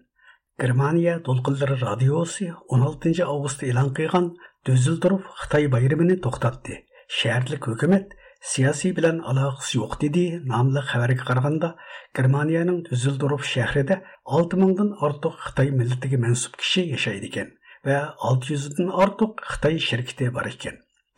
Германия 0.57 1.19
Долқылдыры 1.27 1.77
радиосы 1.83 2.55
16 2.73 3.21
ауғысты 3.27 3.69
илан 3.69 3.93
қиған 3.93 4.31
дөзілдіруф 4.65 5.29
Қытай 5.43 5.69
байрымыны 5.69 6.17
тоқтатты. 6.25 6.89
Шәрділік 7.13 7.69
өкімет 7.75 8.17
сияси 8.41 8.95
білін 8.97 9.21
ала 9.21 9.53
қысы 9.61 9.85
деді 10.01 10.41
намлы 10.49 10.81
қәверек 10.81 11.29
қарғанда 11.29 11.77
Германияның 12.17 12.89
дөзілдіруф 12.89 13.45
шәріде 13.45 14.01
6 14.25 14.57
мұндың 14.65 14.97
артық 14.97 15.37
Қытай 15.45 15.77
мүлдігі 15.77 16.25
мәнсіп 16.25 16.57
кіші 16.57 16.89
еш 16.97 17.05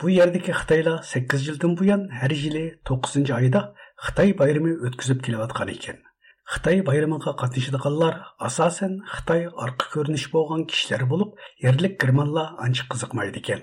Bu 0.02 0.10
yerdagi 0.10 0.52
Xitoylar 0.52 1.02
8 1.02 1.48
yildan 1.48 1.76
buyon 1.78 2.08
har 2.08 2.30
yili 2.30 2.80
9 2.88 3.30
oyda 3.38 3.60
Xitoy 4.04 4.30
bayrami 4.38 4.70
o'tkazib 4.86 5.18
kelayotgan 5.26 5.68
ekan. 5.72 5.98
Xitoy 6.52 6.78
bayramiga 6.86 7.34
qatnashadiganlar 7.42 8.14
asosan 8.48 8.94
Xitoy 9.16 9.42
orqa 9.64 9.90
ko'rinish 9.94 10.24
bo'lgan 10.36 10.64
kishilar 10.70 11.04
bo'lib, 11.10 11.36
yerlik 11.66 12.00
germanlar 12.04 12.48
ancha 12.66 12.88
qiziqmaydi 12.94 13.42
ekan. 13.42 13.60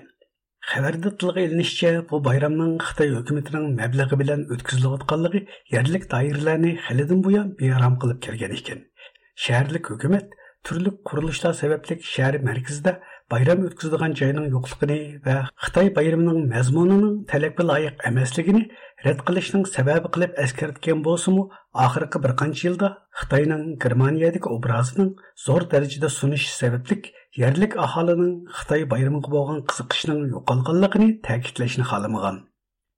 Xabarda 0.70 1.10
tilga 1.22 1.40
ilinishicha, 1.48 1.92
bu 2.10 2.24
bayramning 2.28 2.78
Xitoy 2.86 3.10
hukumatining 3.18 3.66
mablag'i 3.80 4.22
bilan 4.22 4.46
o'tkazilayotganligi 4.54 5.40
yerlik 5.74 6.10
doiralarni 6.14 6.72
xilidan 6.86 7.26
buyon 7.26 7.54
bearam 7.60 7.98
qilib 8.02 8.22
kelgan 8.28 8.58
ekan. 8.60 8.86
Shaharlik 9.44 9.90
hukumat 9.92 10.38
turli 10.64 10.90
qurilishlar 11.08 11.52
sababli 11.62 11.94
shahar 12.14 12.34
markazida 12.48 12.92
bayram 13.32 13.64
o'tkazadigan 13.68 14.12
joyning 14.20 14.46
yo'qligini 14.54 14.98
va 15.26 15.36
xitoy 15.64 15.88
bayramining 15.98 16.40
mazmunining 16.54 17.14
talabga 17.32 17.66
loyiq 17.70 18.04
emasligini 18.10 18.62
rad 19.06 19.20
qilishning 19.28 19.64
sababi 19.74 20.12
qilib 20.14 20.40
eskartgan 20.44 21.04
bo'lsimu 21.08 21.44
oxirgi 21.84 22.22
bir 22.24 22.32
qancha 22.42 22.64
yilda 22.68 22.88
xitoyning 23.20 23.64
germaniyadagi 23.84 24.52
obrazining 24.56 25.10
zo'r 25.46 25.70
darajada 25.72 26.12
sunishi 26.18 26.52
sababli 26.60 26.98
yerlik 27.42 27.80
aholining 27.86 28.34
xitoy 28.58 28.86
bayramiga 28.92 29.34
bo'lgan 29.36 29.64
qiziqishning 29.72 30.22
yo'qolganligini 30.34 31.08
ta'kidlashni 31.28 31.84
xohlamagan 31.90 32.38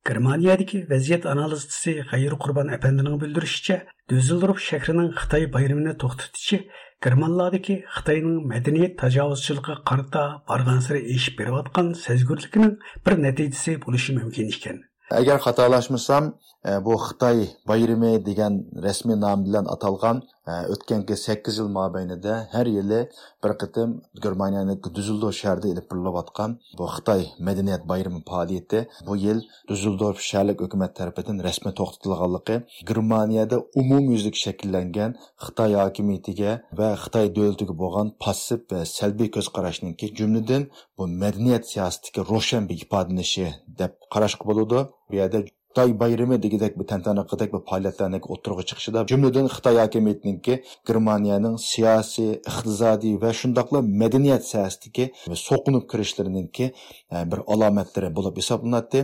germaniyadagi 0.08 0.78
vaziyat 0.92 1.26
analizchisi 1.32 1.92
g'ayri 2.12 2.36
qurbon 2.44 2.68
apandining 2.76 3.16
bildirishicha 3.22 3.76
Düsseldorf 4.10 4.58
shahrining 4.68 5.10
xitoy 5.20 5.44
bayramini 5.56 5.92
to'xtatishi 6.02 6.58
Германладагы 7.00 7.78
Хитаенның 7.94 8.42
мәдәният 8.50 8.98
тәҗавүзчилыгы 9.00 9.78
карта 9.88 10.24
барган 10.50 10.82
сыры 10.84 10.98
еш 11.14 11.30
берип 11.38 11.54
аткан 11.56 11.94
сезгүрлекнең 11.96 12.74
бір 13.06 13.16
нәтиҗәсе 13.24 13.78
булышы 13.84 14.16
мөмкин 14.18 14.50
икән. 14.52 14.82
Әгәр 15.10 15.40
хаталашмасам, 15.40 16.34
э, 16.62 16.80
бу 16.84 16.98
Қытай 17.00 17.48
байрамы 17.66 18.18
деген 18.22 18.60
рәсми 18.84 19.16
нам 19.16 19.46
аталған 19.46 19.72
аталган 19.72 20.22
o'tgangi 20.46 21.16
sakkiz 21.16 21.58
yil 21.58 21.68
mobaynida 21.78 22.34
har 22.52 22.66
yili 22.66 23.00
bir 23.44 23.52
qitim 23.62 23.90
germaniyani 24.24 24.74
duzildorf 24.96 25.36
shahrida 25.42 25.68
ilib 25.72 25.86
borilayotgan 25.90 26.50
bu 26.78 26.84
xitoy 26.94 27.22
madaniyat 27.48 27.82
bayrami 27.90 28.22
faoliyati 28.30 28.80
bu 29.08 29.16
yil 29.24 29.38
duzildorf 29.70 30.20
shaharlik 30.30 30.58
hukumat 30.64 30.92
tarafidan 30.98 31.36
rasmiy 31.46 31.74
to'xtatilganligi 31.80 32.56
germaniyada 32.90 33.56
umumyuzlik 33.80 34.36
shakllangan 34.44 35.10
xitoy 35.44 35.72
hokimiyatiga 35.82 36.50
va 36.78 36.88
xitoy 37.04 37.26
davlatiga 37.36 37.74
bo'lgan 37.82 38.08
passiv 38.24 38.60
va 38.72 38.80
salbiy 38.96 39.30
ko'z 39.36 39.46
qarashniki 39.56 40.06
jumladan 40.18 40.62
bu 40.98 41.04
madaniyat 41.22 41.64
siyosatiga 41.72 42.20
ro'shan 42.32 42.62
bir 42.68 42.76
ifodalanishi 42.84 43.46
deb 43.80 43.92
qarashga 44.14 44.44
bo'ladi 44.50 44.78
bu 45.10 45.14
yerda 45.20 45.38
xitoy 45.70 46.00
bayrami 46.00 46.42
degidek 46.42 46.78
bir 46.78 46.86
tantana 46.92 47.22
qildak 47.30 47.52
bir 47.54 47.60
faoliyatlarni 47.70 48.18
o'tirg'a 48.34 48.62
chiqishida 48.70 49.00
jumladan 49.10 49.46
xitoy 49.54 49.76
hokimiyatiniki 49.82 50.54
germaniyaning 50.88 51.56
siyosiy 51.70 52.30
iqtisodiy 52.50 53.14
va 53.22 53.30
shundoqla 53.40 53.80
madaniyat 54.02 54.44
sohasidagi 54.52 55.04
so'qinib 55.46 55.84
kirishlarininki 55.92 56.66
e, 57.14 57.16
bir 57.30 57.40
alomatlari 57.52 58.10
bo'lib 58.16 58.34
hisoblanadi. 58.40 59.00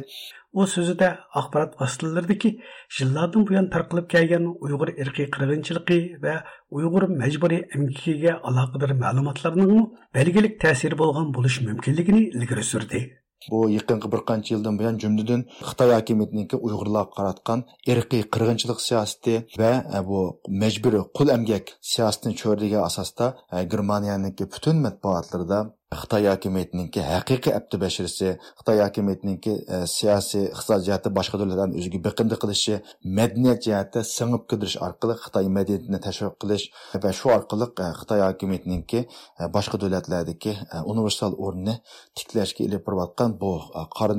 U 0.61 0.67
so'zida 0.75 1.09
axborot 1.41 1.73
vositalaridagi 1.81 2.51
yillardan 2.99 3.43
buyon 3.49 3.67
tarqalib 3.75 4.07
kelgan 4.15 4.45
uyg'ur 4.65 4.91
irqiy 5.03 5.29
qirg'inchiligi 5.35 5.99
va 6.25 6.35
uyg'ur 6.79 7.05
majburiy 7.23 7.63
emgikiga 7.77 8.33
aloqador 8.49 8.97
ma'lumotlarning 9.05 9.87
belgilik 10.19 10.59
ta'siri 10.65 10.99
bo'lgan 11.03 11.31
bo'lishi 11.37 11.69
mumkinligini 11.69 12.23
ilgari 12.39 12.67
surdi. 12.73 13.03
Bu 13.51 13.61
yaqinqi 13.77 14.09
bir 14.13 14.23
qancha 14.31 14.51
yildan 14.55 14.79
buyon 14.81 14.97
jumladan 15.03 15.43
xitoy 15.69 15.91
hokimiyatiniki 15.97 16.57
uyg'urlarga 16.67 17.13
qaratgan 17.19 17.65
irqiy 17.93 18.23
qirg'inchilik 18.35 18.81
siyosati 18.89 19.35
va 19.61 19.73
e, 19.97 19.99
bu 20.09 20.21
majburiy 20.63 21.05
qul 21.17 21.29
amgak 21.37 21.65
siyosatini 21.93 22.35
cho'rdigan 22.43 22.83
asosda 22.91 23.27
e, 23.55 23.57
germaniyaniki 23.73 24.45
butun 24.55 24.77
matbuotlarida 24.87 25.59
xitoy 25.95 26.27
hokimiyatiniki 26.27 27.01
haqiqiy 27.01 27.53
abdi 27.55 27.79
bashirisi 27.79 28.29
xitoy 28.59 28.81
hokimiyatiniki 28.83 29.53
e, 29.75 29.77
siyosiy 29.87 30.45
iqtisodiy 30.49 30.87
jihatda 30.89 31.13
boshqa 31.19 31.39
davlatlarni 31.39 31.79
o'ziga 31.81 31.99
biqindi 32.07 32.37
qilishi 32.43 32.75
madaniyat 33.19 33.61
jihatda 33.67 34.03
singib 34.17 34.43
kirish 34.51 34.77
orqali 34.87 35.15
xitoy 35.25 35.47
madaniyatini 35.57 36.01
tashviq 36.07 36.35
qilish 36.43 36.65
va 37.05 37.13
shu 37.19 37.31
orqali 37.37 37.69
e, 37.85 37.87
xitoy 38.01 38.21
hokimiyatiniki 38.29 39.01
e, 39.41 39.43
boshqa 39.57 39.77
davlatlardagi 39.83 40.53
e, 40.75 40.77
universal 40.93 41.39
o'rnini 41.45 41.75
tiklashga 42.19 42.63
ilib 42.67 42.83
borayotgan 42.87 43.39
bu 43.43 43.53
e, 43.79 43.87
qora 43.99 44.17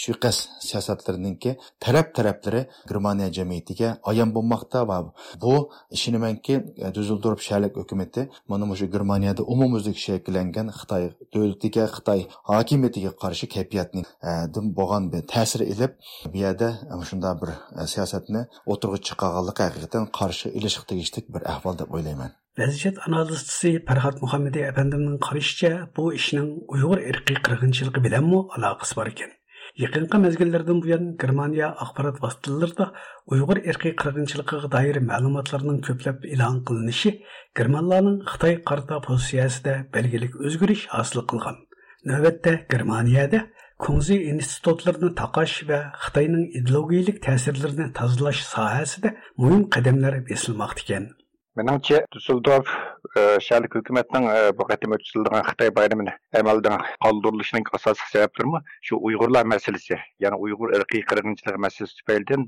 suiqasd 0.00 0.40
siyosatlarininki 0.68 1.56
taraf 1.84 2.14
taraflari 2.16 2.62
germaniya 2.90 3.28
jamiyatiga 3.38 3.88
ayon 4.10 4.30
bo'lmoqda 4.36 4.86
va 4.90 4.98
bu 5.42 5.54
ishonamanki 5.96 6.54
duzildorf 6.96 7.40
shaharlik 7.46 7.74
hukumati 7.82 8.28
mana 8.48 8.74
shu 8.80 8.86
germaniyada 8.94 9.42
umumyuzlik 9.54 9.98
shakllangan 10.06 10.68
xitoy 10.78 10.99
Қытай 11.00 11.14
дөлдіге 11.32 11.86
Қытай 11.94 12.24
хакиметтеге 12.44 13.12
қаршы 13.20 13.48
кәпиятның 13.50 14.04
әдім 14.20 14.70
э, 14.70 14.74
болған 14.76 15.08
бе 15.12 15.22
тәсір 15.22 15.64
іліп, 15.64 15.96
бияді 16.32 16.68
э, 16.74 16.98
ұшында 16.98 17.32
бір 17.40 17.54
э, 17.54 17.86
сиясатыны 17.86 18.46
отырғы 18.66 19.00
чықағалық 19.08 19.62
әқиқтен 19.66 20.10
қаршы 20.12 20.52
ілішіқті 20.52 21.00
кештік 21.00 21.30
бір 21.32 21.46
әхвал 21.54 21.78
деп 21.80 21.94
ойлаймын. 21.94 22.34
Вәзіжет 22.58 23.00
аналистысы 23.06 23.78
Пархат 23.86 24.20
Мұхаммеди 24.20 24.66
әпендімнің 24.68 25.20
қарышча 25.24 25.74
бұл 25.96 26.12
ішінің 26.18 26.50
ұйғыр 26.68 27.04
әрқи 27.14 27.40
қырғыншылғы 27.46 28.02
білен 28.04 28.26
мұ 28.26 28.48
алақыс 28.58 28.96
бар 28.98 29.14
екен. 29.14 29.32
Yaqinqi 29.78 30.18
mezgillərdən 30.24 30.80
buyan 30.82 31.04
Germaniya 31.22 31.68
axbarat 31.84 32.18
vasitələrində 32.22 32.86
Uyğur 33.30 33.60
irqi 33.62 33.92
qırğınçılığına 34.02 34.70
doir 34.72 34.98
ma'lumotlarning 35.10 35.78
ko'plab 35.86 36.26
e'lon 36.34 36.58
qilinishi 36.66 37.12
germanlarning 37.60 38.18
Xitoy 38.32 38.56
qarta 38.70 39.00
pozisiyasında 39.06 39.76
belgilik 39.94 40.34
o'zgarish 40.40 40.86
hasil 40.96 41.22
qilgan. 41.32 41.56
Navbatda 42.04 42.54
Germaniyada 42.70 43.46
Kongzi 43.80 44.16
institutlarını 44.32 45.14
taqaş 45.14 45.54
və 45.70 45.78
Xitayının 46.02 46.50
ideologiyalik 46.60 47.22
tozalash 48.00 48.42
sohasida 48.50 49.14
muhim 49.36 49.68
qadamlar 49.76 50.20
qədəmlər 50.26 50.84
ekan. 50.84 51.10
Ekan. 51.56 51.64
Menimcha 51.66 52.04
Düsseldorf 52.12 52.66
şəhərlik 53.16 53.74
hökumətinin 53.74 54.56
bu 54.56 54.64
qətim 54.68 54.94
ötküzüldüyən 54.94 55.44
Xitay 55.48 55.70
bayramını 55.74 56.12
əməldən 56.34 56.78
qaldırılışının 57.02 57.64
əsas 57.74 57.98
səbəbləri 58.12 58.62
şu 58.82 58.96
Uyğurlar 58.96 59.44
məsələsi, 59.46 59.98
yəni 60.20 60.36
Uyğur 60.38 60.74
irqi 60.76 61.02
qırğınçılıq 61.10 61.58
məsələsi 61.58 61.98
tüpəylidən 62.00 62.46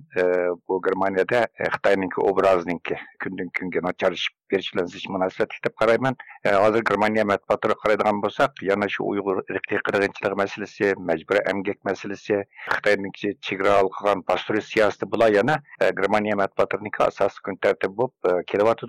bu 0.69 0.81
Germaniyada 0.83 1.47
Xitayninki 1.59 2.21
obrazninki 2.21 2.99
gündən 3.25 3.51
güngə 3.59 3.83
naçarlaşıb 3.83 4.39
berişlənsiz 4.53 5.09
münasibətli 5.09 5.63
deb 5.65 5.75
qarayman. 5.81 6.17
Hozir 6.45 6.83
Germaniya 6.85 7.25
mətbuatları 7.25 7.75
qaraydigan 7.83 8.23
bolsaq, 8.23 8.61
yana 8.63 8.89
şu 8.89 9.05
Uyğur 9.05 9.41
irqi 9.49 9.81
qırğınçılıq 9.89 10.37
məsələsi, 10.43 10.93
məcburi 11.01 11.41
əmgək 11.49 11.81
məsələsi, 11.89 12.43
Xitayninki 12.69 13.35
çigra 13.41 13.79
alqıgan 13.81 14.23
pastorist 14.29 14.69
siyasəti 14.77 15.11
bular 15.11 15.33
yana 15.33 15.57
Germaniya 15.81 16.37
mətbuatlarının 16.43 16.93
əsas 17.09 17.41
gün 17.43 17.57
tərtib 17.65 17.97
olub 17.97 18.13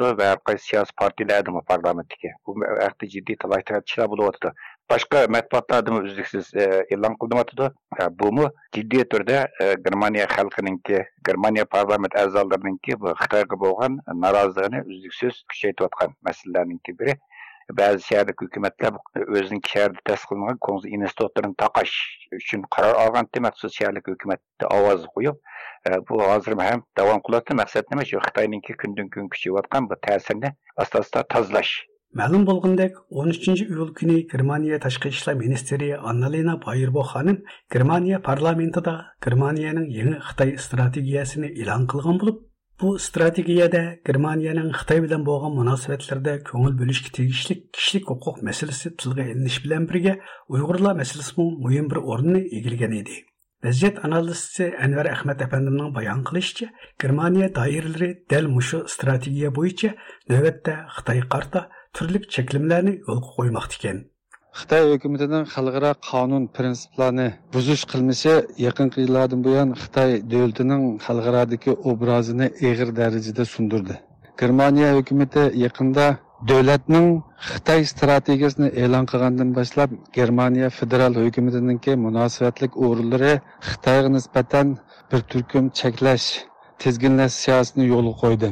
bo'lyapti 0.04 0.18
va 0.20 0.30
har 0.30 0.40
qaysi 0.50 0.66
siyosiy 0.70 0.96
partiyalardimi 1.02 1.62
parlamentga 1.68 2.32
bu 2.46 2.56
haqda 2.66 3.08
jiddiy 3.14 3.38
talashtarishlar 3.44 4.08
bo'lyapti. 4.14 4.52
Boshqa 4.92 5.28
matbuotlarda 5.36 5.92
uzluksiz 6.00 6.54
e, 6.56 6.66
e'lon 6.96 7.16
qilinyotidi 7.22 7.70
e, 8.00 8.08
bumi 8.20 8.48
jiddiy 8.76 9.04
turda 9.14 9.38
e, 9.62 9.76
germaniya 9.86 10.28
xalqininki 10.36 11.04
germaniya 11.30 11.66
parlament 11.76 12.16
a'zolarininki 12.24 13.00
bu 13.06 13.16
xitoyga 13.22 13.60
bo'lgan 13.66 14.00
noroziligini 14.26 14.84
uzluksiz 14.92 15.44
kuchaytirayotgan 15.54 16.18
masalalarninki 16.30 17.00
biri. 17.00 17.18
Ba'zi 17.80 18.04
shahardagi 18.10 18.46
hukumatlar 18.46 18.94
o'zining 19.38 19.64
shaharda 19.72 20.02
ta'sis 20.10 20.26
qilingan 20.30 20.60
konsul 20.68 20.90
institutlarini 20.98 21.56
taqash 21.64 21.96
uchun 22.40 22.66
qaror 22.76 23.00
olgan 23.06 23.30
maxsus 23.48 23.78
shaharlik 23.78 24.12
hukumatda 24.14 24.66
ovoz 24.78 25.08
qo'yib 25.16 25.36
e, 25.88 25.92
bu 26.10 26.22
hozir 26.30 26.54
ham 26.70 26.84
davom 27.00 27.20
qilyapti. 27.26 27.58
Maqsad 27.62 27.86
nima? 27.92 28.04
Shu 28.10 28.22
xitoyninki 28.28 28.78
kundan 28.82 29.10
kun 29.16 29.26
kuchayotgan 29.34 29.90
bu 29.90 29.96
ta'sirni 30.08 30.50
asta 30.84 31.00
asta 31.04 31.24
tozalash. 31.34 31.74
Ma'lum 32.20 32.44
bo'lgandek, 32.46 32.98
13 33.10 33.62
iyul 33.64 33.94
kuni 34.00 34.18
Germaniya 34.34 34.78
tashqi 34.86 35.10
ishlar 35.16 35.36
ministri 35.44 35.88
Annalena 36.12 36.54
Bayrbo 36.66 37.04
xonim 37.12 37.38
Germaniya 37.74 38.20
parlamentida 38.28 38.94
Germaniyaning 39.26 39.88
yangi 39.98 40.20
Xitoy 40.28 40.52
strategiyasini 40.66 41.50
e'lon 41.62 41.88
qilgan 41.94 42.20
bo'lib, 42.22 42.38
bu 42.82 43.00
strategiyada 43.00 43.84
Germaniyaning 44.08 44.72
Xitoy 44.80 45.04
bilan 45.06 45.26
bo'lgan 45.30 45.54
munosabatlarda 45.60 46.34
ko'ngil 46.50 46.74
bo'lishga 46.82 47.10
tegishli 47.18 47.56
kishilik 47.76 48.10
huquq 48.12 48.42
masalasi 48.50 48.96
tilga 49.04 49.24
ilinish 49.32 49.60
bilan 49.66 49.90
birga 49.92 50.14
Uyg'urlar 50.54 50.94
masalasi 51.02 51.34
muhim 51.66 51.86
bir 51.92 52.00
o'rinni 52.12 52.42
egilgan 52.60 53.00
edi. 53.02 53.18
vaziyat 53.64 54.06
analisti 54.06 54.66
anvar 54.86 55.08
ahmad 55.16 55.40
afandimning 55.46 55.92
bayon 55.98 56.24
qilishicha 56.28 56.68
germaniya 57.02 57.48
doiralari 57.60 58.10
dal 58.32 58.50
mushu 58.56 58.80
strategiya 58.94 59.50
bo'yicha 59.58 59.90
navbatda 60.32 60.74
xitoy 60.96 61.22
qarta 61.34 61.62
turli 61.96 62.20
cheklimlarni 62.36 62.94
yo'lga 63.08 63.30
qo'ymoqda 63.38 63.80
ekan 63.80 63.98
xitoy 64.60 64.84
hukumatining 64.94 65.46
xalqaro 65.54 65.92
qonun 66.10 66.44
prinsiplarini 66.56 67.28
buzish 67.54 67.84
qilmishi 67.92 68.34
yaqinqi 68.66 69.00
yillardan 69.04 69.42
buyon 69.48 69.70
xitoy 69.84 70.12
davlatining 70.34 70.84
xalqarodagi 71.06 71.72
obrazini 71.92 72.48
eg'ir 72.70 72.90
darajada 73.00 73.46
sundirdi. 73.54 73.96
Germaniya 74.42 74.90
hukumati 74.98 75.44
yaqinda 75.66 76.06
davlatning 76.52 77.08
xitoy 77.50 77.82
strategiyasini 77.94 78.70
e'lon 78.84 79.06
qilgandan 79.12 79.50
boshlab 79.58 79.90
germaniya 80.18 80.70
federal 80.80 81.14
hukumatiniki 81.24 81.92
munosabatlik 82.06 82.72
o'rinlari 82.86 83.34
xitoyga 83.70 84.10
nisbatan 84.18 84.68
bir 85.12 85.22
turkum 85.32 85.66
cheklash 85.80 86.28
tizginlash 86.82 87.36
siyosatini 87.44 87.86
yo'lga 87.94 88.14
qo'ydi. 88.24 88.50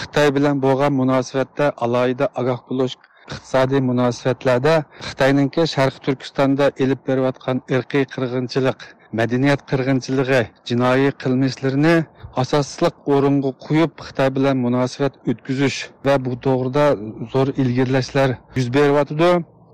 Xitoy 0.00 0.28
bilan 0.36 0.56
bo'lgan 0.64 0.92
munosabatda 1.00 1.66
alohida 1.84 2.26
ogoh 2.40 2.60
bo'lish 2.68 2.94
iqtisodiy 3.30 3.80
munosabatlarda 3.90 4.74
xitoyninki 5.08 5.66
sharqi 5.74 6.00
turkistonda 6.06 6.70
ilib 6.84 7.00
berayotgan 7.08 7.62
irqiy 7.76 8.04
qirg'inchilik 8.14 8.80
madaniyat 9.20 9.60
qirg'inchiligi 9.70 10.40
jinoiy 10.70 11.10
qilmishlarni 11.22 11.94
asoslıq 12.42 12.94
o'ringa 13.14 13.52
qo'yib 13.66 13.92
xitoy 14.06 14.28
bilan 14.36 14.56
munosabat 14.66 15.14
o'tkazish 15.30 15.78
va 16.06 16.14
bu 16.24 16.32
to'g'rida 16.46 16.84
zo'r 17.32 17.48
ilgirlashlar 17.62 18.34
yuz 18.56 18.68
beryotidi 18.76 19.30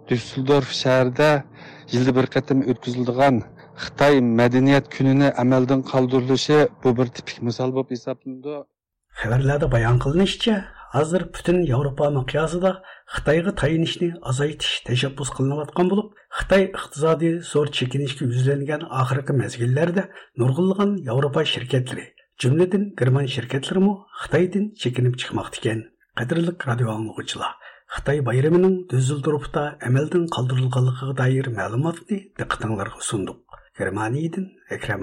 dyusseldorf 0.08 0.70
shahrida 0.82 1.30
yilda 1.92 2.12
bir 2.18 2.26
qatim 2.34 2.58
o'tkaziladigan 2.70 3.42
xitoy 3.84 4.14
madaniyat 4.40 4.86
kunini 4.96 5.28
amaldan 5.42 5.80
qoldirilishi 5.92 6.58
bu 6.84 6.90
bir 6.98 7.06
tipik 7.16 7.42
misol 7.48 7.70
bo'lib 7.76 7.90
hisoblanadi. 7.96 8.54
Xabarlarda 9.20 9.66
bayon 9.74 9.96
qilinishicha 10.04 10.56
hozir 10.96 11.22
butun 11.34 11.58
yevropa 11.72 12.06
miqyosida 12.18 12.72
xitoyga 13.14 13.52
tayinishni 13.62 14.08
azaytish 14.30 14.74
tashabbus 14.88 15.30
qilinayotgan 15.36 15.90
bo'lib 15.92 16.08
xitoy 16.38 16.62
iqtisodiy 16.68 17.34
zo'r 17.52 17.68
chekinishga 17.78 18.28
yuzlangan 18.32 18.82
oxirgi 19.00 19.36
mezgillarda 19.42 20.04
nurg'unlagan 20.42 20.92
yevropa 21.08 21.44
shirkatlari 21.52 22.06
jumladan 22.44 22.84
german 23.00 23.26
shirkatlarimi 23.34 23.94
xitoydan 24.22 24.64
chekinib 24.84 25.14
chiqmoqda 25.22 25.60
ekan 25.62 25.84
qadrli 26.20 26.52
radio 26.68 26.88
anglovchilar 26.96 27.52
xitoy 27.96 28.18
bayramining 28.28 28.76
düsseldorfda 28.92 29.62
amaldan 29.88 30.24
qoldirilganligiga 30.36 31.14
doir 31.22 31.46
ma'lumotni 31.60 32.18
diqqatinglarga 32.40 33.00
sundiq 33.10 33.38
germaniyadan 33.80 34.46
akram 34.76 35.02